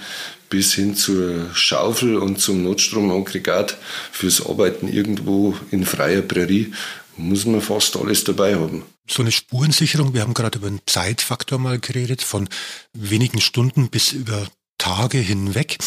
bis 0.49 0.75
hin 0.75 0.95
zur 0.95 1.51
Schaufel 1.55 2.17
und 2.17 2.41
zum 2.41 2.63
Notstromaggregat 2.63 3.77
fürs 4.13 4.45
Arbeiten 4.47 4.89
irgendwo 4.89 5.55
in 5.71 5.85
freier 5.85 6.23
Prärie 6.23 6.73
muss 7.17 7.47
man 7.47 7.61
fast 7.61 7.97
alles 7.97 8.25
dabei 8.25 8.57
haben. 8.57 8.85
So 9.09 9.23
eine 9.23 9.33
Spurensicherung, 9.33 10.15
wir 10.15 10.23
haben 10.23 10.35
gerade 10.35 10.59
über 10.59 10.67
einen 10.67 10.81
Zeitfaktor 10.87 11.59
mal 11.59 11.79
geredet, 11.79 12.23
von 12.23 12.49
wenigen 12.93 13.41
Stunden 13.41 13.89
bis 13.89 14.13
über 14.13 14.47
Tage 14.79 15.19
hinweg. 15.19 15.79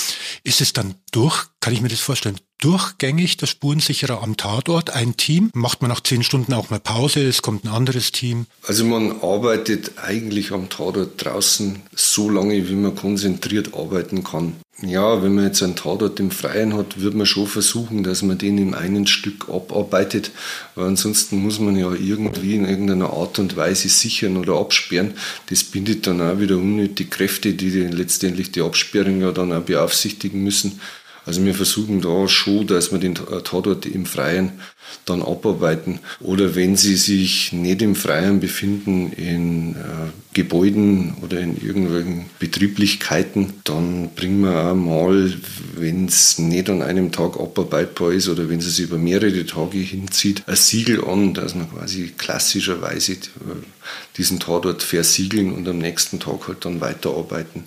Ist 0.43 0.61
es 0.61 0.73
dann 0.73 0.95
durch, 1.11 1.45
kann 1.59 1.73
ich 1.73 1.81
mir 1.81 1.89
das 1.89 1.99
vorstellen, 1.99 2.39
durchgängig 2.59 3.37
der 3.37 3.47
Spurensicherer 3.47 4.21
am 4.21 4.37
Tatort, 4.37 4.91
ein 4.91 5.17
Team? 5.17 5.49
Macht 5.53 5.81
man 5.81 5.89
nach 5.89 6.01
zehn 6.01 6.23
Stunden 6.23 6.53
auch 6.53 6.69
mal 6.69 6.79
Pause, 6.79 7.27
es 7.27 7.41
kommt 7.41 7.63
ein 7.65 7.69
anderes 7.69 8.11
Team? 8.11 8.45
Also 8.63 8.85
man 8.85 9.21
arbeitet 9.21 9.93
eigentlich 9.97 10.51
am 10.51 10.69
Tatort 10.69 11.23
draußen 11.23 11.81
so 11.95 12.29
lange, 12.29 12.69
wie 12.69 12.75
man 12.75 12.95
konzentriert 12.95 13.73
arbeiten 13.73 14.23
kann. 14.23 14.55
Ja, 14.81 15.21
wenn 15.21 15.35
man 15.35 15.45
jetzt 15.45 15.61
einen 15.61 15.75
Tatort 15.75 16.21
im 16.21 16.31
Freien 16.31 16.73
hat, 16.73 17.01
wird 17.01 17.13
man 17.13 17.25
schon 17.25 17.47
versuchen, 17.47 18.03
dass 18.03 18.21
man 18.21 18.37
den 18.37 18.57
in 18.57 18.73
einem 18.73 19.07
Stück 19.07 19.49
abarbeitet, 19.49 20.31
weil 20.75 20.85
ansonsten 20.85 21.41
muss 21.41 21.59
man 21.59 21.75
ja 21.75 21.91
irgendwie 21.91 22.55
in 22.55 22.65
irgendeiner 22.65 23.11
Art 23.11 23.39
und 23.39 23.57
Weise 23.57 23.89
sichern 23.89 24.37
oder 24.37 24.53
absperren. 24.53 25.15
Das 25.49 25.65
bindet 25.65 26.07
dann 26.07 26.21
auch 26.21 26.39
wieder 26.39 26.55
unnötige 26.55 27.09
Kräfte, 27.09 27.53
die 27.53 27.69
letztendlich 27.69 28.53
die 28.53 28.61
Absperrung 28.61 29.19
ja 29.19 29.33
dann 29.33 29.51
auch 29.51 29.63
beaufsichtigen 29.63 30.18
müssen. 30.43 30.79
Also 31.25 31.43
wir 31.45 31.53
versuchen 31.53 32.01
da 32.01 32.27
schon, 32.27 32.67
dass 32.67 32.91
wir 32.91 32.99
den 32.99 33.15
Tatort 33.15 33.85
im 33.85 34.05
Freien 34.05 34.59
dann 35.05 35.21
abarbeiten. 35.21 35.99
Oder 36.19 36.55
wenn 36.55 36.75
sie 36.75 36.95
sich 36.95 37.51
nicht 37.53 37.81
im 37.81 37.95
Freien 37.95 38.39
befinden, 38.39 39.11
in 39.13 39.75
äh, 39.75 40.09
Gebäuden 40.33 41.15
oder 41.21 41.39
in 41.39 41.59
irgendwelchen 41.59 42.25
Betrieblichkeiten, 42.37 43.53
dann 43.63 44.09
bringen 44.15 44.41
wir 44.41 44.71
auch 44.71 44.75
mal, 44.75 45.33
wenn 45.75 46.05
es 46.05 46.37
nicht 46.37 46.69
an 46.69 46.81
einem 46.81 47.11
Tag 47.11 47.39
abarbeitbar 47.39 48.11
ist 48.11 48.29
oder 48.29 48.47
wenn 48.49 48.59
es 48.59 48.75
sich 48.75 48.85
über 48.85 48.97
mehrere 48.97 49.45
Tage 49.45 49.79
hinzieht, 49.79 50.43
ein 50.45 50.55
Siegel 50.55 51.03
an, 51.03 51.33
dass 51.33 51.55
man 51.55 51.69
quasi 51.71 52.13
klassischerweise 52.17 53.13
äh, 53.13 53.17
diesen 54.17 54.39
Tatort 54.39 54.83
versiegeln 54.83 55.51
und 55.51 55.67
am 55.67 55.79
nächsten 55.79 56.19
Tag 56.19 56.47
halt 56.47 56.63
dann 56.63 56.79
weiterarbeiten. 56.79 57.63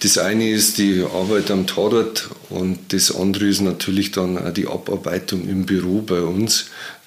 Das 0.00 0.18
eine 0.18 0.48
ist 0.50 0.78
die 0.78 1.02
Arbeit 1.02 1.50
am 1.50 1.66
Tatort 1.66 2.30
und 2.50 2.92
das 2.92 3.14
andere 3.14 3.46
ist 3.46 3.60
natürlich 3.60 4.12
dann 4.12 4.38
auch 4.38 4.52
die 4.52 4.66
Abarbeitung 4.66 5.48
im 5.48 5.66
Büro 5.66 6.02
bei 6.02 6.20
uns. 6.20 6.63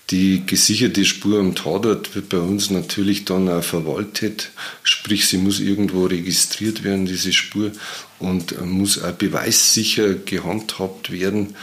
Die 0.09 0.45
gesicherte 0.45 1.03
Spur 1.03 1.39
am 1.39 1.53
Tatort 1.53 2.15
wird 2.15 2.29
bei 2.29 2.37
uns 2.37 2.69
natürlich 2.69 3.25
dann 3.25 3.49
auch 3.49 3.63
verwaltet, 3.63 4.51
sprich 4.81 5.27
sie 5.27 5.37
muss 5.37 5.59
irgendwo 5.59 6.05
registriert 6.05 6.85
werden, 6.85 7.05
diese 7.05 7.33
Spur, 7.33 7.71
und 8.19 8.65
muss 8.65 9.03
auch 9.03 9.11
beweissicher 9.11 10.13
gehandhabt 10.13 11.11
werden. 11.11 11.55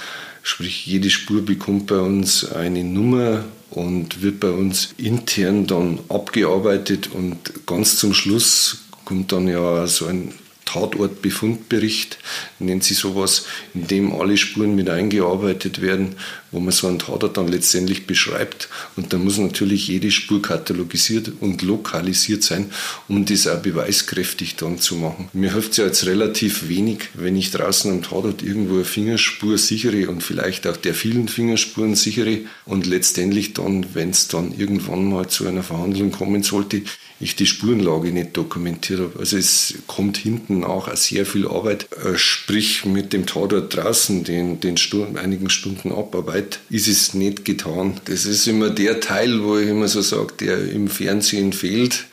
Sprich, 0.42 0.84
jede 0.84 1.08
Spur 1.08 1.42
bekommt 1.42 1.86
bei 1.86 1.98
uns 1.98 2.44
eine 2.44 2.84
Nummer 2.84 3.46
und 3.70 4.20
wird 4.20 4.40
bei 4.40 4.50
uns 4.50 4.90
intern 4.98 5.66
dann 5.66 6.00
abgearbeitet 6.10 7.08
und 7.14 7.38
ganz 7.66 7.96
zum 7.96 8.12
Schluss 8.12 8.80
kommt 9.06 9.32
dann 9.32 9.48
ja 9.48 9.86
so 9.86 10.04
ein 10.04 10.34
Tatortbefundbericht, 10.64 12.18
nennt 12.58 12.84
sie 12.84 12.94
sowas, 12.94 13.46
in 13.74 13.86
dem 13.86 14.12
alle 14.12 14.36
Spuren 14.36 14.74
mit 14.74 14.88
eingearbeitet 14.88 15.80
werden, 15.80 16.16
wo 16.50 16.60
man 16.60 16.72
so 16.72 16.86
einen 16.86 16.98
Tatort 16.98 17.36
dann 17.36 17.48
letztendlich 17.48 18.06
beschreibt. 18.06 18.68
Und 18.96 19.12
da 19.12 19.18
muss 19.18 19.38
natürlich 19.38 19.88
jede 19.88 20.10
Spur 20.10 20.40
katalogisiert 20.40 21.32
und 21.40 21.62
lokalisiert 21.62 22.42
sein, 22.42 22.70
um 23.08 23.24
das 23.24 23.46
auch 23.46 23.60
beweiskräftig 23.60 24.56
dann 24.56 24.78
zu 24.78 24.96
machen. 24.96 25.28
Mir 25.32 25.52
hilft 25.52 25.72
es 25.72 25.76
ja 25.78 25.86
jetzt 25.86 26.06
relativ 26.06 26.68
wenig, 26.68 27.08
wenn 27.14 27.36
ich 27.36 27.50
draußen 27.50 27.90
am 27.90 28.02
Tatort 28.02 28.42
irgendwo 28.42 28.76
eine 28.76 28.84
Fingerspur 28.84 29.58
sichere 29.58 30.08
und 30.08 30.22
vielleicht 30.22 30.66
auch 30.66 30.76
der 30.76 30.94
vielen 30.94 31.28
Fingerspuren 31.28 31.96
sichere 31.96 32.40
und 32.64 32.86
letztendlich 32.86 33.52
dann, 33.54 33.86
wenn 33.94 34.10
es 34.10 34.28
dann 34.28 34.52
irgendwann 34.56 35.08
mal 35.08 35.28
zu 35.28 35.46
einer 35.46 35.62
Verhandlung 35.62 36.12
kommen 36.12 36.42
sollte, 36.42 36.82
ich 37.20 37.36
die 37.36 37.46
Spurenlage 37.46 38.12
nicht 38.12 38.36
dokumentiert 38.36 39.00
habe. 39.00 39.18
Also 39.18 39.36
es 39.36 39.74
kommt 39.86 40.16
hinten 40.16 40.64
auch 40.64 40.94
sehr 40.96 41.24
viel 41.26 41.46
Arbeit. 41.46 41.88
Äh, 42.04 42.16
sprich, 42.16 42.84
mit 42.84 43.12
dem 43.12 43.26
Tatort 43.26 43.74
draußen, 43.74 44.24
den, 44.24 44.60
den 44.60 44.76
Stunden, 44.76 45.16
einigen 45.16 45.50
Stunden 45.50 45.92
Abarbeit, 45.92 46.60
ist 46.70 46.88
es 46.88 47.14
nicht 47.14 47.44
getan. 47.44 48.00
Das 48.06 48.26
ist 48.26 48.46
immer 48.46 48.70
der 48.70 49.00
Teil, 49.00 49.42
wo 49.42 49.58
ich 49.58 49.68
immer 49.68 49.88
so 49.88 50.02
sage, 50.02 50.34
der 50.40 50.70
im 50.70 50.88
Fernsehen 50.88 51.52
fehlt. 51.52 52.06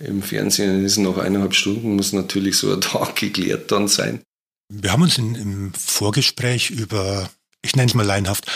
Im 0.00 0.22
Fernsehen 0.22 0.84
ist 0.84 0.98
nach 0.98 1.18
eineinhalb 1.18 1.54
Stunden, 1.54 1.96
muss 1.96 2.12
natürlich 2.12 2.56
so 2.56 2.72
ein 2.72 2.80
Tag 2.82 3.16
geklärt 3.16 3.70
dann 3.72 3.88
sein. 3.88 4.20
Wir 4.68 4.92
haben 4.92 5.02
uns 5.02 5.18
in, 5.18 5.34
im 5.34 5.72
Vorgespräch 5.74 6.70
über, 6.70 7.30
ich 7.62 7.74
nenne 7.74 7.88
es 7.88 7.94
mal 7.94 8.04
leinhaft, 8.04 8.46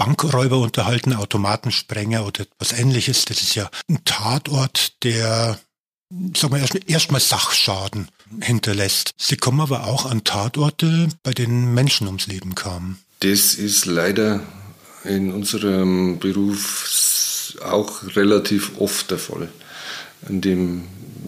Bankräuber 0.00 0.56
unterhalten, 0.60 1.12
Automatensprenger 1.12 2.26
oder 2.26 2.40
etwas 2.40 2.72
ähnliches. 2.72 3.26
Das 3.26 3.42
ist 3.42 3.54
ja 3.54 3.68
ein 3.86 4.02
Tatort, 4.06 4.94
der 5.04 5.60
erstmal 6.86 7.20
Sachschaden 7.20 8.08
hinterlässt. 8.40 9.10
Sie 9.18 9.36
kommen 9.36 9.60
aber 9.60 9.84
auch 9.84 10.06
an 10.06 10.24
Tatorte, 10.24 11.08
bei 11.22 11.32
denen 11.32 11.74
Menschen 11.74 12.06
ums 12.06 12.26
Leben 12.28 12.54
kamen. 12.54 12.98
Das 13.18 13.52
ist 13.54 13.84
leider 13.84 14.40
in 15.04 15.34
unserem 15.34 16.18
Beruf 16.18 17.54
auch 17.62 18.16
relativ 18.16 18.78
oft 18.78 19.10
der 19.10 19.18
Fall. 19.18 19.50
An 20.26 20.40
dem, 20.40 20.84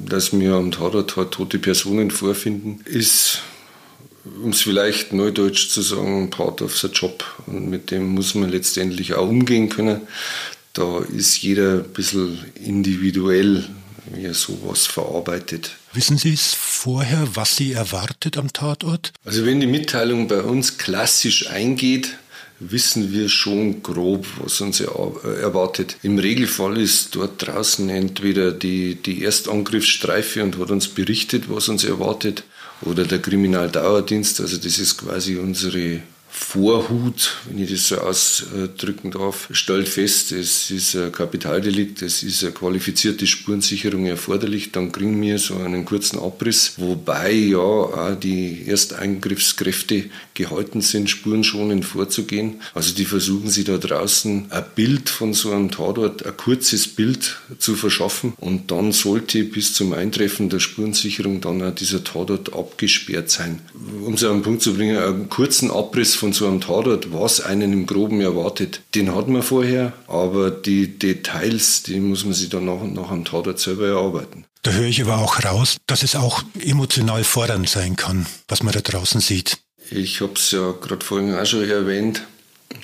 dass 0.07 0.33
wir 0.33 0.55
am 0.55 0.73
Tatort 0.73 1.35
tote 1.35 1.59
Personen 1.59 2.11
vorfinden, 2.11 2.81
ist 2.87 3.43
um 4.25 4.51
es 4.51 4.63
vielleicht 4.63 5.13
neudeutsch 5.13 5.69
zu 5.71 5.83
sagen, 5.83 6.31
part 6.31 6.63
of 6.63 6.77
the 6.77 6.89
job. 6.89 7.25
Und 7.47 7.69
mit 7.69 7.91
dem 7.91 8.09
muss 8.09 8.35
man 8.35 8.51
letztendlich 8.51 9.15
auch 9.15 9.29
umgehen 9.29 9.69
können. 9.69 10.03
Da 10.73 11.01
ist 11.01 11.43
jeder 11.43 11.81
ein 11.81 11.93
bisschen 11.93 12.39
individuell, 12.55 13.69
wie 14.13 14.25
er 14.25 14.35
sowas 14.35 14.87
verarbeitet. 14.87 15.73
Wissen 15.93 16.17
Sie 16.17 16.33
es 16.33 16.55
vorher, 16.55 17.29
was 17.35 17.57
Sie 17.57 17.73
erwartet 17.73 18.39
am 18.39 18.53
Tatort? 18.53 19.13
Also 19.25 19.45
wenn 19.45 19.61
die 19.61 19.67
Mitteilung 19.67 20.29
bei 20.29 20.41
uns 20.41 20.79
klassisch 20.79 21.49
eingeht, 21.49 22.17
wissen 22.71 23.13
wir 23.13 23.29
schon 23.29 23.83
grob, 23.83 24.27
was 24.39 24.61
uns 24.61 24.81
erwartet. 24.81 25.97
Im 26.03 26.19
Regelfall 26.19 26.79
ist 26.79 27.15
dort 27.17 27.47
draußen 27.47 27.89
entweder 27.91 28.53
die, 28.53 28.95
die 28.95 29.25
Erstangriffsstreife 29.25 30.43
und 30.43 30.59
hat 30.59 30.71
uns 30.71 30.89
berichtet, 30.89 31.45
was 31.49 31.69
uns 31.69 31.85
erwartet, 31.85 32.45
oder 32.83 33.05
der 33.05 33.21
Kriminaldauerdienst. 33.21 34.41
Also 34.41 34.57
das 34.57 34.79
ist 34.79 34.99
quasi 34.99 35.37
unsere 35.37 36.03
Vorhut, 36.35 37.37
wenn 37.47 37.63
ich 37.63 37.71
das 37.71 37.89
so 37.89 37.99
ausdrücken 37.99 39.11
darf, 39.11 39.51
stellt 39.53 39.87
fest, 39.87 40.33
es 40.33 40.71
ist 40.71 40.97
ein 40.97 41.13
Kapitaldelikt, 41.13 42.01
es 42.01 42.23
ist 42.23 42.43
eine 42.43 42.53
qualifizierte 42.53 43.27
Spurensicherung 43.27 44.07
erforderlich, 44.07 44.73
dann 44.73 44.93
kriegen 44.93 45.21
wir 45.21 45.39
so 45.39 45.57
einen 45.57 45.85
kurzen 45.85 46.19
Abriss, 46.19 46.73
wobei 46.79 47.33
ja 47.33 47.59
auch 47.59 48.19
die 48.19 48.65
Ersteingriffskräfte 48.67 50.07
gehalten 50.35 50.81
sind, 50.81 51.11
spurenschonend 51.11 51.85
vorzugehen. 51.85 52.61
Also 52.75 52.95
die 52.95 53.05
versuchen 53.05 53.51
sich 53.51 53.65
da 53.65 53.79
draußen 53.79 54.47
ein 54.51 54.65
Bild 54.75 55.09
von 55.09 55.35
so 55.35 55.53
einem 55.53 55.71
Tatort, 55.71 56.25
ein 56.25 56.37
kurzes 56.37 56.89
Bild 56.89 57.39
zu 57.59 57.75
verschaffen 57.75 58.35
und 58.39 58.71
dann 58.71 58.93
sollte 58.93 59.45
bis 59.45 59.75
zum 59.75 59.93
Eintreffen 59.93 60.49
der 60.49 60.61
Spurensicherung 60.61 61.41
dann 61.41 61.63
auch 61.63 61.75
dieser 61.75 62.05
Tatort 62.05 62.53
abgesperrt 62.55 63.31
sein. 63.31 63.61
Um 64.05 64.15
es 64.15 64.25
auf 64.25 64.33
den 64.33 64.43
Punkt 64.43 64.63
zu 64.63 64.75
bringen, 64.75 64.97
einen 64.97 65.29
kurzen 65.29 65.71
Abriss 65.71 66.15
von 66.15 66.33
so 66.33 66.47
einem 66.47 66.61
Tatort, 66.61 67.13
was 67.13 67.41
einen 67.41 67.73
im 67.73 67.87
Groben 67.87 68.21
erwartet, 68.21 68.81
den 68.95 69.15
hat 69.15 69.29
man 69.29 69.43
vorher, 69.43 69.93
aber 70.07 70.51
die 70.51 70.99
Details, 70.99 71.83
die 71.83 72.01
muss 72.01 72.25
man 72.25 72.35
sich 72.35 72.49
dann 72.49 72.67
nach 72.67 72.81
und 72.81 72.95
nach 72.95 73.11
am 73.11 73.25
Tatort 73.25 73.59
selber 73.59 73.87
erarbeiten. 73.89 74.45
Da 74.63 74.71
höre 74.71 74.87
ich 74.87 75.03
aber 75.03 75.19
auch 75.19 75.45
raus, 75.45 75.79
dass 75.87 76.05
es 76.05 76.15
auch 76.15 76.45
emotional 76.61 77.25
fordernd 77.25 77.69
sein 77.69 77.97
kann, 77.97 78.27
was 78.47 78.63
man 78.63 78.73
da 78.73 78.81
draußen 78.81 79.21
sieht. 79.21 79.59
Ich 79.95 80.23
habe 80.23 80.33
es 80.37 80.51
ja 80.53 80.73
gerade 80.73 81.05
vorhin 81.05 81.35
auch 81.35 81.45
schon 81.45 81.69
erwähnt, 81.69 82.23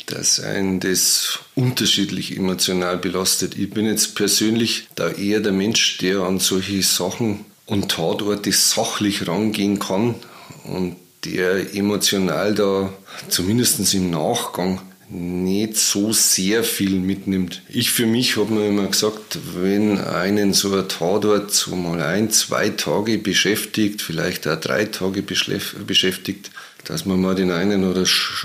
dass 0.07 0.41
ein 0.41 0.79
das 0.79 1.39
unterschiedlich 1.55 2.37
emotional 2.37 2.99
belastet. 2.99 3.57
Ich 3.57 3.71
bin 3.71 3.87
jetzt 3.87 4.15
persönlich 4.15 4.89
da 4.95 5.09
eher 5.09 5.41
der 5.41 5.53
Mensch, 5.53 5.97
der 5.99 6.21
an 6.21 6.39
solche 6.39 6.83
Sachen 6.83 7.47
und 7.65 7.91
Tatorte 7.91 8.53
sachlich 8.53 9.27
rangehen 9.27 9.79
kann 9.79 10.17
und 10.65 10.97
der 11.25 11.75
emotional 11.75 12.55
da 12.55 12.93
zumindest 13.29 13.95
im 13.95 14.11
Nachgang 14.11 14.83
nicht 15.11 15.79
so 15.79 16.13
sehr 16.13 16.63
viel 16.63 16.97
mitnimmt. 16.97 17.63
Ich 17.71 17.91
für 17.91 18.05
mich 18.05 18.37
habe 18.37 18.53
mir 18.53 18.69
immer 18.69 18.87
gesagt, 18.87 19.39
wenn 19.55 19.99
einen 19.99 20.53
so 20.53 20.75
ein 20.75 20.87
Tatort 20.89 21.51
so 21.53 21.75
mal 21.75 22.03
ein, 22.03 22.31
zwei 22.31 22.69
Tage 22.69 23.17
beschäftigt, 23.17 24.03
vielleicht 24.03 24.47
auch 24.47 24.61
drei 24.61 24.85
Tage 24.85 25.23
beschäftigt, 25.23 26.51
dass 26.85 27.05
man 27.05 27.21
mal 27.21 27.35
den 27.35 27.51
einen 27.51 27.83
oder 27.85 28.05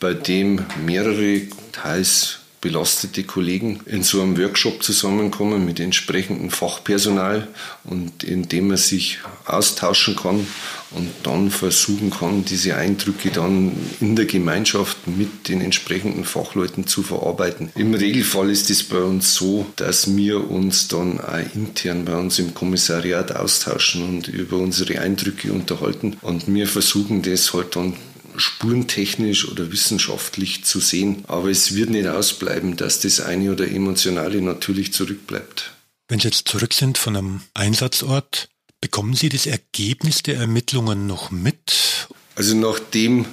bei 0.01 0.15
dem 0.15 0.65
mehrere 0.85 1.43
teils 1.73 2.41
belastete 2.65 3.25
Kollegen 3.25 3.81
in 3.85 4.03
so 4.03 4.23
einem 4.23 4.39
Workshop 4.39 4.83
zusammenkommen 4.83 5.67
mit 5.67 5.81
entsprechendem 5.81 6.51
Fachpersonal 6.51 7.47
und 7.85 8.25
in 8.25 8.49
dem 8.49 8.69
man 8.69 8.79
sich 8.79 9.19
austauschen 9.45 10.17
kann 10.17 10.47
und 10.95 11.11
dann 11.23 11.51
versuchen 11.51 12.11
kann, 12.11 12.45
diese 12.45 12.77
Eindrücke 12.77 13.31
dann 13.31 13.73
in 14.01 14.17
der 14.17 14.27
Gemeinschaft 14.27 15.07
mit 15.07 15.49
den 15.49 15.61
entsprechenden 15.61 16.25
Fachleuten 16.25 16.87
zu 16.87 17.03
verarbeiten. 17.03 17.71
Im 17.75 17.95
Regelfall 17.95 18.51
ist 18.51 18.71
es 18.71 18.83
bei 18.83 19.01
uns 19.01 19.35
so, 19.35 19.67
dass 19.77 20.17
wir 20.17 20.51
uns 20.51 20.89
dann 20.89 21.21
auch 21.21 21.55
intern 21.55 22.05
bei 22.05 22.17
uns 22.17 22.39
im 22.39 22.55
Kommissariat 22.55 23.35
austauschen 23.35 24.03
und 24.09 24.29
über 24.29 24.59
unsere 24.59 25.01
Eindrücke 25.01 25.53
unterhalten 25.53 26.17
und 26.23 26.53
wir 26.53 26.67
versuchen 26.67 27.23
das 27.23 27.53
halt 27.53 27.77
dann 27.77 27.95
spurentechnisch 28.37 29.49
oder 29.49 29.71
wissenschaftlich 29.71 30.65
zu 30.65 30.81
sehen. 30.81 31.25
Aber 31.29 31.51
es 31.51 31.75
wird 31.75 31.91
nicht 31.91 32.09
ausbleiben, 32.09 32.77
dass 32.77 33.01
das 33.01 33.21
eine 33.21 33.53
oder 33.53 33.69
emotionale 33.69 34.41
natürlich 34.41 34.93
zurückbleibt. 34.93 35.73
Wenn 36.09 36.21
Sie 36.21 36.29
jetzt 36.29 36.49
zurück 36.49 36.75
sind 36.75 36.99
von 36.99 37.17
einem 37.17 37.41
Einsatzort, 37.55 38.49
bekommen 38.85 39.15
Sie 39.15 39.31
das 39.31 39.47
Ergebnis 39.47 40.23
der 40.23 40.37
Ermittlungen 40.37 41.07
noch 41.07 41.31
mit? 41.31 42.07
Also 42.35 42.55
nachdem 42.55 43.25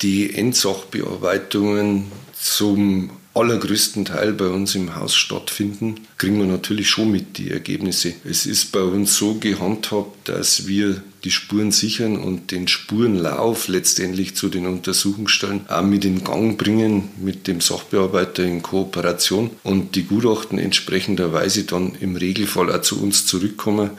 die 0.00 0.34
Endsachbearbeitungen 0.34 2.10
zum 2.32 3.10
allergrößten 3.34 4.06
Teil 4.06 4.32
bei 4.32 4.46
uns 4.46 4.74
im 4.74 4.96
Haus 4.96 5.14
stattfinden, 5.14 6.00
kriegen 6.16 6.38
wir 6.38 6.46
natürlich 6.46 6.88
schon 6.88 7.12
mit 7.12 7.36
die 7.36 7.50
Ergebnisse. 7.50 8.14
Es 8.24 8.46
ist 8.46 8.72
bei 8.72 8.80
uns 8.80 9.18
so 9.18 9.34
gehandhabt, 9.34 10.26
dass 10.30 10.66
wir 10.66 11.02
die 11.24 11.30
Spuren 11.30 11.70
sichern 11.70 12.16
und 12.16 12.50
den 12.50 12.66
Spurenlauf 12.66 13.68
letztendlich 13.68 14.34
zu 14.34 14.48
den 14.48 14.66
Untersuchungsstellen 14.66 15.68
auch 15.68 15.82
mit 15.82 16.06
in 16.06 16.24
Gang 16.24 16.56
bringen 16.56 17.10
mit 17.20 17.46
dem 17.46 17.60
Sachbearbeiter 17.60 18.42
in 18.42 18.62
Kooperation 18.62 19.50
und 19.62 19.94
die 19.94 20.04
Gutachten 20.04 20.58
entsprechenderweise 20.58 21.64
dann 21.64 21.94
im 22.00 22.16
Regelfall 22.16 22.74
auch 22.74 22.80
zu 22.80 23.02
uns 23.02 23.26
zurückkommen 23.26 23.90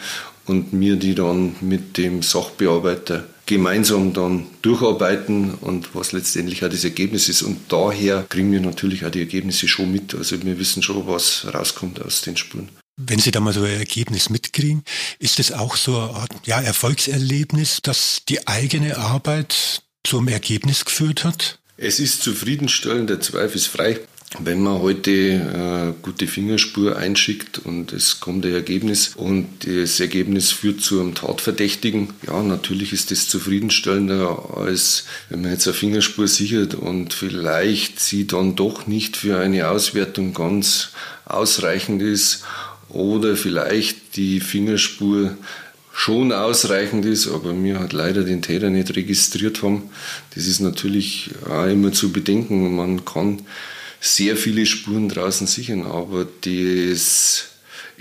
und 0.46 0.68
wir 0.72 0.96
die 0.96 1.16
dann 1.16 1.56
mit 1.62 1.98
dem 1.98 2.22
Sachbearbeiter 2.22 3.28
gemeinsam 3.46 4.14
dann 4.14 4.46
durcharbeiten 4.62 5.56
und 5.56 5.94
was 5.94 6.14
letztendlich 6.14 6.64
auch 6.64 6.70
das 6.70 6.84
Ergebnis 6.84 7.28
ist. 7.28 7.42
Und 7.42 7.60
daher 7.70 8.26
kriegen 8.30 8.52
wir 8.52 8.62
natürlich 8.62 9.06
auch 9.06 9.12
die 9.12 9.20
Ergebnisse 9.20 9.68
schon 9.68 9.92
mit. 9.92 10.16
Also 10.16 10.42
wir 10.42 10.58
wissen 10.58 10.82
schon, 10.82 11.06
was 11.08 11.46
rauskommt 11.54 12.02
aus 12.02 12.22
den 12.22 12.38
Spuren. 12.38 12.70
Wenn 12.98 13.20
Sie 13.20 13.32
da 13.32 13.40
mal 13.40 13.54
so 13.54 13.64
ein 13.64 13.80
Ergebnis 13.80 14.30
mitkriegen, 14.30 14.84
ist 15.20 15.40
es 15.40 15.52
auch 15.52 15.76
so 15.76 15.98
eine 15.98 16.12
Art 16.12 16.32
ja, 16.46 16.62
Erfolgserlebnis, 16.62 17.82
dass 17.82 18.22
die 18.30 18.48
eigene 18.48 18.98
Arbeit 18.98 19.82
zum 20.04 20.28
Ergebnis 20.28 20.86
geführt 20.86 21.24
hat? 21.24 21.60
Es 21.78 22.00
ist 22.00 22.22
zufriedenstellend, 22.22 23.10
der 23.10 23.22
zweifelsfrei. 23.22 24.00
Wenn 24.40 24.62
man 24.62 24.80
heute 24.80 25.12
äh, 25.12 25.94
gute 26.02 26.26
Fingerspur 26.26 26.96
einschickt 26.96 27.60
und 27.60 27.92
es 27.92 28.22
kommt 28.22 28.46
ein 28.46 28.54
Ergebnis 28.54 29.12
und 29.18 29.68
das 29.68 30.00
Ergebnis 30.00 30.52
führt 30.52 30.80
zu 30.80 31.02
einem 31.02 31.16
Tatverdächtigen, 31.16 32.14
ja, 32.26 32.42
natürlich 32.42 32.94
ist 32.94 33.12
das 33.12 33.28
zufriedenstellender, 33.28 34.56
als 34.56 35.04
wenn 35.30 35.42
man 35.42 35.52
jetzt 35.52 35.68
eine 35.68 35.74
Fingerspur 35.74 36.30
sichert 36.30 36.76
und 36.76 37.14
vielleicht 37.14 38.00
sie 38.00 38.26
dann 38.26 38.56
doch 38.56 38.88
nicht 38.88 39.18
für 39.18 39.38
eine 39.38 39.68
Auswertung 39.68 40.34
ganz 40.34 40.92
ausreichend 41.26 42.02
ist 42.02 42.46
oder 42.88 43.36
vielleicht 43.36 44.16
die 44.16 44.40
Fingerspur 44.40 45.36
schon 45.92 46.32
ausreichend 46.32 47.04
ist, 47.04 47.28
aber 47.28 47.52
mir 47.52 47.82
hat 47.82 47.92
leider 47.92 48.24
den 48.24 48.42
Täter 48.42 48.70
nicht 48.70 48.96
registriert 48.96 49.62
haben. 49.62 49.90
Das 50.34 50.48
ist 50.48 50.62
natürlich 50.62 51.32
auch 51.50 51.66
immer 51.66 51.92
zu 51.92 52.14
bedenken. 52.14 52.74
Man 52.78 53.04
kann 53.04 53.42
sehr 54.02 54.36
viele 54.36 54.66
Spuren 54.66 55.08
draußen 55.08 55.48
sichern, 55.48 55.86
aber 55.86 56.28
das 56.44 57.46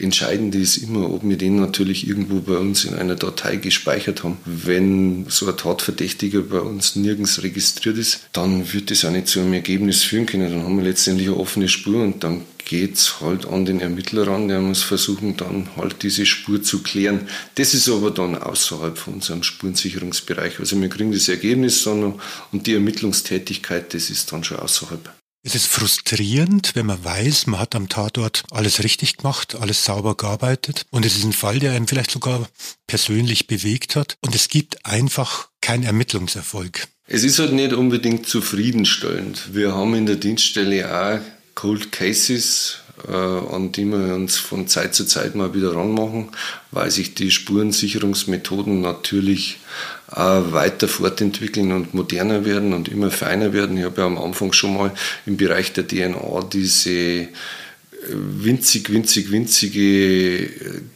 Entscheidende 0.00 0.58
ist 0.58 0.78
immer, 0.78 1.10
ob 1.12 1.28
wir 1.28 1.36
den 1.36 1.60
natürlich 1.60 2.08
irgendwo 2.08 2.40
bei 2.40 2.56
uns 2.56 2.84
in 2.84 2.94
einer 2.94 3.16
Datei 3.16 3.56
gespeichert 3.56 4.24
haben. 4.24 4.38
Wenn 4.46 5.26
so 5.28 5.46
ein 5.46 5.56
Tatverdächtiger 5.56 6.40
bei 6.40 6.60
uns 6.60 6.96
nirgends 6.96 7.42
registriert 7.42 7.98
ist, 7.98 8.20
dann 8.32 8.72
wird 8.72 8.90
das 8.90 9.04
auch 9.04 9.10
nicht 9.10 9.28
zu 9.28 9.40
einem 9.40 9.52
Ergebnis 9.52 10.02
führen 10.02 10.24
können. 10.24 10.50
Dann 10.50 10.62
haben 10.62 10.78
wir 10.78 10.84
letztendlich 10.84 11.28
eine 11.28 11.36
offene 11.36 11.68
Spur 11.68 12.02
und 12.02 12.24
dann 12.24 12.42
geht 12.64 12.94
es 12.94 13.20
halt 13.20 13.46
an 13.46 13.66
den 13.66 13.80
Ermittler 13.80 14.26
ran, 14.26 14.48
der 14.48 14.60
muss 14.60 14.82
versuchen, 14.82 15.36
dann 15.36 15.68
halt 15.76 16.02
diese 16.02 16.24
Spur 16.24 16.62
zu 16.62 16.82
klären. 16.82 17.28
Das 17.56 17.74
ist 17.74 17.88
aber 17.88 18.10
dann 18.10 18.36
außerhalb 18.36 18.96
von 18.96 19.14
unserem 19.14 19.42
Spurensicherungsbereich. 19.42 20.60
Also 20.60 20.80
wir 20.80 20.88
kriegen 20.88 21.12
das 21.12 21.28
Ergebnis 21.28 21.84
dann 21.84 22.14
und 22.52 22.66
die 22.66 22.74
Ermittlungstätigkeit, 22.74 23.92
das 23.92 24.08
ist 24.08 24.32
dann 24.32 24.44
schon 24.44 24.58
außerhalb. 24.58 25.19
Es 25.42 25.54
ist 25.54 25.68
frustrierend, 25.68 26.72
wenn 26.74 26.84
man 26.84 27.02
weiß, 27.02 27.46
man 27.46 27.60
hat 27.60 27.74
am 27.74 27.88
Tatort 27.88 28.42
alles 28.50 28.84
richtig 28.84 29.16
gemacht, 29.16 29.56
alles 29.58 29.86
sauber 29.86 30.14
gearbeitet 30.14 30.84
und 30.90 31.06
es 31.06 31.16
ist 31.16 31.24
ein 31.24 31.32
Fall, 31.32 31.58
der 31.58 31.72
einem 31.72 31.88
vielleicht 31.88 32.10
sogar 32.10 32.46
persönlich 32.86 33.46
bewegt 33.46 33.96
hat 33.96 34.18
und 34.20 34.34
es 34.34 34.48
gibt 34.48 34.84
einfach 34.84 35.48
keinen 35.62 35.84
Ermittlungserfolg. 35.84 36.88
Es 37.06 37.24
ist 37.24 37.38
halt 37.38 37.54
nicht 37.54 37.72
unbedingt 37.72 38.28
zufriedenstellend. 38.28 39.54
Wir 39.54 39.74
haben 39.74 39.94
in 39.94 40.04
der 40.04 40.16
Dienststelle 40.16 40.94
auch 40.94 41.20
Cold 41.54 41.90
Cases, 41.90 42.76
äh, 43.08 43.12
an 43.12 43.72
die 43.72 43.86
wir 43.86 44.14
uns 44.14 44.36
von 44.36 44.68
Zeit 44.68 44.94
zu 44.94 45.06
Zeit 45.06 45.34
mal 45.36 45.54
wieder 45.54 45.74
ranmachen, 45.74 46.32
weil 46.70 46.90
sich 46.90 47.14
die 47.14 47.30
Spurensicherungsmethoden 47.30 48.82
natürlich 48.82 49.58
weiter 50.12 50.88
fortentwickeln 50.88 51.72
und 51.72 51.94
moderner 51.94 52.44
werden 52.44 52.72
und 52.72 52.88
immer 52.88 53.10
feiner 53.10 53.52
werden. 53.52 53.76
Ich 53.76 53.84
habe 53.84 54.00
ja 54.00 54.06
am 54.06 54.18
Anfang 54.18 54.52
schon 54.52 54.74
mal 54.76 54.92
im 55.26 55.36
Bereich 55.36 55.72
der 55.72 55.86
DNA 55.86 56.44
diese 56.52 56.90
äh, 56.90 57.28
winzig, 58.08 58.90
winzig, 58.90 59.30
winzige 59.30 60.44
äh, 60.44 60.48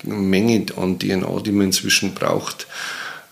Menge 0.05 0.67
an 0.77 0.99
DNA, 0.99 1.41
die 1.41 1.53
man 1.53 1.67
inzwischen 1.67 2.15
braucht, 2.15 2.67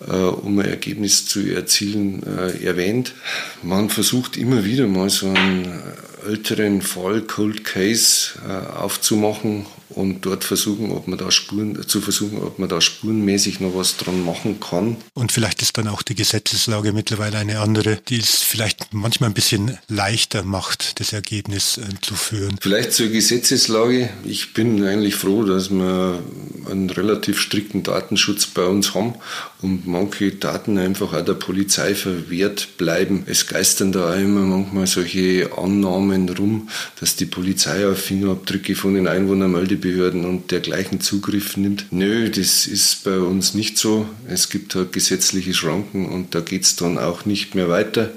um 0.04 0.58
ein 0.58 0.66
Ergebnis 0.66 1.26
zu 1.26 1.48
erzielen, 1.48 2.24
erwähnt. 2.60 3.14
Man 3.62 3.88
versucht 3.88 4.36
immer 4.36 4.64
wieder 4.64 4.88
mal 4.88 5.08
so 5.08 5.28
einen 5.28 5.80
älteren 6.26 6.82
Fall, 6.82 7.22
Cold 7.22 7.64
Case, 7.64 8.32
äh, 8.48 8.76
aufzumachen 8.76 9.66
und 9.94 10.22
dort 10.26 10.44
versuchen, 10.44 10.92
ob 10.92 11.08
man 11.08 11.18
da 11.18 11.30
Spuren, 11.30 11.86
zu 11.86 12.00
versuchen, 12.00 12.38
ob 12.38 12.58
man 12.58 12.68
da 12.68 12.80
spurenmäßig 12.80 13.60
noch 13.60 13.74
was 13.74 13.96
dran 13.96 14.24
machen 14.24 14.60
kann. 14.60 14.96
Und 15.14 15.32
vielleicht 15.32 15.62
ist 15.62 15.78
dann 15.78 15.88
auch 15.88 16.02
die 16.02 16.14
Gesetzeslage 16.14 16.92
mittlerweile 16.92 17.38
eine 17.38 17.60
andere, 17.60 17.96
die 17.96 18.18
es 18.18 18.42
vielleicht 18.42 18.92
manchmal 18.92 19.30
ein 19.30 19.34
bisschen 19.34 19.78
leichter 19.88 20.42
macht, 20.42 21.00
das 21.00 21.12
Ergebnis 21.12 21.78
äh, 21.78 21.82
zu 22.00 22.14
führen. 22.14 22.56
Vielleicht 22.60 22.92
zur 22.92 23.08
Gesetzeslage. 23.08 24.10
Ich 24.24 24.54
bin 24.54 24.84
eigentlich 24.84 25.14
froh, 25.14 25.44
dass 25.44 25.70
wir 25.70 26.22
einen 26.70 26.90
relativ 26.90 27.40
strikten 27.40 27.82
Datenschutz 27.82 28.46
bei 28.46 28.64
uns 28.64 28.94
haben 28.94 29.14
und 29.62 29.86
manche 29.86 30.32
Daten 30.32 30.76
einfach 30.78 31.12
auch 31.12 31.24
der 31.24 31.34
Polizei 31.34 31.94
verwehrt 31.94 32.76
bleiben. 32.78 33.24
Es 33.26 33.46
geistern 33.46 33.92
da 33.92 34.14
immer 34.14 34.40
manchmal 34.40 34.86
solche 34.86 35.50
Annahmen 35.56 36.28
rum, 36.28 36.68
dass 37.00 37.16
die 37.16 37.26
Polizei 37.26 37.86
auf 37.86 37.98
Fingerabdrücke 37.98 38.74
von 38.74 38.94
den 38.94 39.06
Einwohnermeldebehörden 39.06 40.24
und 40.24 40.50
dergleichen 40.50 41.00
Zugriff 41.00 41.56
nimmt. 41.56 41.86
Nö, 41.90 42.28
das 42.28 42.66
ist 42.66 43.04
bei 43.04 43.18
uns 43.18 43.54
nicht 43.54 43.78
so. 43.78 44.06
Es 44.28 44.48
gibt 44.48 44.74
halt 44.74 44.92
gesetzliche 44.92 45.54
Schranken 45.54 46.06
und 46.06 46.34
da 46.34 46.40
geht 46.40 46.64
es 46.64 46.76
dann 46.76 46.98
auch 46.98 47.24
nicht 47.24 47.54
mehr 47.54 47.68
weiter. 47.68 48.10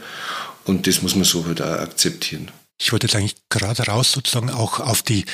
Und 0.66 0.88
das 0.88 1.02
muss 1.02 1.16
man 1.16 1.26
so 1.26 1.46
halt 1.46 1.62
auch 1.62 1.80
akzeptieren. 1.80 2.50
Ich 2.80 2.91
wollte 2.91 3.08
jetzt 3.08 3.16
eigentlich 3.16 3.36
gerade 3.50 3.84
raus 3.84 4.12
sozusagen 4.12 4.50
auch 4.50 4.80
auf 4.80 5.02
die 5.02 5.26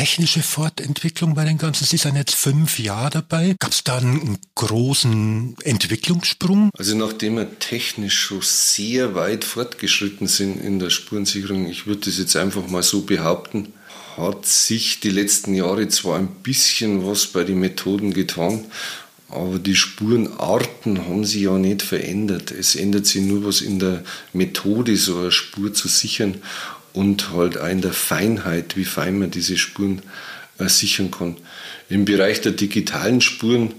technische 0.00 0.42
Fortentwicklung 0.42 1.34
bei 1.34 1.44
den 1.44 1.58
ganzen? 1.58 1.84
Sie 1.84 1.98
sind 1.98 2.16
jetzt 2.16 2.34
fünf 2.34 2.78
Jahre 2.78 3.10
dabei. 3.10 3.54
Gab 3.58 3.72
es 3.72 3.84
da 3.84 3.98
einen 3.98 4.38
großen 4.54 5.56
Entwicklungssprung? 5.62 6.70
Also 6.78 6.96
nachdem 6.96 7.36
wir 7.36 7.58
technisch 7.58 8.18
schon 8.18 8.40
sehr 8.40 9.14
weit 9.14 9.44
fortgeschritten 9.44 10.26
sind 10.26 10.64
in 10.64 10.78
der 10.78 10.88
Spurensicherung, 10.88 11.66
ich 11.66 11.86
würde 11.86 12.06
das 12.06 12.16
jetzt 12.16 12.34
einfach 12.34 12.66
mal 12.68 12.82
so 12.82 13.02
behaupten, 13.02 13.74
hat 14.16 14.46
sich 14.46 15.00
die 15.00 15.10
letzten 15.10 15.52
Jahre 15.52 15.86
zwar 15.88 16.18
ein 16.18 16.28
bisschen 16.28 17.06
was 17.06 17.26
bei 17.26 17.44
den 17.44 17.60
Methoden 17.60 18.14
getan, 18.14 18.64
aber 19.28 19.58
die 19.58 19.76
Spurenarten 19.76 21.06
haben 21.06 21.26
sich 21.26 21.42
ja 21.42 21.58
nicht 21.58 21.82
verändert. 21.82 22.52
Es 22.52 22.74
ändert 22.74 23.04
sich 23.04 23.20
nur 23.20 23.44
was 23.44 23.60
in 23.60 23.78
der 23.78 24.02
Methode, 24.32 24.96
so 24.96 25.18
eine 25.18 25.30
Spur 25.30 25.74
zu 25.74 25.88
sichern 25.88 26.36
und 26.92 27.30
halt 27.32 27.58
auch 27.58 27.68
in 27.68 27.80
der 27.80 27.92
Feinheit, 27.92 28.76
wie 28.76 28.84
fein 28.84 29.18
man 29.18 29.30
diese 29.30 29.56
Spuren 29.56 30.02
äh, 30.58 30.68
sichern 30.68 31.10
kann. 31.10 31.36
Im 31.88 32.04
Bereich 32.04 32.40
der 32.40 32.52
digitalen 32.52 33.20
Spuren 33.20 33.74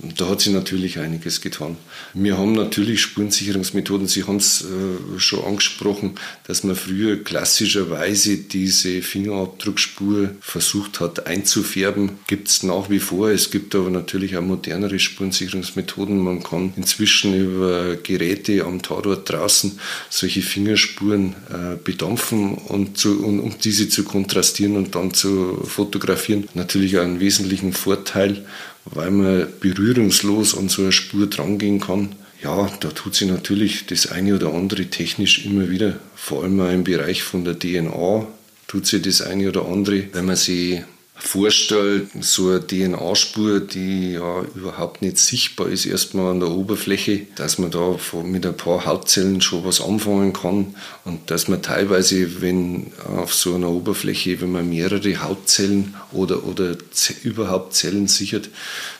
da 0.00 0.28
hat 0.28 0.40
sich 0.40 0.52
natürlich 0.52 0.98
einiges 1.00 1.40
getan. 1.40 1.76
Wir 2.14 2.38
haben 2.38 2.52
natürlich 2.52 3.00
Spurensicherungsmethoden. 3.02 4.06
Sie 4.06 4.22
haben 4.24 4.36
es 4.36 4.62
äh, 4.62 5.18
schon 5.18 5.44
angesprochen, 5.44 6.14
dass 6.46 6.62
man 6.62 6.76
früher 6.76 7.22
klassischerweise 7.22 8.36
diese 8.36 9.02
Fingerabdruckspur 9.02 10.30
versucht 10.40 11.00
hat 11.00 11.26
einzufärben. 11.26 12.12
Gibt 12.28 12.48
es 12.48 12.62
nach 12.62 12.90
wie 12.90 13.00
vor. 13.00 13.30
Es 13.30 13.50
gibt 13.50 13.74
aber 13.74 13.90
natürlich 13.90 14.36
auch 14.36 14.42
modernere 14.42 15.00
Spurensicherungsmethoden. 15.00 16.18
Man 16.18 16.44
kann 16.44 16.72
inzwischen 16.76 17.34
über 17.34 17.96
Geräte 17.96 18.64
am 18.64 18.82
Tatort 18.82 19.28
draußen 19.28 19.80
solche 20.10 20.42
Fingerspuren 20.42 21.34
äh, 21.50 21.76
bedampfen 21.82 22.54
und 22.54 22.98
zu, 22.98 23.24
und, 23.24 23.40
um 23.40 23.54
diese 23.58 23.88
zu 23.88 24.04
kontrastieren 24.04 24.76
und 24.76 24.94
dann 24.94 25.12
zu 25.12 25.60
fotografieren. 25.64 26.48
Natürlich 26.54 26.98
auch 26.98 27.02
einen 27.02 27.18
wesentlichen 27.18 27.72
Vorteil 27.72 28.46
weil 28.94 29.10
man 29.10 29.46
berührungslos 29.60 30.56
an 30.56 30.68
so 30.68 30.82
eine 30.82 30.92
Spur 30.92 31.26
drangehen 31.26 31.80
kann. 31.80 32.10
Ja, 32.42 32.70
da 32.80 32.88
tut 32.90 33.14
sich 33.14 33.28
natürlich 33.28 33.86
das 33.86 34.06
eine 34.06 34.34
oder 34.34 34.54
andere 34.54 34.86
technisch 34.86 35.44
immer 35.44 35.70
wieder, 35.70 35.98
vor 36.14 36.44
allem 36.44 36.60
auch 36.60 36.70
im 36.70 36.84
Bereich 36.84 37.22
von 37.22 37.44
der 37.44 37.58
DNA, 37.58 38.26
tut 38.68 38.86
sich 38.86 39.02
das 39.02 39.22
eine 39.22 39.48
oder 39.48 39.66
andere, 39.66 40.04
wenn 40.12 40.26
man 40.26 40.36
sie 40.36 40.84
vorstellt, 41.18 42.08
so 42.20 42.48
eine 42.48 42.66
DNA-Spur, 42.66 43.60
die 43.60 44.12
ja 44.12 44.42
überhaupt 44.54 45.02
nicht 45.02 45.18
sichtbar 45.18 45.68
ist, 45.68 45.84
erstmal 45.84 46.30
an 46.30 46.40
der 46.40 46.50
Oberfläche, 46.50 47.26
dass 47.34 47.58
man 47.58 47.70
da 47.70 47.96
mit 48.22 48.46
ein 48.46 48.56
paar 48.56 48.86
Hautzellen 48.86 49.40
schon 49.40 49.64
was 49.64 49.80
anfangen 49.80 50.32
kann 50.32 50.74
und 51.04 51.30
dass 51.30 51.48
man 51.48 51.60
teilweise, 51.60 52.40
wenn 52.40 52.92
auf 53.04 53.34
so 53.34 53.54
einer 53.54 53.68
Oberfläche, 53.68 54.40
wenn 54.40 54.52
man 54.52 54.68
mehrere 54.68 55.22
Hautzellen 55.22 55.94
oder, 56.12 56.44
oder 56.44 56.76
überhaupt 57.22 57.74
Zellen 57.74 58.08
sichert, 58.08 58.48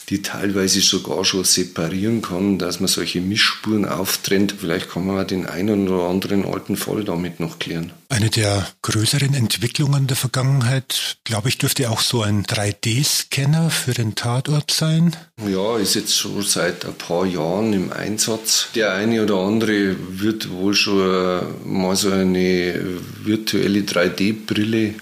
die 0.08 0.22
teilweise 0.22 0.80
sogar 0.80 1.24
schon 1.24 1.44
separieren 1.44 2.22
kann, 2.22 2.58
dass 2.58 2.80
man 2.80 2.88
solche 2.88 3.20
Mischspuren 3.20 3.84
auftrennt. 3.84 4.54
Vielleicht 4.58 4.90
kann 4.90 5.06
man 5.06 5.20
auch 5.20 5.26
den 5.26 5.46
einen 5.46 5.88
oder 5.88 6.08
anderen 6.08 6.46
alten 6.46 6.76
Fall 6.76 7.04
damit 7.04 7.40
noch 7.40 7.58
klären. 7.58 7.92
Eine 8.08 8.30
der 8.30 8.66
größeren 8.80 9.34
Entwicklungen 9.34 10.06
der 10.06 10.16
Vergangenheit, 10.16 11.18
glaube 11.24 11.50
ich, 11.50 11.58
dürfte 11.58 11.90
auch 11.90 12.00
so 12.00 12.22
ein 12.22 12.44
3D-Scanner 12.44 13.68
für 13.68 13.92
den 13.92 14.14
Tatort 14.14 14.70
sein. 14.70 15.14
Ja, 15.46 15.76
ist 15.76 15.94
jetzt 15.94 16.16
schon 16.16 16.42
seit 16.42 16.86
ein 16.86 16.94
paar 16.94 17.26
Jahren 17.26 17.74
im 17.74 17.92
Einsatz. 17.92 18.68
Der 18.74 18.94
eine 18.94 19.22
oder 19.22 19.36
andere 19.36 19.96
wird 20.08 20.50
wohl 20.50 20.74
schon 20.74 21.42
mal 21.64 21.96
so 21.96 22.10
eine 22.10 22.80
virtuelle 23.22 23.80
3D-Brille 23.80 24.94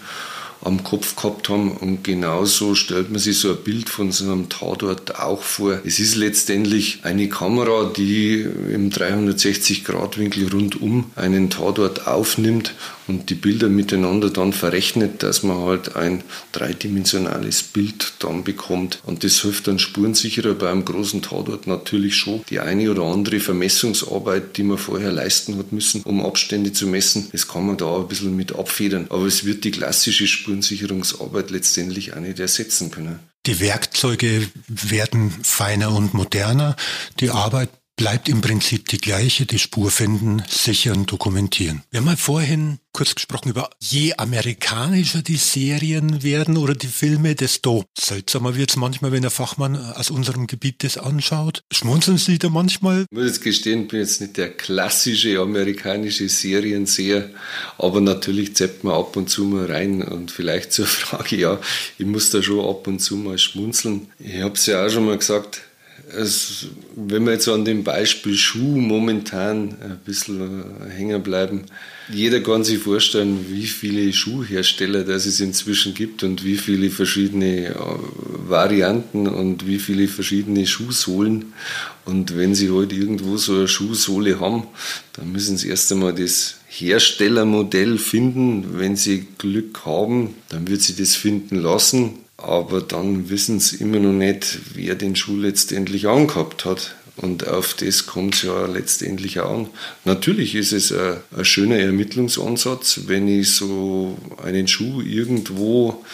am 0.63 0.85
Kopf 0.85 1.17
gehabt 1.17 1.49
haben. 1.49 1.73
Und 1.73 2.05
genauso 2.05 2.75
stellt 2.75 3.11
man 3.11 3.19
sich 3.19 3.39
so 3.39 3.51
ein 3.51 3.63
Bild 3.63 3.89
von 3.89 4.13
so 4.13 4.25
einem 4.25 4.49
Tatort 4.49 5.19
auch 5.19 5.43
vor. 5.43 5.81
Es 5.85 5.99
ist 5.99 6.17
letztendlich 6.17 7.01
eine 7.03 7.29
Kamera, 7.29 7.93
die 7.97 8.47
im 8.73 8.91
360-Grad-Winkel 8.91 10.49
rundum 10.49 11.11
einen 11.17 11.51
Tatort 11.51 12.07
aufnimmt 12.07 12.75
und 13.09 13.31
die 13.31 13.35
Bilder 13.35 13.69
miteinander 13.69 14.31
dann 14.31 14.53
verrechnet, 14.53 15.23
dass 15.23 15.43
man 15.43 15.59
halt 15.59 15.97
ein 15.97 16.23
dreidimensionales 16.53 17.63
Bild 17.63 18.15
dann 18.19 18.45
bekommt. 18.45 19.01
Und 19.05 19.23
das 19.23 19.43
hilft 19.43 19.69
dann 19.69 19.79
spurensicherer 19.79 20.55
bei 20.55 20.71
einem 20.71 20.85
großen 20.85 21.23
Tatort 21.23 21.67
natürlich 21.67 22.17
schon. 22.17 22.43
Die 22.51 22.61
eine 22.61 22.91
oder 22.91 23.05
andere 23.05 23.41
Vermessungsarbeit, 23.41 24.57
die 24.57 24.65
man 24.65 24.79
vorher 24.79 25.13
leisten 25.13 25.57
hat 25.59 25.73
müssen, 25.73 26.03
um 26.03 26.25
Abstände 26.25 26.73
zu 26.73 26.87
messen, 26.87 27.29
das 27.33 27.47
kann 27.47 27.67
man 27.67 27.77
da 27.77 27.97
ein 27.97 28.09
bisschen 28.09 28.35
mit 28.35 28.55
abfedern. 28.55 29.07
Aber 29.11 29.27
es 29.27 29.45
wird 29.45 29.65
die 29.65 29.71
klassische 29.71 30.27
Spurensicherungsarbeit 30.47 31.51
letztendlich 31.51 32.15
auch 32.15 32.21
nicht 32.21 32.39
ersetzen 32.39 32.93
können. 32.93 33.19
Die 33.47 33.59
Werkzeuge 33.61 34.49
werden 34.69 35.31
feiner 35.43 35.93
und 35.93 36.15
moderner. 36.15 36.77
Die 37.19 37.31
Arbeit 37.31 37.69
bleibt 37.97 38.29
im 38.29 38.43
Prinzip 38.43 38.89
die 38.89 38.99
gleiche, 38.99 39.47
die 39.47 39.59
Spur 39.59 39.91
finden, 39.91 40.43
sichern, 40.49 41.07
dokumentieren. 41.07 41.83
Wir 41.91 42.01
haben 42.01 42.05
mal 42.05 42.17
vorhin 42.19 42.79
kurz 42.93 43.15
gesprochen 43.15 43.51
über, 43.51 43.71
je 43.79 44.15
amerikanischer 44.15 45.23
die 45.23 45.37
Serien 45.37 46.23
werden 46.23 46.57
oder 46.57 46.75
die 46.75 46.87
Filme, 46.87 47.35
desto 47.35 47.85
seltsamer 47.99 48.57
wird 48.57 48.71
es 48.71 48.77
manchmal, 48.77 49.13
wenn 49.13 49.25
ein 49.25 49.31
Fachmann 49.31 49.77
aus 49.77 50.11
unserem 50.11 50.47
Gebiet 50.47 50.83
das 50.83 50.97
anschaut. 50.97 51.63
Schmunzeln 51.71 52.17
Sie 52.17 52.39
da 52.39 52.49
manchmal? 52.49 53.07
Ich 53.11 53.17
muss 53.17 53.27
jetzt 53.27 53.43
gestehen, 53.43 53.83
ich 53.83 53.89
bin 53.89 54.01
jetzt 54.01 54.21
nicht 54.21 54.37
der 54.37 54.51
klassische 54.51 55.41
amerikanische 55.41 56.29
Serienseher, 56.29 57.31
aber 57.77 58.01
natürlich 58.01 58.57
zeppt 58.57 58.85
man 58.85 58.95
ab 58.95 59.17
und 59.17 59.29
zu 59.29 59.45
mal 59.45 59.67
rein 59.67 60.03
und 60.03 60.31
vielleicht 60.31 60.73
zur 60.73 60.87
Frage, 60.87 61.37
ja, 61.37 61.61
ich 61.99 62.07
muss 62.07 62.31
da 62.31 62.43
schon 62.43 62.65
ab 62.65 62.87
und 62.87 63.01
zu 63.01 63.17
mal 63.17 63.39
schmunzeln. 63.39 64.09
Ich 64.19 64.41
habe 64.41 64.55
es 64.55 64.67
ja 64.67 64.87
auch 64.87 64.91
schon 64.91 65.07
mal 65.07 65.19
gesagt, 65.19 65.66
es, 66.13 66.67
wenn 66.95 67.25
wir 67.25 67.33
jetzt 67.33 67.49
an 67.49 67.65
dem 67.65 67.83
Beispiel 67.83 68.37
Schuh 68.37 68.77
momentan 68.77 69.77
ein 69.81 69.99
bisschen 70.05 70.65
hängen 70.89 71.23
bleiben, 71.23 71.65
jeder 72.09 72.41
kann 72.41 72.63
sich 72.63 72.79
vorstellen, 72.79 73.47
wie 73.49 73.67
viele 73.67 74.13
Schuhhersteller 74.13 75.03
das 75.03 75.27
es 75.27 75.41
inzwischen 75.41 75.95
gibt 75.95 76.23
und 76.23 76.45
wie 76.45 76.57
viele 76.57 76.91
verschiedene 76.91 77.71
äh, 77.71 77.75
Varianten 78.49 79.27
und 79.27 79.67
wie 79.67 79.81
viele 79.81 80.07
verschiedene 80.07 80.67
Schuhsohlen. 80.67 81.53
Und 82.05 82.37
wenn 82.37 82.55
Sie 82.55 82.71
heute 82.71 82.95
halt 82.95 83.03
irgendwo 83.03 83.37
so 83.37 83.55
eine 83.55 83.69
Schuhsohle 83.69 84.39
haben, 84.39 84.69
dann 85.15 85.33
müssen 85.33 85.57
Sie 85.57 85.69
erst 85.69 85.91
einmal 85.91 86.15
das 86.15 86.59
Herstellermodell 86.69 87.99
finden. 87.99 88.79
Wenn 88.79 88.95
Sie 88.95 89.27
Glück 89.39 89.85
haben, 89.85 90.35
dann 90.49 90.69
wird 90.69 90.83
Sie 90.83 90.95
das 90.95 91.17
finden 91.17 91.57
lassen 91.57 92.26
aber 92.47 92.81
dann 92.81 93.29
wissen 93.29 93.59
sie 93.59 93.77
immer 93.79 93.99
noch 93.99 94.13
nicht, 94.13 94.59
wer 94.75 94.95
den 94.95 95.17
Schuh 95.17 95.37
letztendlich 95.37 96.07
angehabt 96.07 96.65
hat. 96.65 96.95
Und 97.17 97.49
auf 97.49 97.75
das 97.75 98.07
kommt 98.07 98.37
es 98.37 98.43
ja 98.43 98.67
letztendlich 98.67 99.41
auch 99.41 99.51
an. 99.51 99.69
Natürlich 100.05 100.55
ist 100.55 100.73
es 100.73 100.93
ein, 100.93 101.17
ein, 101.37 101.45
schöner 101.45 101.79
Ermittlungsansatz, 101.79 103.01
wenn 103.07 103.27
ich 103.27 103.51
so 103.51 104.17
einen 104.45 104.69
Schuh 104.69 105.01
irgendwo 105.01 106.05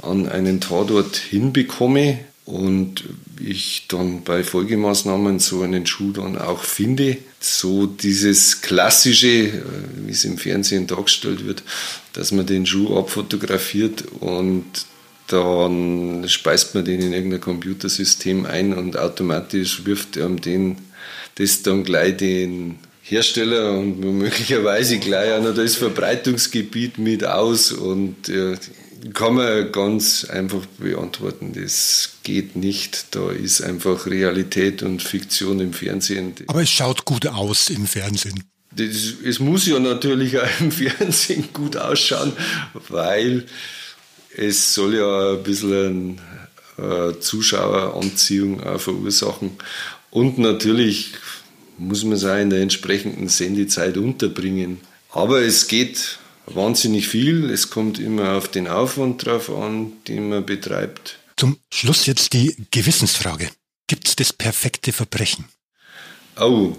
an 0.00 0.28
einen 0.28 0.60
Tatort 0.60 1.16
hinbekomme 1.16 2.20
und 2.46 3.04
ich 3.38 3.86
dann 3.88 4.22
bei 4.22 4.44
Folgemaßnahmen 4.44 5.40
so 5.40 5.60
einen 5.62 5.84
Schuh 5.84 6.12
dann 6.12 6.38
auch 6.38 6.62
finde. 6.62 7.18
So 7.38 7.86
dieses 7.86 8.62
klassische, 8.62 9.26
äh, 9.26 9.62
wie 10.06 10.12
es 10.12 10.24
im 10.24 10.38
Fernsehen 10.38 10.86
dargestellt 10.86 11.44
wird, 11.44 11.64
dass 12.14 12.32
man 12.32 12.46
den 12.46 12.64
Schuh 12.64 12.96
abfotografiert 12.96 14.04
und 14.20 14.64
dann 15.32 16.28
speist 16.28 16.74
man 16.74 16.84
den 16.84 17.00
in 17.00 17.12
irgendein 17.12 17.40
Computersystem 17.40 18.46
ein 18.46 18.74
und 18.74 18.96
automatisch 18.96 19.84
wirft 19.84 20.16
er 20.16 20.28
den, 20.28 20.78
das 21.36 21.62
dann 21.62 21.84
gleich 21.84 22.16
den 22.18 22.78
Hersteller 23.02 23.72
und 23.72 24.00
möglicherweise 24.00 24.98
gleich 24.98 25.32
auch 25.32 25.42
noch 25.42 25.54
das 25.54 25.76
Verbreitungsgebiet 25.76 26.98
mit 26.98 27.24
aus 27.24 27.72
und 27.72 28.28
ja, 28.28 28.54
kann 29.14 29.34
man 29.34 29.72
ganz 29.72 30.24
einfach 30.24 30.64
beantworten. 30.78 31.52
Das 31.54 32.18
geht 32.22 32.54
nicht. 32.54 33.14
Da 33.16 33.32
ist 33.32 33.60
einfach 33.62 34.06
Realität 34.06 34.82
und 34.82 35.02
Fiktion 35.02 35.58
im 35.58 35.72
Fernsehen. 35.72 36.34
Aber 36.46 36.62
es 36.62 36.70
schaut 36.70 37.04
gut 37.04 37.26
aus 37.26 37.70
im 37.70 37.86
Fernsehen. 37.86 38.44
Das, 38.74 39.14
es 39.24 39.40
muss 39.40 39.66
ja 39.66 39.78
natürlich 39.78 40.38
auch 40.38 40.60
im 40.60 40.70
Fernsehen 40.70 41.48
gut 41.52 41.76
ausschauen, 41.76 42.32
weil 42.88 43.44
es 44.36 44.74
soll 44.74 44.96
ja 44.96 45.32
ein 45.32 45.42
bisschen 45.42 46.20
äh, 46.78 47.18
Zuschaueranziehung 47.18 48.62
auch 48.62 48.80
verursachen. 48.80 49.52
Und 50.10 50.38
natürlich 50.38 51.12
muss 51.78 52.04
man 52.04 52.14
es 52.14 52.24
auch 52.24 52.36
in 52.36 52.50
der 52.50 52.60
entsprechenden 52.60 53.28
Sendezeit 53.28 53.96
unterbringen. 53.96 54.80
Aber 55.10 55.42
es 55.42 55.68
geht 55.68 56.18
wahnsinnig 56.46 57.08
viel. 57.08 57.50
Es 57.50 57.70
kommt 57.70 57.98
immer 57.98 58.36
auf 58.36 58.48
den 58.48 58.68
Aufwand 58.68 59.24
drauf 59.24 59.50
an, 59.50 59.92
den 60.08 60.28
man 60.28 60.46
betreibt. 60.46 61.18
Zum 61.36 61.58
Schluss 61.72 62.06
jetzt 62.06 62.34
die 62.34 62.56
Gewissensfrage. 62.70 63.50
Gibt 63.86 64.08
es 64.08 64.16
das 64.16 64.32
perfekte 64.32 64.92
Verbrechen? 64.92 65.46
Oh, 66.40 66.74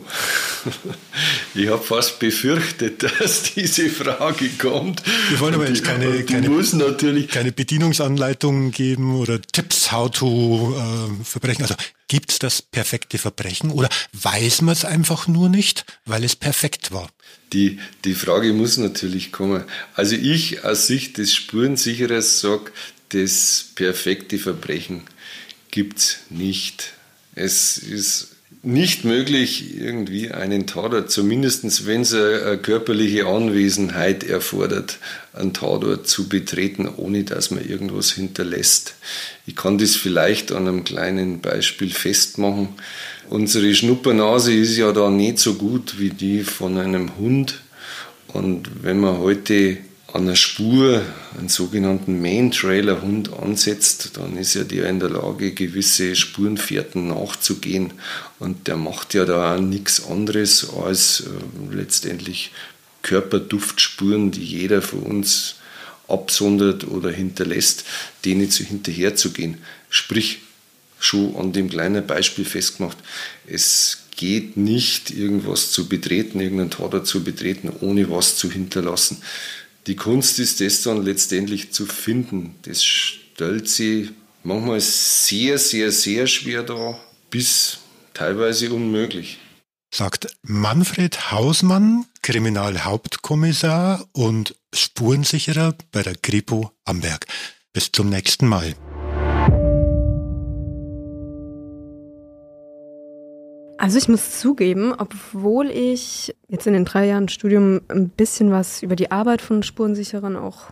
ich 1.53 1.67
habe 1.67 1.83
fast 1.83 2.17
befürchtet, 2.17 3.03
dass 3.19 3.43
diese 3.53 3.89
Frage 3.89 4.49
kommt. 4.57 5.03
Wir 5.29 5.39
wollen 5.39 5.53
aber 5.53 5.67
jetzt 5.67 5.83
keine, 5.83 6.23
keine, 6.23 6.49
muss 6.49 6.73
natürlich 6.73 7.27
keine 7.27 7.51
Bedienungsanleitungen 7.51 8.71
geben 8.71 9.15
oder 9.15 9.39
Tipps, 9.41 9.91
how 9.91 10.09
to 10.09 10.75
äh, 10.75 11.23
Verbrechen. 11.23 11.63
Also 11.63 11.75
gibt 12.07 12.31
es 12.31 12.39
das 12.39 12.63
perfekte 12.63 13.19
Verbrechen 13.19 13.69
oder 13.69 13.89
weiß 14.13 14.61
man 14.61 14.73
es 14.73 14.85
einfach 14.85 15.27
nur 15.27 15.49
nicht, 15.49 15.85
weil 16.05 16.23
es 16.23 16.35
perfekt 16.35 16.91
war? 16.91 17.09
Die, 17.53 17.79
die 18.05 18.15
Frage 18.15 18.53
muss 18.53 18.77
natürlich 18.77 19.31
kommen. 19.31 19.63
Also 19.93 20.15
ich 20.15 20.63
aus 20.63 20.87
Sicht 20.87 21.19
des 21.19 21.33
Spurensicherers 21.33 22.39
sage, 22.39 22.71
das 23.09 23.67
perfekte 23.75 24.39
Verbrechen 24.39 25.03
gibt 25.69 25.99
es 25.99 26.17
nicht. 26.29 26.93
Es 27.35 27.77
ist 27.77 28.32
nicht 28.65 29.03
möglich, 29.03 29.77
irgendwie 29.77 30.31
einen 30.31 30.65
Tatort, 30.65 31.11
zumindest 31.11 31.85
wenn 31.85 32.01
es 32.01 32.13
eine 32.13 32.57
körperliche 32.57 33.27
Anwesenheit 33.27 34.23
erfordert, 34.23 34.99
einen 35.33 35.51
Tatort 35.51 36.07
zu 36.07 36.29
betreten, 36.29 36.87
ohne 36.87 37.25
dass 37.25 37.51
man 37.51 37.67
irgendwas 37.67 38.11
hinterlässt. 38.11 38.95
Ich 39.45 39.57
kann 39.57 39.77
das 39.77 39.97
vielleicht 39.97 40.53
an 40.53 40.69
einem 40.69 40.85
kleinen 40.85 41.41
Beispiel 41.41 41.89
festmachen. 41.89 42.69
Unsere 43.29 43.75
Schnuppernase 43.75 44.53
ist 44.53 44.77
ja 44.77 44.93
da 44.93 45.09
nicht 45.09 45.39
so 45.39 45.55
gut 45.55 45.99
wie 45.99 46.11
die 46.11 46.43
von 46.43 46.77
einem 46.77 47.17
Hund. 47.17 47.59
Und 48.29 48.83
wenn 48.83 48.99
man 48.99 49.17
heute 49.17 49.77
an 50.13 50.21
einer 50.21 50.35
Spur 50.35 51.01
einen 51.39 51.49
sogenannten 51.49 52.21
Main-Trailer-Hund 52.21 53.33
ansetzt, 53.33 54.11
dann 54.13 54.37
ist 54.37 54.53
ja 54.53 54.63
der 54.63 54.87
in 54.87 54.99
der 54.99 55.09
Lage, 55.09 55.53
gewisse 55.53 56.15
Spurenfährten 56.15 57.07
nachzugehen. 57.07 57.93
Und 58.37 58.67
der 58.67 58.77
macht 58.77 59.15
ja 59.15 59.25
da 59.25 59.59
nichts 59.59 60.05
anderes 60.05 60.69
als 60.69 61.21
äh, 61.21 61.75
letztendlich 61.75 62.51
Körperduftspuren, 63.01 64.29
die 64.29 64.43
jeder 64.43 64.83
von 64.83 65.01
uns 65.01 65.55
absondert 66.07 66.87
oder 66.87 67.09
hinterlässt, 67.09 67.83
denen 68.23 68.51
zu 68.51 68.63
hinterherzugehen. 68.63 69.57
Sprich, 69.89 70.41
schon 70.99 71.35
an 71.35 71.53
dem 71.53 71.71
kleinen 71.71 72.05
Beispiel 72.05 72.45
festgemacht, 72.45 72.97
es 73.47 74.03
geht 74.15 74.57
nicht, 74.57 75.09
irgendwas 75.09 75.71
zu 75.71 75.89
betreten, 75.89 76.39
irgendeinen 76.39 76.69
Tatort 76.69 77.07
zu 77.07 77.23
betreten, 77.23 77.71
ohne 77.81 78.11
was 78.11 78.37
zu 78.37 78.51
hinterlassen. 78.51 79.17
Die 79.87 79.95
Kunst 79.95 80.39
ist 80.39 80.61
das 80.61 80.81
dann 80.83 81.03
letztendlich 81.03 81.71
zu 81.71 81.85
finden. 81.85 82.55
Das 82.61 82.83
stellt 82.83 83.67
sie 83.67 84.11
manchmal 84.43 84.79
sehr, 84.79 85.57
sehr, 85.57 85.91
sehr 85.91 86.27
schwer 86.27 86.63
dar, 86.63 86.99
bis 87.29 87.79
teilweise 88.13 88.71
unmöglich. 88.71 89.39
Sagt 89.93 90.27
Manfred 90.41 91.31
Hausmann, 91.31 92.05
Kriminalhauptkommissar 92.21 94.07
und 94.13 94.55
Spurensicherer 94.73 95.75
bei 95.91 96.01
der 96.01 96.15
Kripo 96.15 96.71
Amberg. 96.85 97.27
Bis 97.73 97.91
zum 97.91 98.09
nächsten 98.09 98.47
Mal. 98.47 98.75
Also 103.83 103.97
ich 103.97 104.07
muss 104.07 104.39
zugeben, 104.39 104.93
obwohl 104.97 105.69
ich 105.69 106.33
jetzt 106.47 106.67
in 106.67 106.71
den 106.71 106.85
drei 106.85 107.05
Jahren 107.05 107.27
Studium 107.27 107.81
ein 107.89 108.07
bisschen 108.07 108.49
was 108.49 108.81
über 108.81 108.95
die 108.95 109.11
Arbeit 109.11 109.41
von 109.41 109.61
Spurensicherern 109.61 110.37
auch 110.37 110.69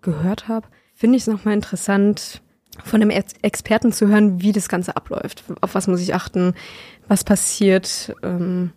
gehört 0.00 0.48
habe, 0.48 0.66
finde 0.94 1.18
ich 1.18 1.24
es 1.24 1.26
nochmal 1.26 1.52
interessant, 1.52 2.40
von 2.82 3.02
einem 3.02 3.10
Experten 3.10 3.92
zu 3.92 4.08
hören, 4.08 4.40
wie 4.40 4.52
das 4.52 4.70
Ganze 4.70 4.96
abläuft. 4.96 5.44
Auf 5.60 5.74
was 5.74 5.88
muss 5.88 6.00
ich 6.00 6.14
achten, 6.14 6.54
was 7.06 7.22
passiert 7.22 8.14
ähm, 8.22 8.72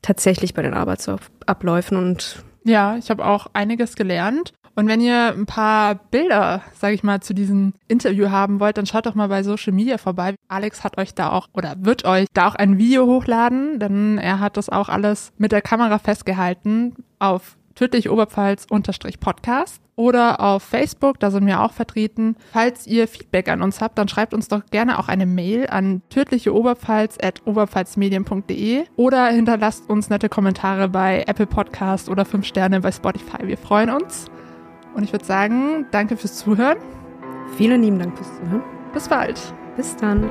tatsächlich 0.00 0.54
bei 0.54 0.62
den 0.62 0.72
Arbeitsabläufen 0.72 1.98
und 1.98 2.42
ja, 2.64 2.96
ich 2.96 3.10
habe 3.10 3.26
auch 3.26 3.48
einiges 3.52 3.94
gelernt 3.94 4.54
Und 4.74 4.88
wenn 4.88 5.00
ihr 5.00 5.34
ein 5.34 5.46
paar 5.46 5.94
Bilder, 5.94 6.62
sage 6.74 6.94
ich 6.94 7.02
mal, 7.02 7.20
zu 7.20 7.34
diesem 7.34 7.74
Interview 7.88 8.30
haben 8.30 8.60
wollt, 8.60 8.78
dann 8.78 8.86
schaut 8.86 9.06
doch 9.06 9.14
mal 9.14 9.28
bei 9.28 9.42
Social 9.42 9.72
Media 9.72 9.98
vorbei. 9.98 10.34
Alex 10.48 10.84
hat 10.84 10.98
euch 10.98 11.14
da 11.14 11.30
auch 11.30 11.48
oder 11.52 11.74
wird 11.78 12.04
euch 12.04 12.26
da 12.32 12.48
auch 12.48 12.54
ein 12.54 12.78
Video 12.78 13.06
hochladen, 13.06 13.78
denn 13.78 14.18
er 14.18 14.40
hat 14.40 14.56
das 14.56 14.68
auch 14.68 14.88
alles 14.88 15.32
mit 15.38 15.52
der 15.52 15.62
Kamera 15.62 15.98
festgehalten 15.98 16.94
auf 17.18 17.56
tödliche 17.74 18.12
Oberpfalz 18.12 18.66
Podcast 19.20 19.82
oder 19.96 20.40
auf 20.40 20.62
Facebook, 20.62 21.20
da 21.20 21.30
sind 21.30 21.46
wir 21.46 21.60
auch 21.60 21.72
vertreten. 21.72 22.36
Falls 22.52 22.86
ihr 22.86 23.06
Feedback 23.08 23.48
an 23.48 23.62
uns 23.62 23.80
habt, 23.80 23.98
dann 23.98 24.08
schreibt 24.08 24.34
uns 24.34 24.48
doch 24.48 24.66
gerne 24.66 24.98
auch 24.98 25.08
eine 25.08 25.26
Mail 25.26 25.66
an 25.68 26.02
tödlicheoberpfalz 26.08 27.18
at 27.22 27.46
oberpfalzmedien.de 27.46 28.84
oder 28.96 29.26
hinterlasst 29.28 29.88
uns 29.88 30.10
nette 30.10 30.28
Kommentare 30.28 30.88
bei 30.88 31.24
Apple 31.26 31.46
Podcast 31.46 32.08
oder 32.08 32.24
5 32.24 32.46
Sterne 32.46 32.80
bei 32.80 32.92
Spotify. 32.92 33.46
Wir 33.46 33.58
freuen 33.58 33.90
uns. 33.90 34.26
Und 34.94 35.04
ich 35.04 35.12
würde 35.12 35.24
sagen, 35.24 35.86
danke 35.90 36.16
fürs 36.16 36.36
Zuhören. 36.36 36.78
Vielen 37.56 37.82
lieben 37.82 37.98
Dank 37.98 38.16
fürs 38.16 38.28
Zuhören. 38.36 38.62
Bis 38.92 39.08
bald. 39.08 39.40
Bis 39.76 39.96
dann. 39.96 40.30